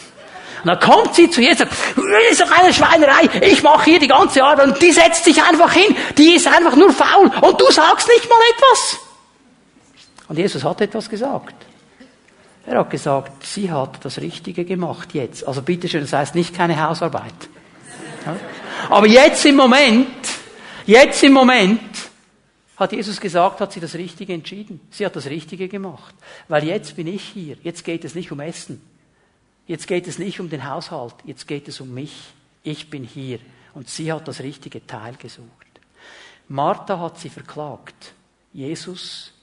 und 0.64 0.68
dann 0.68 0.80
kommt 0.80 1.14
sie 1.16 1.30
zu 1.30 1.42
Jesus 1.42 1.62
und 1.62 1.70
sagt, 1.70 1.98
das 1.98 2.32
ist 2.32 2.42
doch 2.42 2.52
eine 2.52 2.74
Schweinerei, 2.74 3.30
ich 3.42 3.62
mache 3.64 3.84
hier 3.84 4.00
die 4.00 4.08
ganze 4.08 4.44
Arbeit 4.44 4.68
und 4.68 4.82
die 4.82 4.92
setzt 4.92 5.26
sich 5.26 5.42
einfach 5.44 5.74
hin, 5.74 5.96
die 6.18 6.36
ist 6.36 6.48
einfach 6.48 6.76
nur 6.76 6.92
faul 6.92 7.30
und 7.42 7.60
du 7.60 7.70
sagst 7.70 8.08
nicht 8.08 8.30
mal 8.30 8.40
etwas. 8.56 9.00
Und 10.30 10.38
Jesus 10.38 10.64
hat 10.64 10.80
etwas 10.80 11.10
gesagt. 11.10 11.54
Er 12.66 12.80
hat 12.80 12.90
gesagt, 12.90 13.46
sie 13.46 13.70
hat 13.70 14.04
das 14.06 14.20
Richtige 14.20 14.64
gemacht 14.64 15.10
jetzt. 15.14 15.46
Also 15.46 15.62
bitteschön, 15.62 16.02
das 16.02 16.14
heißt 16.14 16.34
nicht 16.34 16.56
keine 16.56 16.82
Hausarbeit. 16.82 17.34
Aber 18.90 19.06
jetzt 19.06 19.46
im 19.46 19.58
Moment, 19.58 20.08
jetzt 20.86 21.22
im 21.24 21.34
Moment 21.34 21.82
hat 22.78 22.94
Jesus 22.94 23.20
gesagt, 23.20 23.60
hat 23.60 23.74
sie 23.74 23.82
das 23.82 23.96
Richtige 23.96 24.34
entschieden. 24.34 24.80
Sie 24.92 25.06
hat 25.06 25.16
das 25.16 25.26
Richtige 25.26 25.68
gemacht. 25.68 26.16
Weil 26.48 26.64
jetzt 26.64 26.96
bin 26.96 27.08
ich 27.08 27.24
hier. 27.24 27.58
Jetzt 27.64 27.84
geht 27.84 28.06
es 28.06 28.16
nicht 28.16 28.32
um 28.32 28.40
Essen. 28.40 28.82
Jetzt 29.66 29.88
geht 29.88 30.08
es 30.08 30.20
nicht 30.20 30.40
um 30.40 30.50
den 30.50 30.70
Haushalt. 30.70 31.16
Jetzt 31.24 31.48
geht 31.48 31.68
es 31.68 31.80
um 31.80 31.94
mich. 31.94 32.34
Ich 32.64 32.90
bin 32.90 33.04
hier. 33.04 33.40
Und 33.74 33.90
sie 33.90 34.12
hat 34.12 34.28
das 34.28 34.42
richtige 34.42 34.86
Teil 34.86 35.16
gesucht. 35.16 35.50
Martha 36.48 37.00
hat 37.00 37.20
sie 37.20 37.30
verklagt. 37.30 38.14
Jesus 38.52 39.34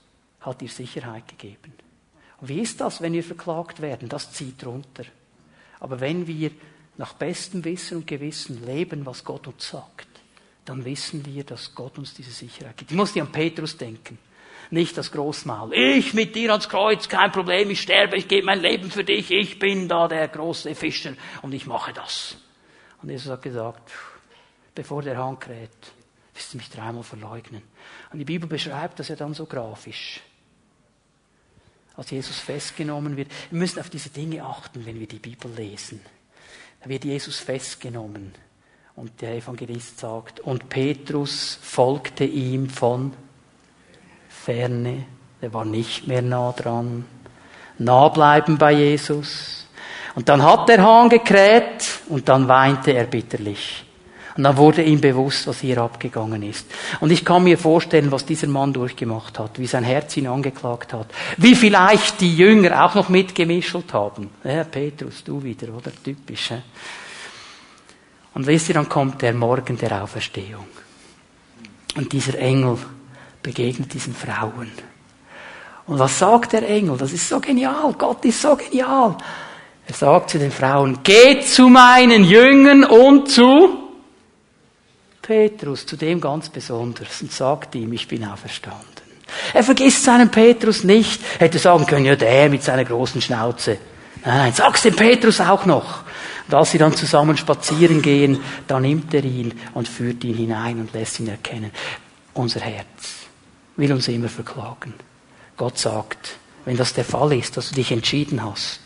hat 0.41 0.63
ihr 0.63 0.69
Sicherheit 0.69 1.27
gegeben. 1.27 1.73
Und 2.41 2.49
wie 2.49 2.61
ist 2.61 2.81
das, 2.81 3.01
wenn 3.01 3.13
wir 3.13 3.25
verklagt 3.25 3.81
werden? 3.81 4.09
Das 4.09 4.33
zieht 4.33 4.65
runter. 4.65 5.05
Aber 5.81 6.01
wenn 6.01 6.27
wir 6.27 6.51
nach 6.97 7.15
bestem 7.15 7.65
Wissen 7.65 7.99
und 7.99 8.07
Gewissen 8.07 8.65
leben, 8.65 9.05
was 9.07 9.25
Gott 9.25 9.47
uns 9.47 9.69
sagt, 9.69 10.09
dann 10.65 10.85
wissen 10.85 11.25
wir, 11.25 11.45
dass 11.45 11.75
Gott 11.75 11.99
uns 11.99 12.15
diese 12.15 12.31
Sicherheit 12.31 12.77
gibt. 12.77 12.91
Ich 12.91 12.97
musste 12.97 13.21
an 13.21 13.33
Petrus 13.33 13.77
denken. 13.77 14.19
Nicht 14.71 14.97
das 14.97 15.11
Großmaul. 15.11 15.75
Ich 15.75 16.15
mit 16.15 16.37
dir 16.37 16.51
ans 16.51 16.69
Kreuz, 16.69 17.09
kein 17.09 17.33
Problem, 17.33 17.71
ich 17.71 17.81
sterbe, 17.81 18.17
ich 18.17 18.29
gebe 18.29 18.47
mein 18.47 18.61
Leben 18.61 18.91
für 18.91 19.03
dich, 19.03 19.31
ich 19.33 19.59
bin 19.59 19.89
da 19.89 20.07
der 20.07 20.29
große 20.29 20.75
Fischer 20.77 21.15
und 21.43 21.53
ich 21.53 21.67
mache 21.67 21.93
das. 21.93 22.37
Und 23.03 23.11
Jesus 23.11 23.33
hat 23.33 23.43
gesagt, 23.43 23.91
bevor 24.75 25.03
der 25.03 25.19
Hahn 25.19 25.41
kräht, 25.41 25.71
wirst 26.35 26.55
du 26.55 26.59
mich 26.59 26.71
dreimal 26.71 27.03
verleugnen. 27.03 27.63
Und 28.13 28.19
die 28.19 28.25
Bibel 28.25 28.49
beschreibt 28.49 29.01
das 29.01 29.09
ja 29.09 29.17
dann 29.17 29.35
so 29.35 29.47
grafisch. 29.47 30.21
Als 31.97 32.11
Jesus 32.11 32.39
festgenommen 32.39 33.17
wird. 33.17 33.31
Wir 33.51 33.59
müssen 33.59 33.81
auf 33.81 33.91
diese 33.91 34.11
Dinge 34.11 34.45
achten, 34.45 34.87
wenn 34.87 35.01
wir 35.01 35.09
die 35.09 35.19
Bibel 35.19 35.51
lesen. 35.53 36.01
Da 36.83 36.89
wird 36.89 37.05
Jesus 37.05 37.39
festgenommen. 37.39 38.33
Und 38.97 39.21
der 39.21 39.35
Evangelist 39.35 39.99
sagt, 39.99 40.41
und 40.41 40.69
Petrus 40.69 41.59
folgte 41.61 42.25
ihm 42.25 42.71
von 42.71 43.13
Ferne, 44.45 45.05
der 45.43 45.53
war 45.53 45.65
nicht 45.65 46.07
mehr 46.07 46.23
nah 46.23 46.53
dran. 46.53 47.05
Nah 47.79 48.09
bleiben 48.09 48.59
bei 48.59 48.73
Jesus. 48.73 49.67
Und 50.15 50.29
dann 50.29 50.43
hat 50.43 50.69
der 50.69 50.83
Hahn 50.83 51.09
gekräht 51.09 52.01
und 52.09 52.29
dann 52.29 52.49
weinte 52.49 52.93
er 52.93 53.05
bitterlich. 53.05 53.85
Und 54.37 54.45
dann 54.45 54.57
wurde 54.57 54.83
ihm 54.83 55.01
bewusst, 55.01 55.47
was 55.47 55.61
hier 55.61 55.79
abgegangen 55.79 56.43
ist. 56.43 56.67
Und 57.01 57.11
ich 57.11 57.25
kann 57.25 57.45
mir 57.45 57.59
vorstellen, 57.59 58.11
was 58.11 58.25
dieser 58.25 58.47
Mann 58.47 58.73
durchgemacht 58.73 59.39
hat, 59.39 59.59
wie 59.59 59.67
sein 59.67 59.85
Herz 59.85 60.17
ihn 60.17 60.27
angeklagt 60.27 60.93
hat, 60.93 61.09
wie 61.37 61.55
vielleicht 61.55 62.21
die 62.21 62.35
Jünger 62.37 62.85
auch 62.85 62.95
noch 62.95 63.09
mitgemischelt 63.09 63.93
haben. 63.93 64.31
Ja, 64.45 64.65
Petrus, 64.65 65.23
du 65.25 65.43
wieder, 65.43 65.75
oder? 65.75 65.91
Typisch. 66.03 66.49
He? 66.49 66.63
Und 68.35 68.47
wisst 68.47 68.69
ihr, 68.69 68.75
dann 68.75 68.89
kommt 68.89 69.21
der 69.23 69.35
Morgen 69.35 69.77
der 69.77 70.03
Auferstehung. 70.03 70.67
Und 71.97 72.13
dieser 72.13 72.39
Engel 72.39 72.79
begegnet 73.43 73.93
diesen 73.93 74.15
Frauen. 74.15 74.71
Und 75.87 75.99
was 75.99 76.19
sagt 76.19 76.53
der 76.53 76.69
Engel? 76.69 76.97
Das 76.97 77.13
ist 77.13 77.29
so 77.29 77.41
genial. 77.41 77.95
Gott 77.99 78.25
ist 78.25 78.41
so 78.41 78.55
genial. 78.55 79.17
Er 79.87 79.95
sagt 79.95 80.31
zu 80.31 80.39
den 80.39 80.53
Frauen, 80.53 81.03
geht 81.03 81.49
zu 81.49 81.69
meinen 81.69 82.25
Jüngern 82.25 82.85
und 82.85 83.29
zu 83.29 83.89
Petrus, 85.21 85.87
zu 85.87 85.97
dem 85.97 86.21
ganz 86.21 86.49
besonders, 86.49 87.23
und 87.23 87.33
sagt 87.33 87.75
ihm, 87.75 87.93
ich 87.93 88.07
bin 88.07 88.25
auferstanden. 88.25 88.87
Er 89.53 89.63
vergisst 89.63 90.05
seinen 90.05 90.31
Petrus 90.31 90.85
nicht. 90.85 91.21
Hätte 91.39 91.59
sagen 91.59 91.87
können, 91.87 92.05
ja, 92.05 92.17
der 92.17 92.49
mit 92.49 92.63
seiner 92.63 92.85
großen 92.85 93.21
Schnauze. 93.21 93.79
Nein, 94.25 94.39
nein, 94.39 94.53
sag's 94.53 94.83
dem 94.83 94.95
Petrus 94.95 95.41
auch 95.41 95.67
noch. 95.67 96.05
Und 96.47 96.55
als 96.55 96.73
sie 96.73 96.79
dann 96.79 96.95
zusammen 96.95 97.37
spazieren 97.37 98.03
gehen, 98.03 98.41
da 98.67 98.81
nimmt 98.81 99.13
er 99.15 99.25
ihn 99.25 99.53
und 99.75 99.89
führt 99.89 100.23
ihn 100.25 100.37
hinein 100.37 100.81
und 100.81 100.93
lässt 100.93 101.21
ihn 101.21 101.29
erkennen. 101.29 101.71
Unser 102.35 102.61
Herz 102.61 103.20
will 103.81 103.93
uns 103.93 104.09
immer 104.09 104.29
verklagen. 104.29 104.95
Gott 105.57 105.79
sagt, 105.79 106.37
wenn 106.65 106.77
das 106.77 106.95
der 106.95 107.05
Fall 107.05 107.33
ist, 107.33 107.57
dass 107.57 107.71
du 107.71 107.75
dich 107.75 107.91
entschieden 107.91 108.45
hast, 108.45 108.81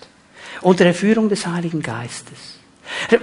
unter 0.63 0.85
der 0.85 0.95
Führung 0.95 1.29
des 1.29 1.47
Heiligen 1.47 1.83
Geistes, 1.83 2.55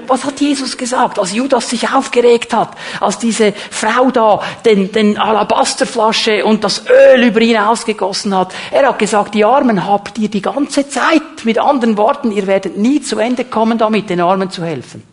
was 0.07 0.25
hat 0.25 0.41
Jesus 0.41 0.75
gesagt, 0.75 1.19
als 1.19 1.33
Judas 1.33 1.69
sich 1.69 1.91
aufgeregt 1.91 2.53
hat, 2.53 2.71
als 2.99 3.19
diese 3.19 3.53
Frau 3.53 4.09
da 4.11 4.41
den, 4.65 4.91
den 4.91 5.17
Alabasterflasche 5.17 6.43
und 6.45 6.63
das 6.63 6.83
Öl 6.87 7.23
über 7.23 7.41
ihn 7.41 7.57
ausgegossen 7.57 8.35
hat? 8.35 8.53
Er 8.71 8.87
hat 8.87 8.99
gesagt, 8.99 9.35
die 9.35 9.45
Armen 9.45 9.85
habt 9.85 10.17
ihr 10.17 10.29
die 10.29 10.41
ganze 10.41 10.89
Zeit. 10.89 11.21
Mit 11.43 11.59
anderen 11.59 11.97
Worten, 11.97 12.31
ihr 12.31 12.47
werdet 12.47 12.77
nie 12.77 13.01
zu 13.01 13.19
Ende 13.19 13.45
kommen 13.45 13.77
damit, 13.77 14.09
den 14.09 14.21
Armen 14.21 14.49
zu 14.49 14.63
helfen. 14.63 15.03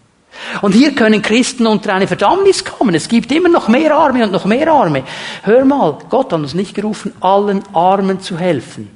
Und 0.63 0.73
hier 0.73 0.95
können 0.95 1.23
Christen 1.23 1.67
unter 1.67 1.95
eine 1.95 2.07
Verdammnis 2.07 2.65
kommen. 2.65 2.95
Es 2.95 3.09
gibt 3.09 3.31
immer 3.33 3.49
noch 3.49 3.69
mehr 3.69 3.97
Arme 3.97 4.25
und 4.25 4.33
noch 4.33 4.45
mehr 4.45 4.73
Arme. 4.73 5.05
Hör 5.43 5.65
mal, 5.65 5.99
Gott 6.09 6.33
hat 6.33 6.41
uns 6.41 6.55
nicht 6.55 6.75
gerufen, 6.75 7.13
allen 7.21 7.63
Armen 7.75 8.21
zu 8.21 8.39
helfen. 8.39 8.91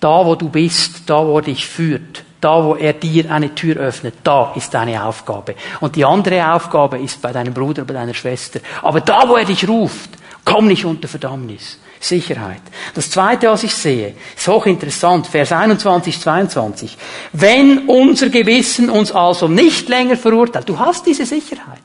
Da, 0.00 0.26
wo 0.26 0.34
du 0.34 0.48
bist, 0.48 1.08
da, 1.08 1.26
wo 1.26 1.38
er 1.38 1.42
dich 1.42 1.66
führt, 1.66 2.24
da, 2.40 2.62
wo 2.62 2.74
er 2.74 2.92
dir 2.92 3.30
eine 3.30 3.54
Tür 3.54 3.76
öffnet, 3.76 4.14
da 4.22 4.52
ist 4.54 4.74
deine 4.74 5.04
Aufgabe. 5.04 5.54
Und 5.80 5.96
die 5.96 6.04
andere 6.04 6.52
Aufgabe 6.52 6.98
ist 6.98 7.20
bei 7.22 7.32
deinem 7.32 7.54
Bruder, 7.54 7.84
bei 7.84 7.94
deiner 7.94 8.14
Schwester. 8.14 8.60
Aber 8.82 9.00
da, 9.00 9.28
wo 9.28 9.36
er 9.36 9.44
dich 9.44 9.66
ruft, 9.66 10.10
komm 10.44 10.66
nicht 10.66 10.84
unter 10.84 11.08
Verdammnis. 11.08 11.78
Sicherheit. 12.00 12.62
Das 12.94 13.10
zweite, 13.10 13.48
was 13.48 13.62
ich 13.62 13.74
sehe, 13.74 14.14
ist 14.36 14.48
hochinteressant, 14.48 15.26
Vers 15.26 15.52
21, 15.52 16.20
22. 16.20 16.96
Wenn 17.32 17.86
unser 17.88 18.28
Gewissen 18.28 18.90
uns 18.90 19.12
also 19.12 19.48
nicht 19.48 19.88
länger 19.88 20.16
verurteilt, 20.16 20.68
du 20.68 20.78
hast 20.78 21.06
diese 21.06 21.26
Sicherheit. 21.26 21.80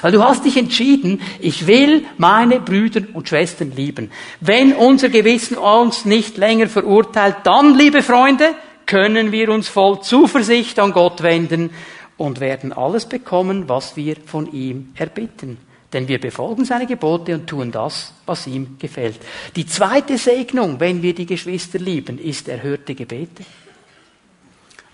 Weil 0.00 0.12
du 0.12 0.22
hast 0.22 0.44
dich 0.44 0.56
entschieden, 0.56 1.20
ich 1.40 1.66
will 1.66 2.04
meine 2.16 2.60
Brüder 2.60 3.02
und 3.14 3.28
Schwestern 3.28 3.72
lieben. 3.74 4.10
Wenn 4.40 4.72
unser 4.74 5.08
Gewissen 5.08 5.58
uns 5.58 6.04
nicht 6.04 6.36
länger 6.36 6.68
verurteilt, 6.68 7.36
dann, 7.44 7.76
liebe 7.76 8.02
Freunde, 8.02 8.54
können 8.86 9.32
wir 9.32 9.48
uns 9.50 9.68
voll 9.68 10.00
Zuversicht 10.00 10.78
an 10.78 10.92
Gott 10.92 11.22
wenden 11.22 11.70
und 12.16 12.40
werden 12.40 12.72
alles 12.72 13.06
bekommen, 13.06 13.68
was 13.68 13.96
wir 13.96 14.16
von 14.24 14.52
ihm 14.52 14.92
erbitten. 14.94 15.58
Denn 15.92 16.08
wir 16.08 16.20
befolgen 16.20 16.64
seine 16.64 16.86
Gebote 16.86 17.34
und 17.34 17.46
tun 17.46 17.70
das, 17.70 18.14
was 18.24 18.46
ihm 18.46 18.78
gefällt. 18.78 19.20
Die 19.56 19.66
zweite 19.66 20.16
Segnung, 20.16 20.80
wenn 20.80 21.02
wir 21.02 21.14
die 21.14 21.26
Geschwister 21.26 21.78
lieben, 21.78 22.18
ist 22.18 22.48
erhörte 22.48 22.94
Gebete. 22.94 23.44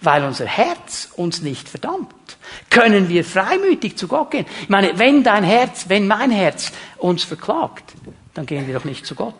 Weil 0.00 0.24
unser 0.24 0.46
Herz 0.46 1.10
uns 1.16 1.42
nicht 1.42 1.68
verdammt, 1.68 2.14
können 2.70 3.08
wir 3.08 3.24
freimütig 3.24 3.96
zu 3.96 4.06
Gott 4.06 4.30
gehen. 4.30 4.46
Ich 4.62 4.68
meine, 4.68 4.98
wenn 4.98 5.24
dein 5.24 5.44
Herz, 5.44 5.88
wenn 5.88 6.06
mein 6.06 6.30
Herz 6.30 6.72
uns 6.98 7.24
verklagt, 7.24 7.94
dann 8.34 8.46
gehen 8.46 8.66
wir 8.66 8.74
doch 8.74 8.84
nicht 8.84 9.06
zu 9.06 9.14
Gott. 9.14 9.34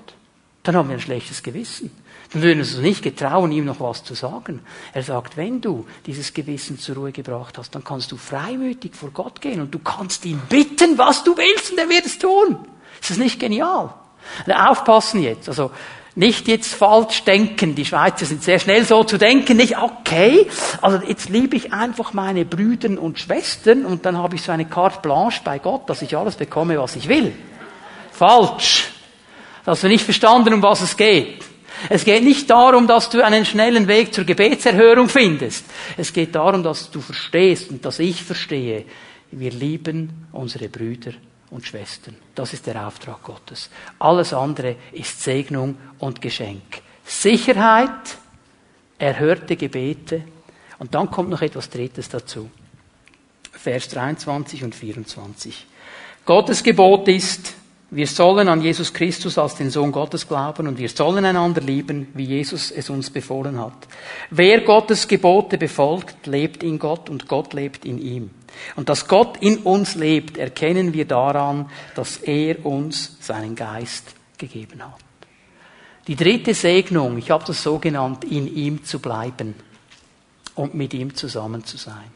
Dann 0.64 0.76
haben 0.76 0.88
wir 0.88 0.96
ein 0.96 1.00
schlechtes 1.00 1.42
Gewissen. 1.42 1.90
Dann 2.32 2.42
würden 2.42 2.58
wir 2.58 2.64
uns 2.64 2.76
nicht 2.76 3.02
getrauen, 3.02 3.52
ihm 3.52 3.64
noch 3.64 3.80
was 3.80 4.04
zu 4.04 4.14
sagen. 4.14 4.60
Er 4.92 5.02
sagt, 5.02 5.36
wenn 5.36 5.60
du 5.60 5.86
dieses 6.04 6.34
Gewissen 6.34 6.78
zur 6.78 6.96
Ruhe 6.96 7.12
gebracht 7.12 7.56
hast, 7.56 7.74
dann 7.74 7.84
kannst 7.84 8.12
du 8.12 8.16
freimütig 8.16 8.94
vor 8.94 9.10
Gott 9.10 9.40
gehen 9.40 9.60
und 9.60 9.74
du 9.74 9.78
kannst 9.78 10.26
ihn 10.26 10.40
bitten, 10.48 10.98
was 10.98 11.24
du 11.24 11.36
willst 11.36 11.72
und 11.72 11.78
er 11.78 11.88
wird 11.88 12.04
es 12.04 12.18
tun. 12.18 12.58
Ist 13.00 13.10
das 13.10 13.16
nicht 13.16 13.40
genial? 13.40 13.94
Aufpassen 14.46 15.22
jetzt. 15.22 15.48
Also, 15.48 15.70
nicht 16.18 16.48
jetzt 16.48 16.74
falsch 16.74 17.22
denken. 17.22 17.76
Die 17.76 17.84
Schweizer 17.84 18.26
sind 18.26 18.42
sehr 18.42 18.58
schnell 18.58 18.84
so 18.84 19.04
zu 19.04 19.18
denken. 19.18 19.56
Nicht, 19.56 19.78
okay, 19.78 20.48
also 20.82 20.98
jetzt 21.06 21.28
liebe 21.28 21.56
ich 21.56 21.72
einfach 21.72 22.12
meine 22.12 22.44
Brüder 22.44 23.00
und 23.00 23.20
Schwestern 23.20 23.86
und 23.86 24.04
dann 24.04 24.18
habe 24.18 24.34
ich 24.34 24.42
so 24.42 24.50
eine 24.50 24.64
carte 24.64 24.98
blanche 25.00 25.40
bei 25.44 25.60
Gott, 25.60 25.88
dass 25.88 26.02
ich 26.02 26.16
alles 26.16 26.34
bekomme, 26.34 26.78
was 26.78 26.96
ich 26.96 27.08
will. 27.08 27.32
Falsch. 28.10 28.90
Das 29.64 29.76
hast 29.76 29.84
du 29.84 29.88
nicht 29.88 30.04
verstanden, 30.04 30.54
um 30.54 30.62
was 30.62 30.80
es 30.80 30.96
geht. 30.96 31.47
Es 31.88 32.04
geht 32.04 32.24
nicht 32.24 32.48
darum, 32.50 32.86
dass 32.86 33.10
du 33.10 33.24
einen 33.24 33.44
schnellen 33.44 33.88
Weg 33.88 34.12
zur 34.12 34.24
Gebetserhörung 34.24 35.08
findest. 35.08 35.64
Es 35.96 36.12
geht 36.12 36.34
darum, 36.34 36.62
dass 36.62 36.90
du 36.90 37.00
verstehst 37.00 37.70
und 37.70 37.84
dass 37.84 37.98
ich 37.98 38.22
verstehe, 38.22 38.84
wir 39.30 39.50
lieben 39.50 40.26
unsere 40.32 40.68
Brüder 40.68 41.12
und 41.50 41.66
Schwestern. 41.66 42.16
Das 42.34 42.52
ist 42.52 42.66
der 42.66 42.86
Auftrag 42.86 43.22
Gottes. 43.22 43.70
Alles 43.98 44.32
andere 44.32 44.76
ist 44.92 45.22
Segnung 45.22 45.76
und 45.98 46.20
Geschenk. 46.20 46.82
Sicherheit, 47.04 48.16
erhörte 48.98 49.56
Gebete 49.56 50.22
und 50.78 50.94
dann 50.94 51.10
kommt 51.10 51.30
noch 51.30 51.42
etwas 51.42 51.70
Drittes 51.70 52.08
dazu. 52.08 52.50
Vers 53.52 53.88
23 53.88 54.64
und 54.64 54.74
24. 54.74 55.66
Gottes 56.24 56.62
Gebot 56.62 57.08
ist, 57.08 57.54
wir 57.90 58.06
sollen 58.06 58.48
an 58.48 58.60
Jesus 58.60 58.92
Christus 58.92 59.38
als 59.38 59.54
den 59.54 59.70
Sohn 59.70 59.92
Gottes 59.92 60.28
glauben 60.28 60.68
und 60.68 60.76
wir 60.76 60.90
sollen 60.90 61.24
einander 61.24 61.62
lieben, 61.62 62.08
wie 62.12 62.24
Jesus 62.24 62.70
es 62.70 62.90
uns 62.90 63.08
befohlen 63.08 63.58
hat. 63.58 63.88
Wer 64.30 64.60
Gottes 64.60 65.08
Gebote 65.08 65.56
befolgt, 65.56 66.26
lebt 66.26 66.62
in 66.62 66.78
Gott 66.78 67.08
und 67.08 67.28
Gott 67.28 67.54
lebt 67.54 67.86
in 67.86 67.98
ihm. 67.98 68.30
Und 68.76 68.90
dass 68.90 69.08
Gott 69.08 69.38
in 69.40 69.58
uns 69.58 69.94
lebt, 69.94 70.36
erkennen 70.36 70.92
wir 70.92 71.06
daran, 71.06 71.70
dass 71.94 72.18
er 72.18 72.64
uns 72.66 73.16
seinen 73.20 73.56
Geist 73.56 74.14
gegeben 74.36 74.82
hat. 74.82 75.00
Die 76.06 76.16
dritte 76.16 76.52
Segnung, 76.52 77.16
ich 77.16 77.30
habe 77.30 77.44
das 77.46 77.62
so 77.62 77.78
genannt, 77.78 78.24
in 78.24 78.54
ihm 78.54 78.84
zu 78.84 78.98
bleiben 78.98 79.54
und 80.54 80.74
mit 80.74 80.92
ihm 80.92 81.14
zusammen 81.14 81.64
zu 81.64 81.78
sein. 81.78 82.10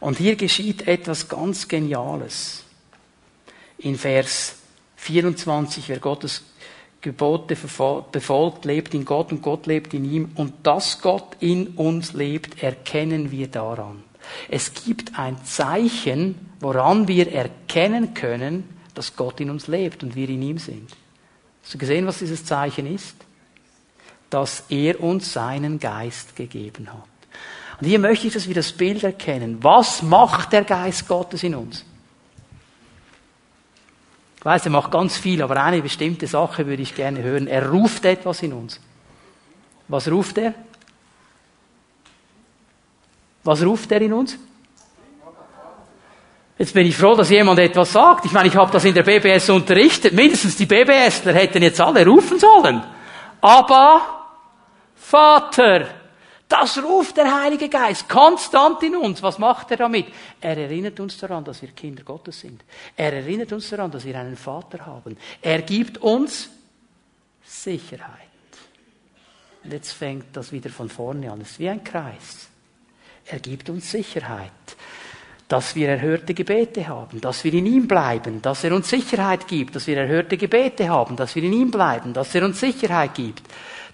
Und 0.00 0.18
hier 0.18 0.34
geschieht 0.34 0.88
etwas 0.88 1.28
ganz 1.28 1.68
Geniales. 1.68 2.64
In 3.78 3.96
Vers 3.96 4.56
24, 5.04 5.90
wer 5.90 5.98
Gottes 5.98 6.42
Gebote 7.02 7.56
befolgt, 8.10 8.64
lebt 8.64 8.94
in 8.94 9.04
Gott 9.04 9.32
und 9.32 9.42
Gott 9.42 9.66
lebt 9.66 9.92
in 9.92 10.10
ihm. 10.10 10.30
Und 10.34 10.54
dass 10.66 11.02
Gott 11.02 11.36
in 11.40 11.68
uns 11.68 12.14
lebt, 12.14 12.62
erkennen 12.62 13.30
wir 13.30 13.48
daran. 13.48 14.02
Es 14.48 14.72
gibt 14.72 15.18
ein 15.18 15.44
Zeichen, 15.44 16.50
woran 16.60 17.06
wir 17.06 17.30
erkennen 17.30 18.14
können, 18.14 18.64
dass 18.94 19.14
Gott 19.14 19.40
in 19.40 19.50
uns 19.50 19.66
lebt 19.66 20.02
und 20.02 20.16
wir 20.16 20.30
in 20.30 20.40
ihm 20.40 20.58
sind. 20.58 20.90
Hast 21.62 21.74
du 21.74 21.78
gesehen, 21.78 22.06
was 22.06 22.20
dieses 22.20 22.46
Zeichen 22.46 22.86
ist? 22.86 23.16
Dass 24.30 24.64
er 24.70 25.02
uns 25.02 25.34
seinen 25.34 25.78
Geist 25.78 26.34
gegeben 26.34 26.88
hat. 26.90 27.04
Und 27.78 27.86
hier 27.86 27.98
möchte 27.98 28.26
ich, 28.26 28.32
dass 28.32 28.48
wir 28.48 28.54
das 28.54 28.72
Bild 28.72 29.04
erkennen. 29.04 29.58
Was 29.62 30.00
macht 30.00 30.52
der 30.54 30.64
Geist 30.64 31.06
Gottes 31.06 31.42
in 31.42 31.54
uns? 31.54 31.84
Weiß, 34.44 34.66
er 34.66 34.70
macht 34.70 34.90
ganz 34.90 35.16
viel, 35.16 35.42
aber 35.42 35.56
eine 35.62 35.80
bestimmte 35.80 36.26
Sache 36.26 36.66
würde 36.66 36.82
ich 36.82 36.94
gerne 36.94 37.22
hören. 37.22 37.46
Er 37.46 37.70
ruft 37.70 38.04
etwas 38.04 38.42
in 38.42 38.52
uns. 38.52 38.78
Was 39.88 40.08
ruft 40.08 40.36
er? 40.36 40.54
Was 43.42 43.64
ruft 43.64 43.90
er 43.90 44.02
in 44.02 44.12
uns? 44.12 44.38
Jetzt 46.58 46.74
bin 46.74 46.86
ich 46.86 46.96
froh, 46.96 47.14
dass 47.14 47.30
jemand 47.30 47.58
etwas 47.58 47.92
sagt. 47.92 48.26
Ich 48.26 48.32
meine, 48.32 48.48
ich 48.48 48.56
habe 48.56 48.70
das 48.70 48.84
in 48.84 48.94
der 48.94 49.02
BBS 49.02 49.48
unterrichtet. 49.48 50.12
Mindestens 50.12 50.56
die 50.56 50.66
BBSler 50.66 51.32
hätten 51.32 51.62
jetzt 51.62 51.80
alle 51.80 52.06
rufen 52.06 52.38
sollen. 52.38 52.82
Aber 53.40 54.02
Vater, 54.94 55.86
das 56.48 56.82
ruft 56.82 57.16
der 57.16 57.42
Heilige 57.42 57.68
Geist 57.68 58.08
konstant 58.08 58.82
in 58.82 58.96
uns. 58.96 59.22
Was 59.22 59.38
macht 59.38 59.70
er 59.70 59.78
damit? 59.78 60.06
Er 60.40 60.56
erinnert 60.56 61.00
uns 61.00 61.18
daran, 61.18 61.44
dass 61.44 61.62
wir 61.62 61.70
Kinder 61.70 62.02
Gottes 62.02 62.40
sind. 62.40 62.62
Er 62.96 63.12
erinnert 63.12 63.52
uns 63.52 63.70
daran, 63.70 63.90
dass 63.90 64.04
wir 64.04 64.18
einen 64.18 64.36
Vater 64.36 64.84
haben. 64.84 65.16
Er 65.40 65.62
gibt 65.62 65.98
uns 65.98 66.50
Sicherheit. 67.42 68.20
Und 69.64 69.72
jetzt 69.72 69.92
fängt 69.92 70.36
das 70.36 70.52
wieder 70.52 70.70
von 70.70 70.90
vorne 70.90 71.32
an. 71.32 71.40
Es 71.40 71.52
ist 71.52 71.58
wie 71.58 71.68
ein 71.68 71.82
Kreis. 71.82 72.48
Er 73.26 73.38
gibt 73.38 73.70
uns 73.70 73.90
Sicherheit, 73.90 74.50
dass 75.48 75.74
wir 75.74 75.88
erhörte 75.88 76.34
Gebete 76.34 76.86
haben, 76.86 77.22
dass 77.22 77.42
wir 77.44 77.54
in 77.54 77.64
ihm 77.64 77.88
bleiben, 77.88 78.42
dass 78.42 78.64
er 78.64 78.74
uns 78.74 78.90
Sicherheit 78.90 79.48
gibt, 79.48 79.74
dass 79.74 79.86
wir 79.86 79.96
erhörte 79.96 80.36
Gebete 80.36 80.88
haben, 80.90 81.16
dass 81.16 81.34
wir 81.34 81.42
in 81.42 81.54
ihm 81.54 81.70
bleiben, 81.70 82.12
dass 82.12 82.34
er 82.34 82.44
uns 82.44 82.60
Sicherheit 82.60 83.14
gibt. 83.14 83.42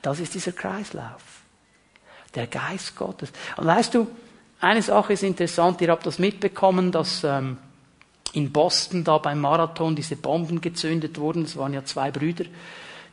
Das 0.03 0.19
ist 0.19 0.35
dieser 0.35 0.53
Kreislauf. 0.53 1.40
Der 2.35 2.47
Geist 2.47 2.97
Gottes. 2.97 3.33
Und 3.57 3.67
weißt 3.67 3.95
du, 3.95 4.07
eine 4.61 4.83
Sache 4.83 5.15
ist 5.15 5.23
interessant, 5.23 5.81
ihr 5.81 5.89
habt 5.89 6.07
das 6.07 6.19
mitbekommen, 6.19 6.93
dass 6.93 7.25
ähm, 7.25 7.57
in 8.33 8.53
Boston 8.53 9.05
da 9.05 9.19
beim 9.19 9.41
Marathon 9.41 9.97
diese 9.97 10.17
Bomben 10.17 10.61
gezündet 10.61 11.19
wurden. 11.19 11.45
Das 11.45 11.57
waren 11.57 11.73
ja 11.73 11.85
zwei 11.85 12.11
Brüder, 12.11 12.45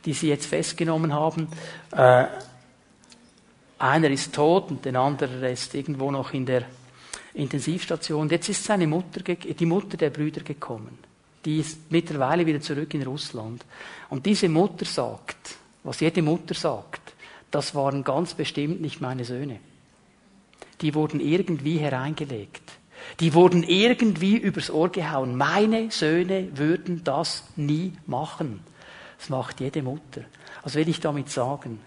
die 0.04 0.12
sie 0.12 0.28
jetzt 0.28 0.46
festgenommen 0.46 1.12
haben. 1.12 1.48
Äh, 1.90 2.26
einer 3.78 4.10
ist 4.10 4.34
tot 4.34 4.70
und 4.70 4.84
der 4.84 4.96
andere 4.96 5.50
ist 5.50 5.74
irgendwo 5.74 6.10
noch 6.10 6.32
in 6.32 6.46
der 6.46 6.64
Intensivstation. 7.34 8.28
Jetzt 8.28 8.48
ist 8.48 8.64
seine 8.64 8.86
Mutter, 8.86 9.20
die 9.22 9.66
Mutter 9.66 9.96
der 9.96 10.10
Brüder 10.10 10.42
gekommen. 10.42 10.98
Die 11.44 11.60
ist 11.60 11.90
mittlerweile 11.90 12.44
wieder 12.44 12.60
zurück 12.60 12.92
in 12.94 13.04
Russland. 13.04 13.64
Und 14.10 14.26
diese 14.26 14.48
Mutter 14.48 14.84
sagt, 14.84 15.56
was 15.84 16.00
jede 16.00 16.20
Mutter 16.20 16.54
sagt, 16.54 17.07
das 17.50 17.74
waren 17.74 18.04
ganz 18.04 18.34
bestimmt 18.34 18.80
nicht 18.80 19.00
meine 19.00 19.24
Söhne. 19.24 19.58
Die 20.80 20.94
wurden 20.94 21.20
irgendwie 21.20 21.78
hereingelegt. 21.78 22.62
Die 23.20 23.34
wurden 23.34 23.62
irgendwie 23.62 24.36
übers 24.36 24.70
Ohr 24.70 24.90
gehauen. 24.90 25.36
Meine 25.36 25.90
Söhne 25.90 26.56
würden 26.56 27.02
das 27.04 27.44
nie 27.56 27.92
machen. 28.06 28.60
Das 29.18 29.28
macht 29.28 29.60
jede 29.60 29.82
Mutter. 29.82 30.22
Was 30.62 30.74
will 30.74 30.88
ich 30.88 31.00
damit 31.00 31.30
sagen? 31.30 31.80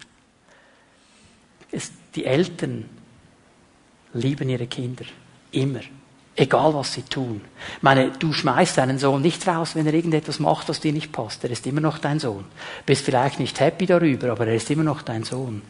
Es, 1.70 1.92
die 2.14 2.24
Eltern 2.24 2.88
lieben 4.12 4.48
ihre 4.48 4.66
Kinder. 4.66 5.04
Immer. 5.52 5.80
Egal 6.34 6.72
was 6.72 6.94
sie 6.94 7.02
tun. 7.02 7.42
Ich 7.76 7.82
meine, 7.82 8.10
du 8.18 8.32
schmeißt 8.32 8.78
deinen 8.78 8.98
Sohn 8.98 9.20
nicht 9.20 9.46
raus, 9.46 9.74
wenn 9.74 9.86
er 9.86 9.92
irgendetwas 9.92 10.40
macht, 10.40 10.66
was 10.70 10.80
dir 10.80 10.94
nicht 10.94 11.12
passt. 11.12 11.44
Er 11.44 11.50
ist 11.50 11.66
immer 11.66 11.82
noch 11.82 11.98
dein 11.98 12.20
Sohn. 12.20 12.46
Bist 12.86 13.04
vielleicht 13.04 13.38
nicht 13.38 13.60
happy 13.60 13.84
darüber, 13.84 14.30
aber 14.30 14.46
er 14.46 14.54
ist 14.54 14.70
immer 14.70 14.82
noch 14.82 15.02
dein 15.02 15.24
Sohn. 15.24 15.60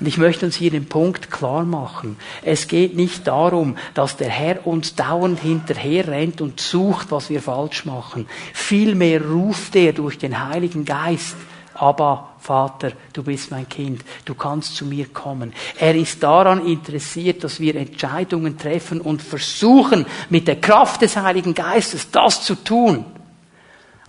Und 0.00 0.08
ich 0.08 0.16
möchte 0.16 0.46
uns 0.46 0.56
hier 0.56 0.70
den 0.70 0.86
Punkt 0.86 1.30
klar 1.30 1.64
machen. 1.64 2.16
Es 2.42 2.66
geht 2.66 2.96
nicht 2.96 3.26
darum, 3.26 3.76
dass 3.92 4.16
der 4.16 4.30
Herr 4.30 4.66
uns 4.66 4.94
dauernd 4.94 5.40
hinterher 5.40 6.08
rennt 6.08 6.40
und 6.40 6.60
sucht, 6.60 7.10
was 7.10 7.28
wir 7.28 7.42
falsch 7.42 7.84
machen. 7.84 8.26
Vielmehr 8.54 9.22
ruft 9.22 9.76
er 9.76 9.92
durch 9.92 10.16
den 10.16 10.48
Heiligen 10.48 10.86
Geist 10.86 11.36
aber 11.78 12.30
Vater, 12.46 12.92
du 13.12 13.24
bist 13.24 13.50
mein 13.50 13.68
Kind, 13.68 14.04
du 14.24 14.36
kannst 14.36 14.76
zu 14.76 14.84
mir 14.84 15.06
kommen. 15.08 15.52
Er 15.80 15.96
ist 15.96 16.22
daran 16.22 16.64
interessiert, 16.64 17.42
dass 17.42 17.58
wir 17.58 17.74
Entscheidungen 17.74 18.56
treffen 18.56 19.00
und 19.00 19.20
versuchen, 19.20 20.06
mit 20.30 20.46
der 20.46 20.60
Kraft 20.60 21.02
des 21.02 21.16
Heiligen 21.16 21.54
Geistes 21.54 22.08
das 22.12 22.44
zu 22.44 22.54
tun. 22.54 23.04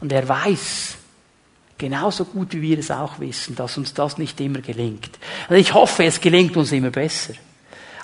Und 0.01 0.11
er 0.11 0.29
weiß, 0.29 0.97
genauso 1.79 2.25
gut 2.25 2.53
wie 2.53 2.61
wir 2.61 2.77
es 2.77 2.91
auch 2.91 3.19
wissen, 3.19 3.55
dass 3.55 3.75
uns 3.75 3.95
das 3.95 4.19
nicht 4.19 4.39
immer 4.39 4.61
gelingt. 4.61 5.17
Also 5.49 5.59
ich 5.59 5.73
hoffe, 5.73 6.03
es 6.03 6.21
gelingt 6.21 6.55
uns 6.57 6.71
immer 6.71 6.91
besser. 6.91 7.33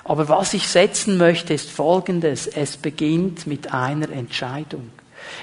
Aber 0.02 0.28
was 0.28 0.52
ich 0.52 0.66
setzen 0.66 1.16
möchte, 1.16 1.54
ist 1.54 1.70
Folgendes. 1.70 2.48
Es 2.48 2.76
beginnt 2.76 3.46
mit 3.46 3.72
einer 3.72 4.10
Entscheidung. 4.10 4.90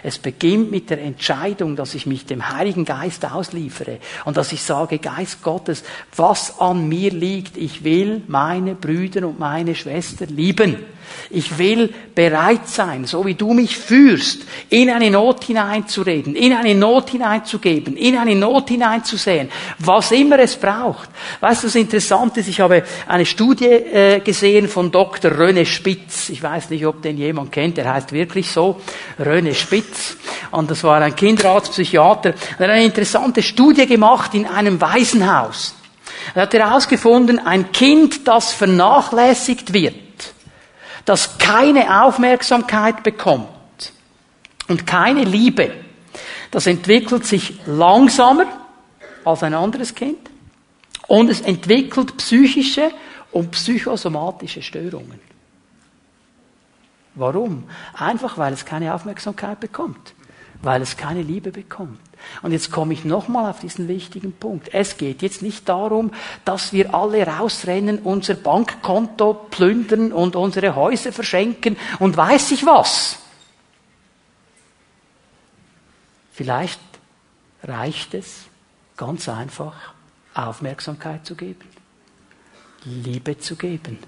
Es 0.03 0.17
beginnt 0.17 0.71
mit 0.71 0.89
der 0.89 1.01
Entscheidung, 1.01 1.75
dass 1.75 1.95
ich 1.95 2.05
mich 2.05 2.25
dem 2.25 2.49
Heiligen 2.49 2.85
Geist 2.85 3.25
ausliefere 3.25 3.99
und 4.25 4.37
dass 4.37 4.51
ich 4.51 4.63
sage, 4.63 4.99
Geist 4.99 5.41
Gottes, 5.43 5.83
was 6.15 6.59
an 6.59 6.87
mir 6.87 7.11
liegt, 7.11 7.57
ich 7.57 7.83
will 7.83 8.21
meine 8.27 8.75
Brüder 8.75 9.27
und 9.27 9.39
meine 9.39 9.75
Schwester 9.75 10.25
lieben. 10.25 10.77
Ich 11.29 11.57
will 11.57 11.93
bereit 12.13 12.67
sein, 12.67 13.05
so 13.05 13.25
wie 13.25 13.35
du 13.35 13.53
mich 13.53 13.77
führst, 13.77 14.41
in 14.69 14.89
eine 14.89 15.09
Not 15.09 15.45
hineinzureden, 15.45 16.35
in 16.35 16.53
eine 16.53 16.75
Not 16.75 17.11
hineinzugeben, 17.11 17.95
in 17.95 18.17
eine 18.17 18.35
Not 18.35 18.69
hineinzusehen, 18.69 19.49
was 19.79 20.11
immer 20.11 20.39
es 20.39 20.55
braucht. 20.55 21.09
Weißt 21.39 21.63
du, 21.63 21.67
was 21.67 21.75
interessant 21.75 22.37
ist? 22.37 22.47
Ich 22.47 22.59
habe 22.59 22.83
eine 23.07 23.25
Studie 23.25 23.65
äh, 23.65 24.19
gesehen 24.19 24.67
von 24.67 24.91
Dr. 24.91 25.31
René 25.31 25.65
Spitz. 25.65 26.29
Ich 26.29 26.43
weiß 26.43 26.69
nicht, 26.69 26.85
ob 26.85 27.01
den 27.01 27.17
jemand 27.17 27.51
kennt, 27.51 27.77
der 27.77 27.93
heißt 27.93 28.11
wirklich 28.11 28.49
so, 28.49 28.81
René 29.19 29.53
Spitz. 29.53 30.17
Und 30.51 30.69
das 30.69 30.83
war 30.83 31.01
ein 31.01 31.15
Kinderarztpsychiater. 31.15 32.33
Er 32.57 32.65
hat 32.65 32.73
eine 32.73 32.85
interessante 32.85 33.41
Studie 33.41 33.85
gemacht 33.85 34.33
in 34.33 34.45
einem 34.45 34.79
Waisenhaus. 34.81 35.75
Er 36.33 36.43
hat 36.43 36.53
herausgefunden, 36.53 37.39
ein 37.39 37.71
Kind, 37.71 38.27
das 38.27 38.53
vernachlässigt 38.53 39.73
wird, 39.73 39.95
das 41.05 41.37
keine 41.37 42.03
Aufmerksamkeit 42.03 43.03
bekommt 43.03 43.93
und 44.67 44.85
keine 44.85 45.23
Liebe, 45.23 45.71
das 46.51 46.67
entwickelt 46.67 47.25
sich 47.25 47.59
langsamer 47.65 48.45
als 49.23 49.43
ein 49.43 49.53
anderes 49.53 49.95
Kind 49.95 50.29
und 51.07 51.29
es 51.29 51.41
entwickelt 51.41 52.17
psychische 52.17 52.91
und 53.31 53.51
psychosomatische 53.51 54.61
Störungen. 54.61 55.19
Warum? 57.15 57.65
Einfach 57.93 58.37
weil 58.37 58.53
es 58.53 58.65
keine 58.65 58.93
Aufmerksamkeit 58.93 59.59
bekommt, 59.59 60.13
weil 60.61 60.81
es 60.81 60.95
keine 60.95 61.21
Liebe 61.21 61.51
bekommt. 61.51 61.99
Und 62.41 62.51
jetzt 62.51 62.71
komme 62.71 62.93
ich 62.93 63.05
nochmal 63.05 63.49
auf 63.49 63.59
diesen 63.59 63.87
wichtigen 63.87 64.33
Punkt. 64.33 64.73
Es 64.73 64.97
geht 64.97 65.21
jetzt 65.21 65.41
nicht 65.41 65.67
darum, 65.67 66.11
dass 66.45 66.73
wir 66.73 66.93
alle 66.93 67.25
rausrennen, 67.25 67.99
unser 67.99 68.35
Bankkonto 68.35 69.33
plündern 69.49 70.11
und 70.11 70.35
unsere 70.35 70.75
Häuser 70.75 71.11
verschenken 71.11 71.77
und 71.99 72.17
weiß 72.17 72.51
ich 72.51 72.65
was. 72.65 73.19
Vielleicht 76.31 76.79
reicht 77.63 78.13
es 78.13 78.45
ganz 78.97 79.29
einfach, 79.29 79.93
Aufmerksamkeit 80.33 81.25
zu 81.25 81.35
geben. 81.35 81.67
Liebe 82.85 83.37
zu 83.37 83.55
geben. 83.55 83.99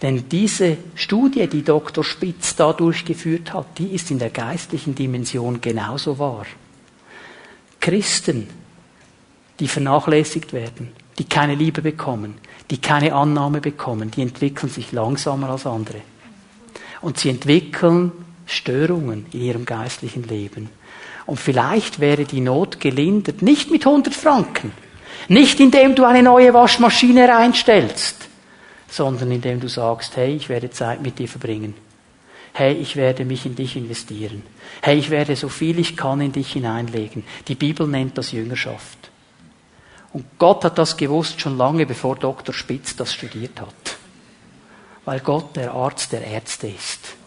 Denn 0.00 0.28
diese 0.28 0.78
Studie, 0.94 1.46
die 1.48 1.62
Dr. 1.62 2.02
Spitz 2.02 2.56
da 2.56 2.72
durchgeführt 2.72 3.52
hat, 3.52 3.78
die 3.78 3.88
ist 3.88 4.10
in 4.10 4.18
der 4.18 4.30
geistlichen 4.30 4.94
Dimension 4.94 5.60
genauso 5.60 6.18
wahr. 6.18 6.46
Christen, 7.82 8.48
die 9.58 9.66
vernachlässigt 9.66 10.52
werden, 10.52 10.92
die 11.18 11.24
keine 11.24 11.56
Liebe 11.56 11.82
bekommen, 11.82 12.34
die 12.70 12.80
keine 12.80 13.12
Annahme 13.12 13.60
bekommen, 13.60 14.10
die 14.10 14.22
entwickeln 14.22 14.70
sich 14.70 14.92
langsamer 14.92 15.50
als 15.50 15.66
andere. 15.66 16.00
Und 17.00 17.18
sie 17.18 17.28
entwickeln 17.28 18.12
Störungen 18.46 19.26
in 19.32 19.40
ihrem 19.40 19.64
geistlichen 19.66 20.22
Leben. 20.22 20.70
Und 21.26 21.40
vielleicht 21.40 21.98
wäre 21.98 22.24
die 22.24 22.40
Not 22.40 22.78
gelindert, 22.78 23.42
nicht 23.42 23.72
mit 23.72 23.84
100 23.84 24.14
Franken, 24.14 24.72
nicht 25.28 25.58
indem 25.58 25.96
du 25.96 26.04
eine 26.04 26.22
neue 26.22 26.54
Waschmaschine 26.54 27.28
reinstellst, 27.28 28.28
sondern 28.88 29.32
indem 29.32 29.58
du 29.58 29.68
sagst, 29.68 30.16
hey, 30.16 30.36
ich 30.36 30.48
werde 30.48 30.70
Zeit 30.70 31.02
mit 31.02 31.18
dir 31.18 31.28
verbringen. 31.28 31.74
Hey, 32.52 32.74
ich 32.74 32.96
werde 32.96 33.24
mich 33.24 33.46
in 33.46 33.56
dich 33.56 33.76
investieren. 33.76 34.42
Hey, 34.80 34.98
ich 34.98 35.10
werde 35.10 35.36
so 35.36 35.48
viel 35.48 35.78
ich 35.78 35.96
kann 35.96 36.20
in 36.20 36.32
dich 36.32 36.52
hineinlegen. 36.52 37.24
Die 37.48 37.54
Bibel 37.54 37.86
nennt 37.86 38.18
das 38.18 38.32
Jüngerschaft. 38.32 39.10
Und 40.12 40.26
Gott 40.38 40.64
hat 40.64 40.76
das 40.76 40.96
gewusst 40.96 41.40
schon 41.40 41.56
lange, 41.56 41.86
bevor 41.86 42.16
Dr. 42.16 42.54
Spitz 42.54 42.96
das 42.96 43.14
studiert 43.14 43.60
hat. 43.60 43.96
Weil 45.04 45.20
Gott 45.20 45.56
der 45.56 45.72
Arzt 45.72 46.12
der 46.12 46.24
Ärzte 46.24 46.68
ist 46.68 47.21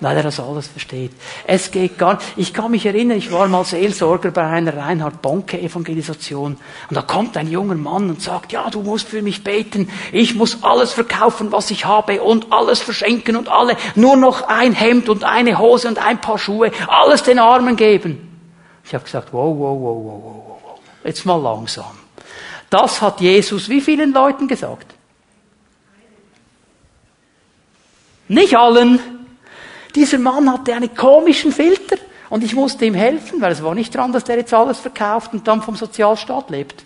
weil 0.00 0.16
er 0.16 0.22
das 0.22 0.40
alles 0.40 0.68
versteht. 0.68 1.12
Es 1.46 1.70
geht 1.70 1.96
gar 1.96 2.14
nicht. 2.14 2.26
Ich 2.36 2.52
kann 2.52 2.70
mich 2.70 2.84
erinnern, 2.84 3.16
ich 3.16 3.32
war 3.32 3.48
mal 3.48 3.64
Seelsorger 3.64 4.30
bei 4.30 4.46
einer 4.46 4.76
Reinhard 4.76 5.22
Bonke 5.22 5.58
Evangelisation 5.58 6.56
und 6.88 6.94
da 6.96 7.02
kommt 7.02 7.36
ein 7.36 7.50
junger 7.50 7.76
Mann 7.76 8.10
und 8.10 8.20
sagt, 8.20 8.52
ja, 8.52 8.68
du 8.68 8.82
musst 8.82 9.08
für 9.08 9.22
mich 9.22 9.42
beten, 9.42 9.88
ich 10.12 10.34
muss 10.34 10.62
alles 10.62 10.92
verkaufen, 10.92 11.50
was 11.50 11.70
ich 11.70 11.86
habe 11.86 12.20
und 12.22 12.52
alles 12.52 12.80
verschenken 12.80 13.36
und 13.36 13.48
alle, 13.48 13.76
nur 13.94 14.16
noch 14.16 14.48
ein 14.48 14.72
Hemd 14.72 15.08
und 15.08 15.24
eine 15.24 15.58
Hose 15.58 15.88
und 15.88 15.98
ein 15.98 16.20
paar 16.20 16.38
Schuhe, 16.38 16.70
alles 16.88 17.22
den 17.22 17.38
Armen 17.38 17.76
geben. 17.76 18.22
Ich 18.84 18.92
habe 18.94 19.04
gesagt, 19.04 19.32
wow, 19.32 19.56
wow, 19.58 19.80
wow, 19.80 20.04
wow, 20.04 20.22
wow, 20.22 20.58
wow, 20.62 20.80
jetzt 21.04 21.24
mal 21.24 21.40
langsam. 21.40 21.96
Das 22.68 23.00
hat 23.00 23.20
Jesus 23.20 23.68
wie 23.68 23.80
vielen 23.80 24.12
Leuten 24.12 24.46
gesagt? 24.46 24.94
Nicht 28.28 28.56
allen. 28.56 29.15
Dieser 29.96 30.18
Mann 30.18 30.52
hatte 30.52 30.74
einen 30.74 30.94
komischen 30.94 31.50
Filter 31.50 31.96
und 32.28 32.44
ich 32.44 32.54
musste 32.54 32.84
ihm 32.84 32.94
helfen, 32.94 33.40
weil 33.40 33.52
es 33.52 33.62
war 33.62 33.74
nicht 33.74 33.94
dran, 33.94 34.12
dass 34.12 34.24
der 34.24 34.36
jetzt 34.36 34.52
alles 34.52 34.78
verkauft 34.78 35.32
und 35.32 35.48
dann 35.48 35.62
vom 35.62 35.74
Sozialstaat 35.74 36.50
lebt. 36.50 36.84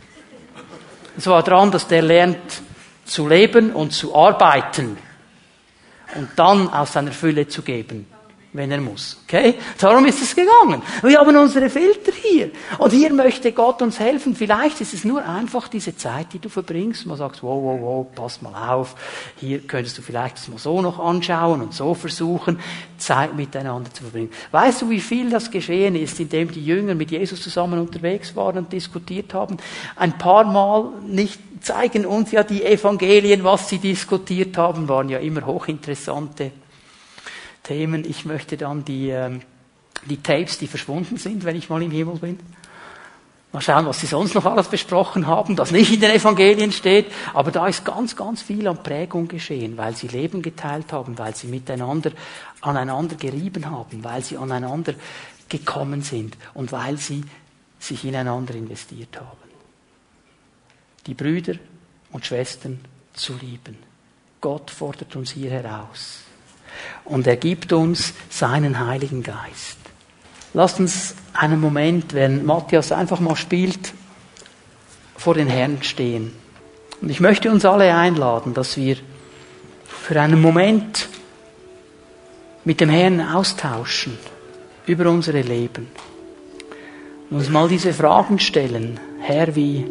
Es 1.19 1.27
war 1.27 1.43
dran, 1.43 1.71
dass 1.73 1.89
der 1.89 2.03
lernt 2.03 2.39
zu 3.05 3.27
leben 3.27 3.73
und 3.73 3.93
zu 3.93 4.15
arbeiten 4.15 4.97
und 6.15 6.29
dann 6.37 6.73
aus 6.73 6.93
seiner 6.93 7.13
Fülle 7.13 7.49
zu 7.49 7.63
geben 7.63 8.07
wenn 8.53 8.71
er 8.73 8.81
muss. 8.81 9.17
Okay? 9.25 9.55
Darum 9.79 10.05
ist 10.07 10.21
es 10.21 10.35
gegangen. 10.35 10.83
Wir 11.03 11.19
haben 11.19 11.37
unsere 11.37 11.71
Filter 11.71 12.13
hier. 12.13 12.51
Und 12.79 12.93
hier 12.93 13.13
möchte 13.13 13.53
Gott 13.53 13.81
uns 13.81 14.01
helfen. 14.01 14.35
Vielleicht 14.35 14.81
ist 14.81 14.93
es 14.93 15.05
nur 15.05 15.25
einfach 15.25 15.69
diese 15.69 15.97
Zeit, 15.97 16.33
die 16.33 16.41
du 16.41 16.49
verbringst. 16.49 17.07
Man 17.07 17.17
sagt, 17.17 17.43
wow, 17.43 17.63
wow, 17.63 17.81
wow, 17.81 18.07
pass 18.15 18.43
mal 18.43 18.73
auf. 18.73 18.97
Hier 19.37 19.61
könntest 19.61 19.99
du 19.99 20.03
vielleicht 20.03 20.37
das 20.37 20.49
mal 20.49 20.59
so 20.59 20.83
noch 20.83 20.99
anschauen 20.99 21.61
und 21.61 21.75
so 21.75 21.95
versuchen, 21.95 22.59
Zeit 22.99 23.37
miteinander 23.37 23.93
zu 23.93 24.03
verbringen. 24.03 24.31
Weißt 24.51 24.83
du, 24.83 24.91
wie 24.91 25.01
viel 25.01 25.31
das 25.31 25.51
geschehen 25.51 25.95
ist, 25.95 26.19
indem 26.19 26.51
die 26.51 26.65
Jünger 26.65 26.97
mit 26.97 27.13
Jesus 27.13 27.43
zusammen 27.43 27.79
unterwegs 27.79 28.35
waren 28.35 28.59
und 28.59 28.73
diskutiert 28.73 29.33
haben? 29.33 29.59
Ein 29.95 30.19
paar 30.19 30.45
Mal 30.45 30.91
nicht 31.07 31.39
zeigen 31.61 32.05
uns 32.05 32.33
ja 32.33 32.43
die 32.43 32.65
Evangelien, 32.65 33.45
was 33.45 33.69
sie 33.69 33.79
diskutiert 33.79 34.57
haben, 34.57 34.89
waren 34.89 35.09
ja 35.09 35.19
immer 35.19 35.45
hochinteressante 35.47 36.51
Themen. 37.63 38.05
Ich 38.05 38.25
möchte 38.25 38.57
dann 38.57 38.85
die, 38.85 39.11
ähm, 39.11 39.43
die 40.07 40.23
Tapes, 40.23 40.59
die 40.59 40.67
verschwunden 40.67 41.17
sind, 41.17 41.45
wenn 41.45 41.57
ich 41.57 41.69
mal 41.69 41.83
im 41.83 41.91
Himmel 41.91 42.17
bin. 42.17 42.39
Mal 43.53 43.61
schauen, 43.61 43.87
was 43.87 44.01
sie 44.01 44.07
sonst 44.07 44.35
noch 44.35 44.45
alles 44.45 44.69
besprochen 44.69 45.27
haben, 45.27 45.57
das 45.57 45.73
nicht 45.73 45.93
in 45.93 46.01
den 46.01 46.13
Evangelien 46.13 46.71
steht. 46.71 47.07
Aber 47.35 47.51
da 47.51 47.67
ist 47.67 47.85
ganz, 47.85 48.15
ganz 48.15 48.43
viel 48.43 48.69
an 48.69 48.83
Prägung 48.83 49.27
geschehen, 49.27 49.77
weil 49.77 49.97
sie 49.97 50.07
Leben 50.07 50.41
geteilt 50.41 50.93
haben, 50.93 51.19
weil 51.19 51.35
sie 51.35 51.49
miteinander 51.49 52.13
aneinander 52.61 53.17
gerieben 53.17 53.69
haben, 53.69 54.05
weil 54.05 54.23
sie 54.23 54.37
aneinander 54.37 54.95
gekommen 55.49 56.03
sind 56.03 56.37
und 56.55 56.71
weil 56.71 56.97
sie 56.97 57.25
sich 57.81 58.05
ineinander 58.05 58.55
investiert 58.55 59.17
haben. 59.17 59.51
Die 61.07 61.15
Brüder 61.15 61.55
und 62.13 62.25
Schwestern 62.25 62.79
zu 63.15 63.35
lieben. 63.35 63.77
Gott 64.41 64.71
fordert 64.71 65.17
uns 65.17 65.33
hier 65.33 65.51
heraus 65.51 66.21
und 67.05 67.27
er 67.27 67.37
gibt 67.37 67.73
uns 67.73 68.15
seinen 68.29 68.87
Heiligen 68.87 69.23
Geist. 69.23 69.79
Lasst 70.53 70.81
uns 70.81 71.15
einen 71.33 71.61
Moment, 71.61 72.15
wenn 72.15 72.45
Matthias 72.45 72.93
einfach 72.93 73.21
mal 73.21 73.37
spielt, 73.37 73.93
vor 75.17 75.35
den 75.35 75.49
Herrn 75.49 75.83
stehen. 75.83 76.33
Und 77.01 77.11
ich 77.11 77.21
möchte 77.21 77.51
uns 77.51 77.65
alle 77.65 77.95
einladen, 77.95 78.53
dass 78.55 78.77
wir 78.77 78.97
für 79.87 80.21
einen 80.21 80.41
Moment 80.41 81.09
mit 82.65 82.81
dem 82.81 82.91
Herrn 82.91 83.21
austauschen 83.21 84.19
über 84.87 85.09
unsere 85.09 85.41
Leben. 85.43 85.89
Und 87.31 87.39
uns 87.39 87.49
mal 87.49 87.69
diese 87.69 87.93
Fragen 87.93 88.39
stellen. 88.39 88.99
Herr, 89.21 89.55
wie, 89.55 89.87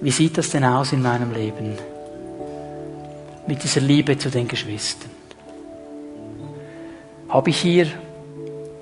wie 0.00 0.10
sieht 0.10 0.38
das 0.38 0.50
denn 0.50 0.64
aus 0.64 0.92
in 0.92 1.02
meinem 1.02 1.32
Leben? 1.32 1.76
Mit 3.46 3.64
dieser 3.64 3.80
Liebe 3.80 4.16
zu 4.16 4.30
den 4.30 4.46
Geschwistern. 4.46 5.19
Habe 7.30 7.50
ich 7.50 7.60
hier 7.60 7.86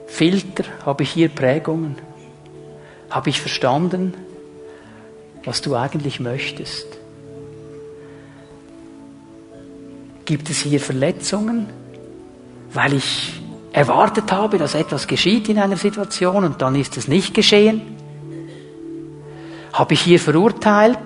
Filter? 0.07 0.65
Habe 0.87 1.03
ich 1.03 1.11
hier 1.11 1.29
Prägungen? 1.29 1.97
Habe 3.11 3.29
ich 3.29 3.41
verstanden, 3.41 4.15
was 5.45 5.61
du 5.61 5.77
eigentlich 5.77 6.19
möchtest? 6.19 6.87
Gibt 10.25 10.51
es 10.51 10.61
hier 10.61 10.81
Verletzungen, 10.81 11.67
weil 12.73 12.95
ich 12.95 13.41
erwartet 13.73 14.33
habe, 14.33 14.59
dass 14.59 14.75
etwas 14.75 15.07
geschieht 15.07 15.49
in 15.49 15.59
einer 15.59 15.77
Situation 15.77 16.45
und 16.45 16.61
dann 16.61 16.75
ist 16.75 16.97
es 16.97 17.07
nicht 17.07 17.35
geschehen? 17.35 17.83
Habe 19.75 19.95
ich 19.95 20.01
hier 20.01 20.19
verurteilt, 20.19 20.99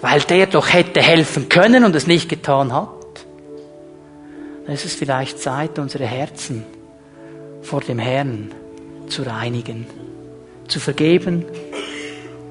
weil 0.00 0.20
der 0.22 0.46
doch 0.46 0.72
hätte 0.72 1.00
helfen 1.00 1.48
können 1.48 1.84
und 1.84 1.94
es 1.94 2.06
nicht 2.06 2.28
getan 2.28 2.72
hat? 2.72 2.99
Dann 4.64 4.74
ist 4.74 4.84
es 4.84 4.94
vielleicht 4.94 5.38
Zeit, 5.38 5.78
unsere 5.78 6.06
Herzen 6.06 6.64
vor 7.62 7.80
dem 7.80 7.98
Herrn 7.98 8.52
zu 9.08 9.22
reinigen, 9.22 9.86
zu 10.68 10.80
vergeben, 10.80 11.44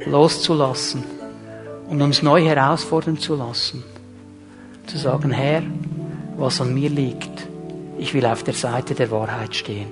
loszulassen 0.06 1.04
und 1.90 2.02
uns 2.02 2.22
neu 2.22 2.42
herausfordern 2.44 3.18
zu 3.18 3.36
lassen. 3.36 3.84
Zu 4.88 4.98
sagen, 4.98 5.32
Herr, 5.32 5.64
was 6.38 6.62
an 6.62 6.74
mir 6.74 6.90
liegt, 6.90 7.48
ich 7.98 8.14
will 8.14 8.26
auf 8.26 8.44
der 8.44 8.54
Seite 8.54 8.96
der 8.96 9.12
Wahrheit 9.12 9.56
stehen. 9.56 9.90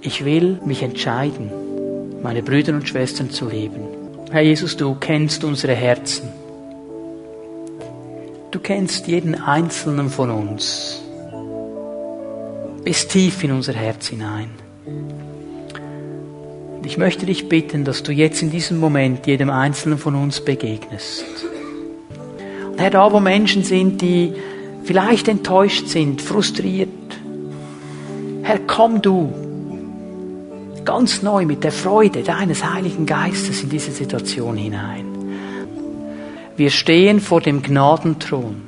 Ich 0.00 0.24
will 0.24 0.60
mich 0.64 0.82
entscheiden, 0.82 1.50
meine 2.22 2.42
Brüder 2.42 2.74
und 2.74 2.88
Schwestern 2.88 3.30
zu 3.30 3.48
lieben. 3.48 3.80
Herr 4.30 4.42
Jesus, 4.42 4.76
du 4.76 4.94
kennst 4.94 5.44
unsere 5.44 5.74
Herzen. 5.74 6.28
Du 8.50 8.58
kennst 8.60 9.06
jeden 9.06 9.34
einzelnen 9.34 10.08
von 10.08 10.30
uns 10.30 11.02
bis 12.88 13.06
tief 13.06 13.44
in 13.44 13.52
unser 13.52 13.74
Herz 13.74 14.06
hinein. 14.08 14.48
Ich 16.86 16.96
möchte 16.96 17.26
dich 17.26 17.46
bitten, 17.46 17.84
dass 17.84 18.02
du 18.02 18.12
jetzt 18.12 18.40
in 18.40 18.50
diesem 18.50 18.80
Moment 18.80 19.26
jedem 19.26 19.50
Einzelnen 19.50 19.98
von 19.98 20.14
uns 20.14 20.42
begegnest. 20.42 21.26
Und 22.70 22.80
Herr, 22.80 22.88
da 22.88 23.12
wo 23.12 23.20
Menschen 23.20 23.62
sind, 23.62 24.00
die 24.00 24.32
vielleicht 24.84 25.28
enttäuscht 25.28 25.88
sind, 25.88 26.22
frustriert, 26.22 26.88
Herr, 28.42 28.58
komm 28.66 29.02
du 29.02 29.34
ganz 30.86 31.20
neu 31.20 31.44
mit 31.44 31.64
der 31.64 31.72
Freude 31.72 32.22
deines 32.22 32.64
Heiligen 32.64 33.04
Geistes 33.04 33.62
in 33.62 33.68
diese 33.68 33.90
Situation 33.90 34.56
hinein. 34.56 35.04
Wir 36.56 36.70
stehen 36.70 37.20
vor 37.20 37.42
dem 37.42 37.60
Gnadenthron. 37.60 38.62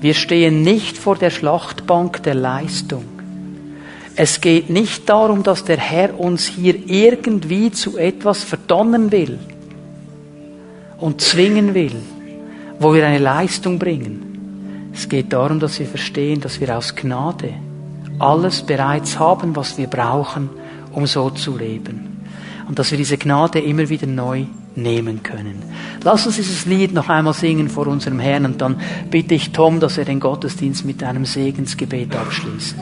Wir 0.00 0.14
stehen 0.14 0.62
nicht 0.62 0.96
vor 0.96 1.16
der 1.16 1.30
Schlachtbank 1.30 2.22
der 2.22 2.34
Leistung. 2.36 3.13
Es 4.16 4.40
geht 4.40 4.70
nicht 4.70 5.08
darum, 5.08 5.42
dass 5.42 5.64
der 5.64 5.78
Herr 5.78 6.18
uns 6.18 6.46
hier 6.46 6.76
irgendwie 6.86 7.72
zu 7.72 7.98
etwas 7.98 8.44
verdonnen 8.44 9.10
will 9.10 9.38
und 10.98 11.20
zwingen 11.20 11.74
will, 11.74 11.96
wo 12.78 12.94
wir 12.94 13.06
eine 13.06 13.18
Leistung 13.18 13.78
bringen. 13.78 14.90
Es 14.94 15.08
geht 15.08 15.32
darum, 15.32 15.58
dass 15.58 15.80
wir 15.80 15.86
verstehen, 15.86 16.40
dass 16.40 16.60
wir 16.60 16.76
aus 16.76 16.94
Gnade 16.94 17.54
alles 18.20 18.62
bereits 18.62 19.18
haben, 19.18 19.56
was 19.56 19.76
wir 19.76 19.88
brauchen, 19.88 20.48
um 20.92 21.06
so 21.06 21.30
zu 21.30 21.58
leben. 21.58 22.22
Und 22.68 22.78
dass 22.78 22.92
wir 22.92 22.98
diese 22.98 23.18
Gnade 23.18 23.58
immer 23.58 23.88
wieder 23.88 24.06
neu 24.06 24.44
nehmen 24.76 25.22
können. 25.22 25.62
Lass 26.02 26.26
uns 26.26 26.36
dieses 26.36 26.66
Lied 26.66 26.94
noch 26.94 27.08
einmal 27.08 27.34
singen 27.34 27.68
vor 27.68 27.88
unserem 27.88 28.20
Herrn 28.20 28.44
und 28.46 28.60
dann 28.60 28.80
bitte 29.10 29.34
ich 29.34 29.50
Tom, 29.50 29.80
dass 29.80 29.98
er 29.98 30.04
den 30.04 30.20
Gottesdienst 30.20 30.84
mit 30.84 31.02
einem 31.02 31.24
Segensgebet 31.24 32.14
abschließt. 32.14 32.76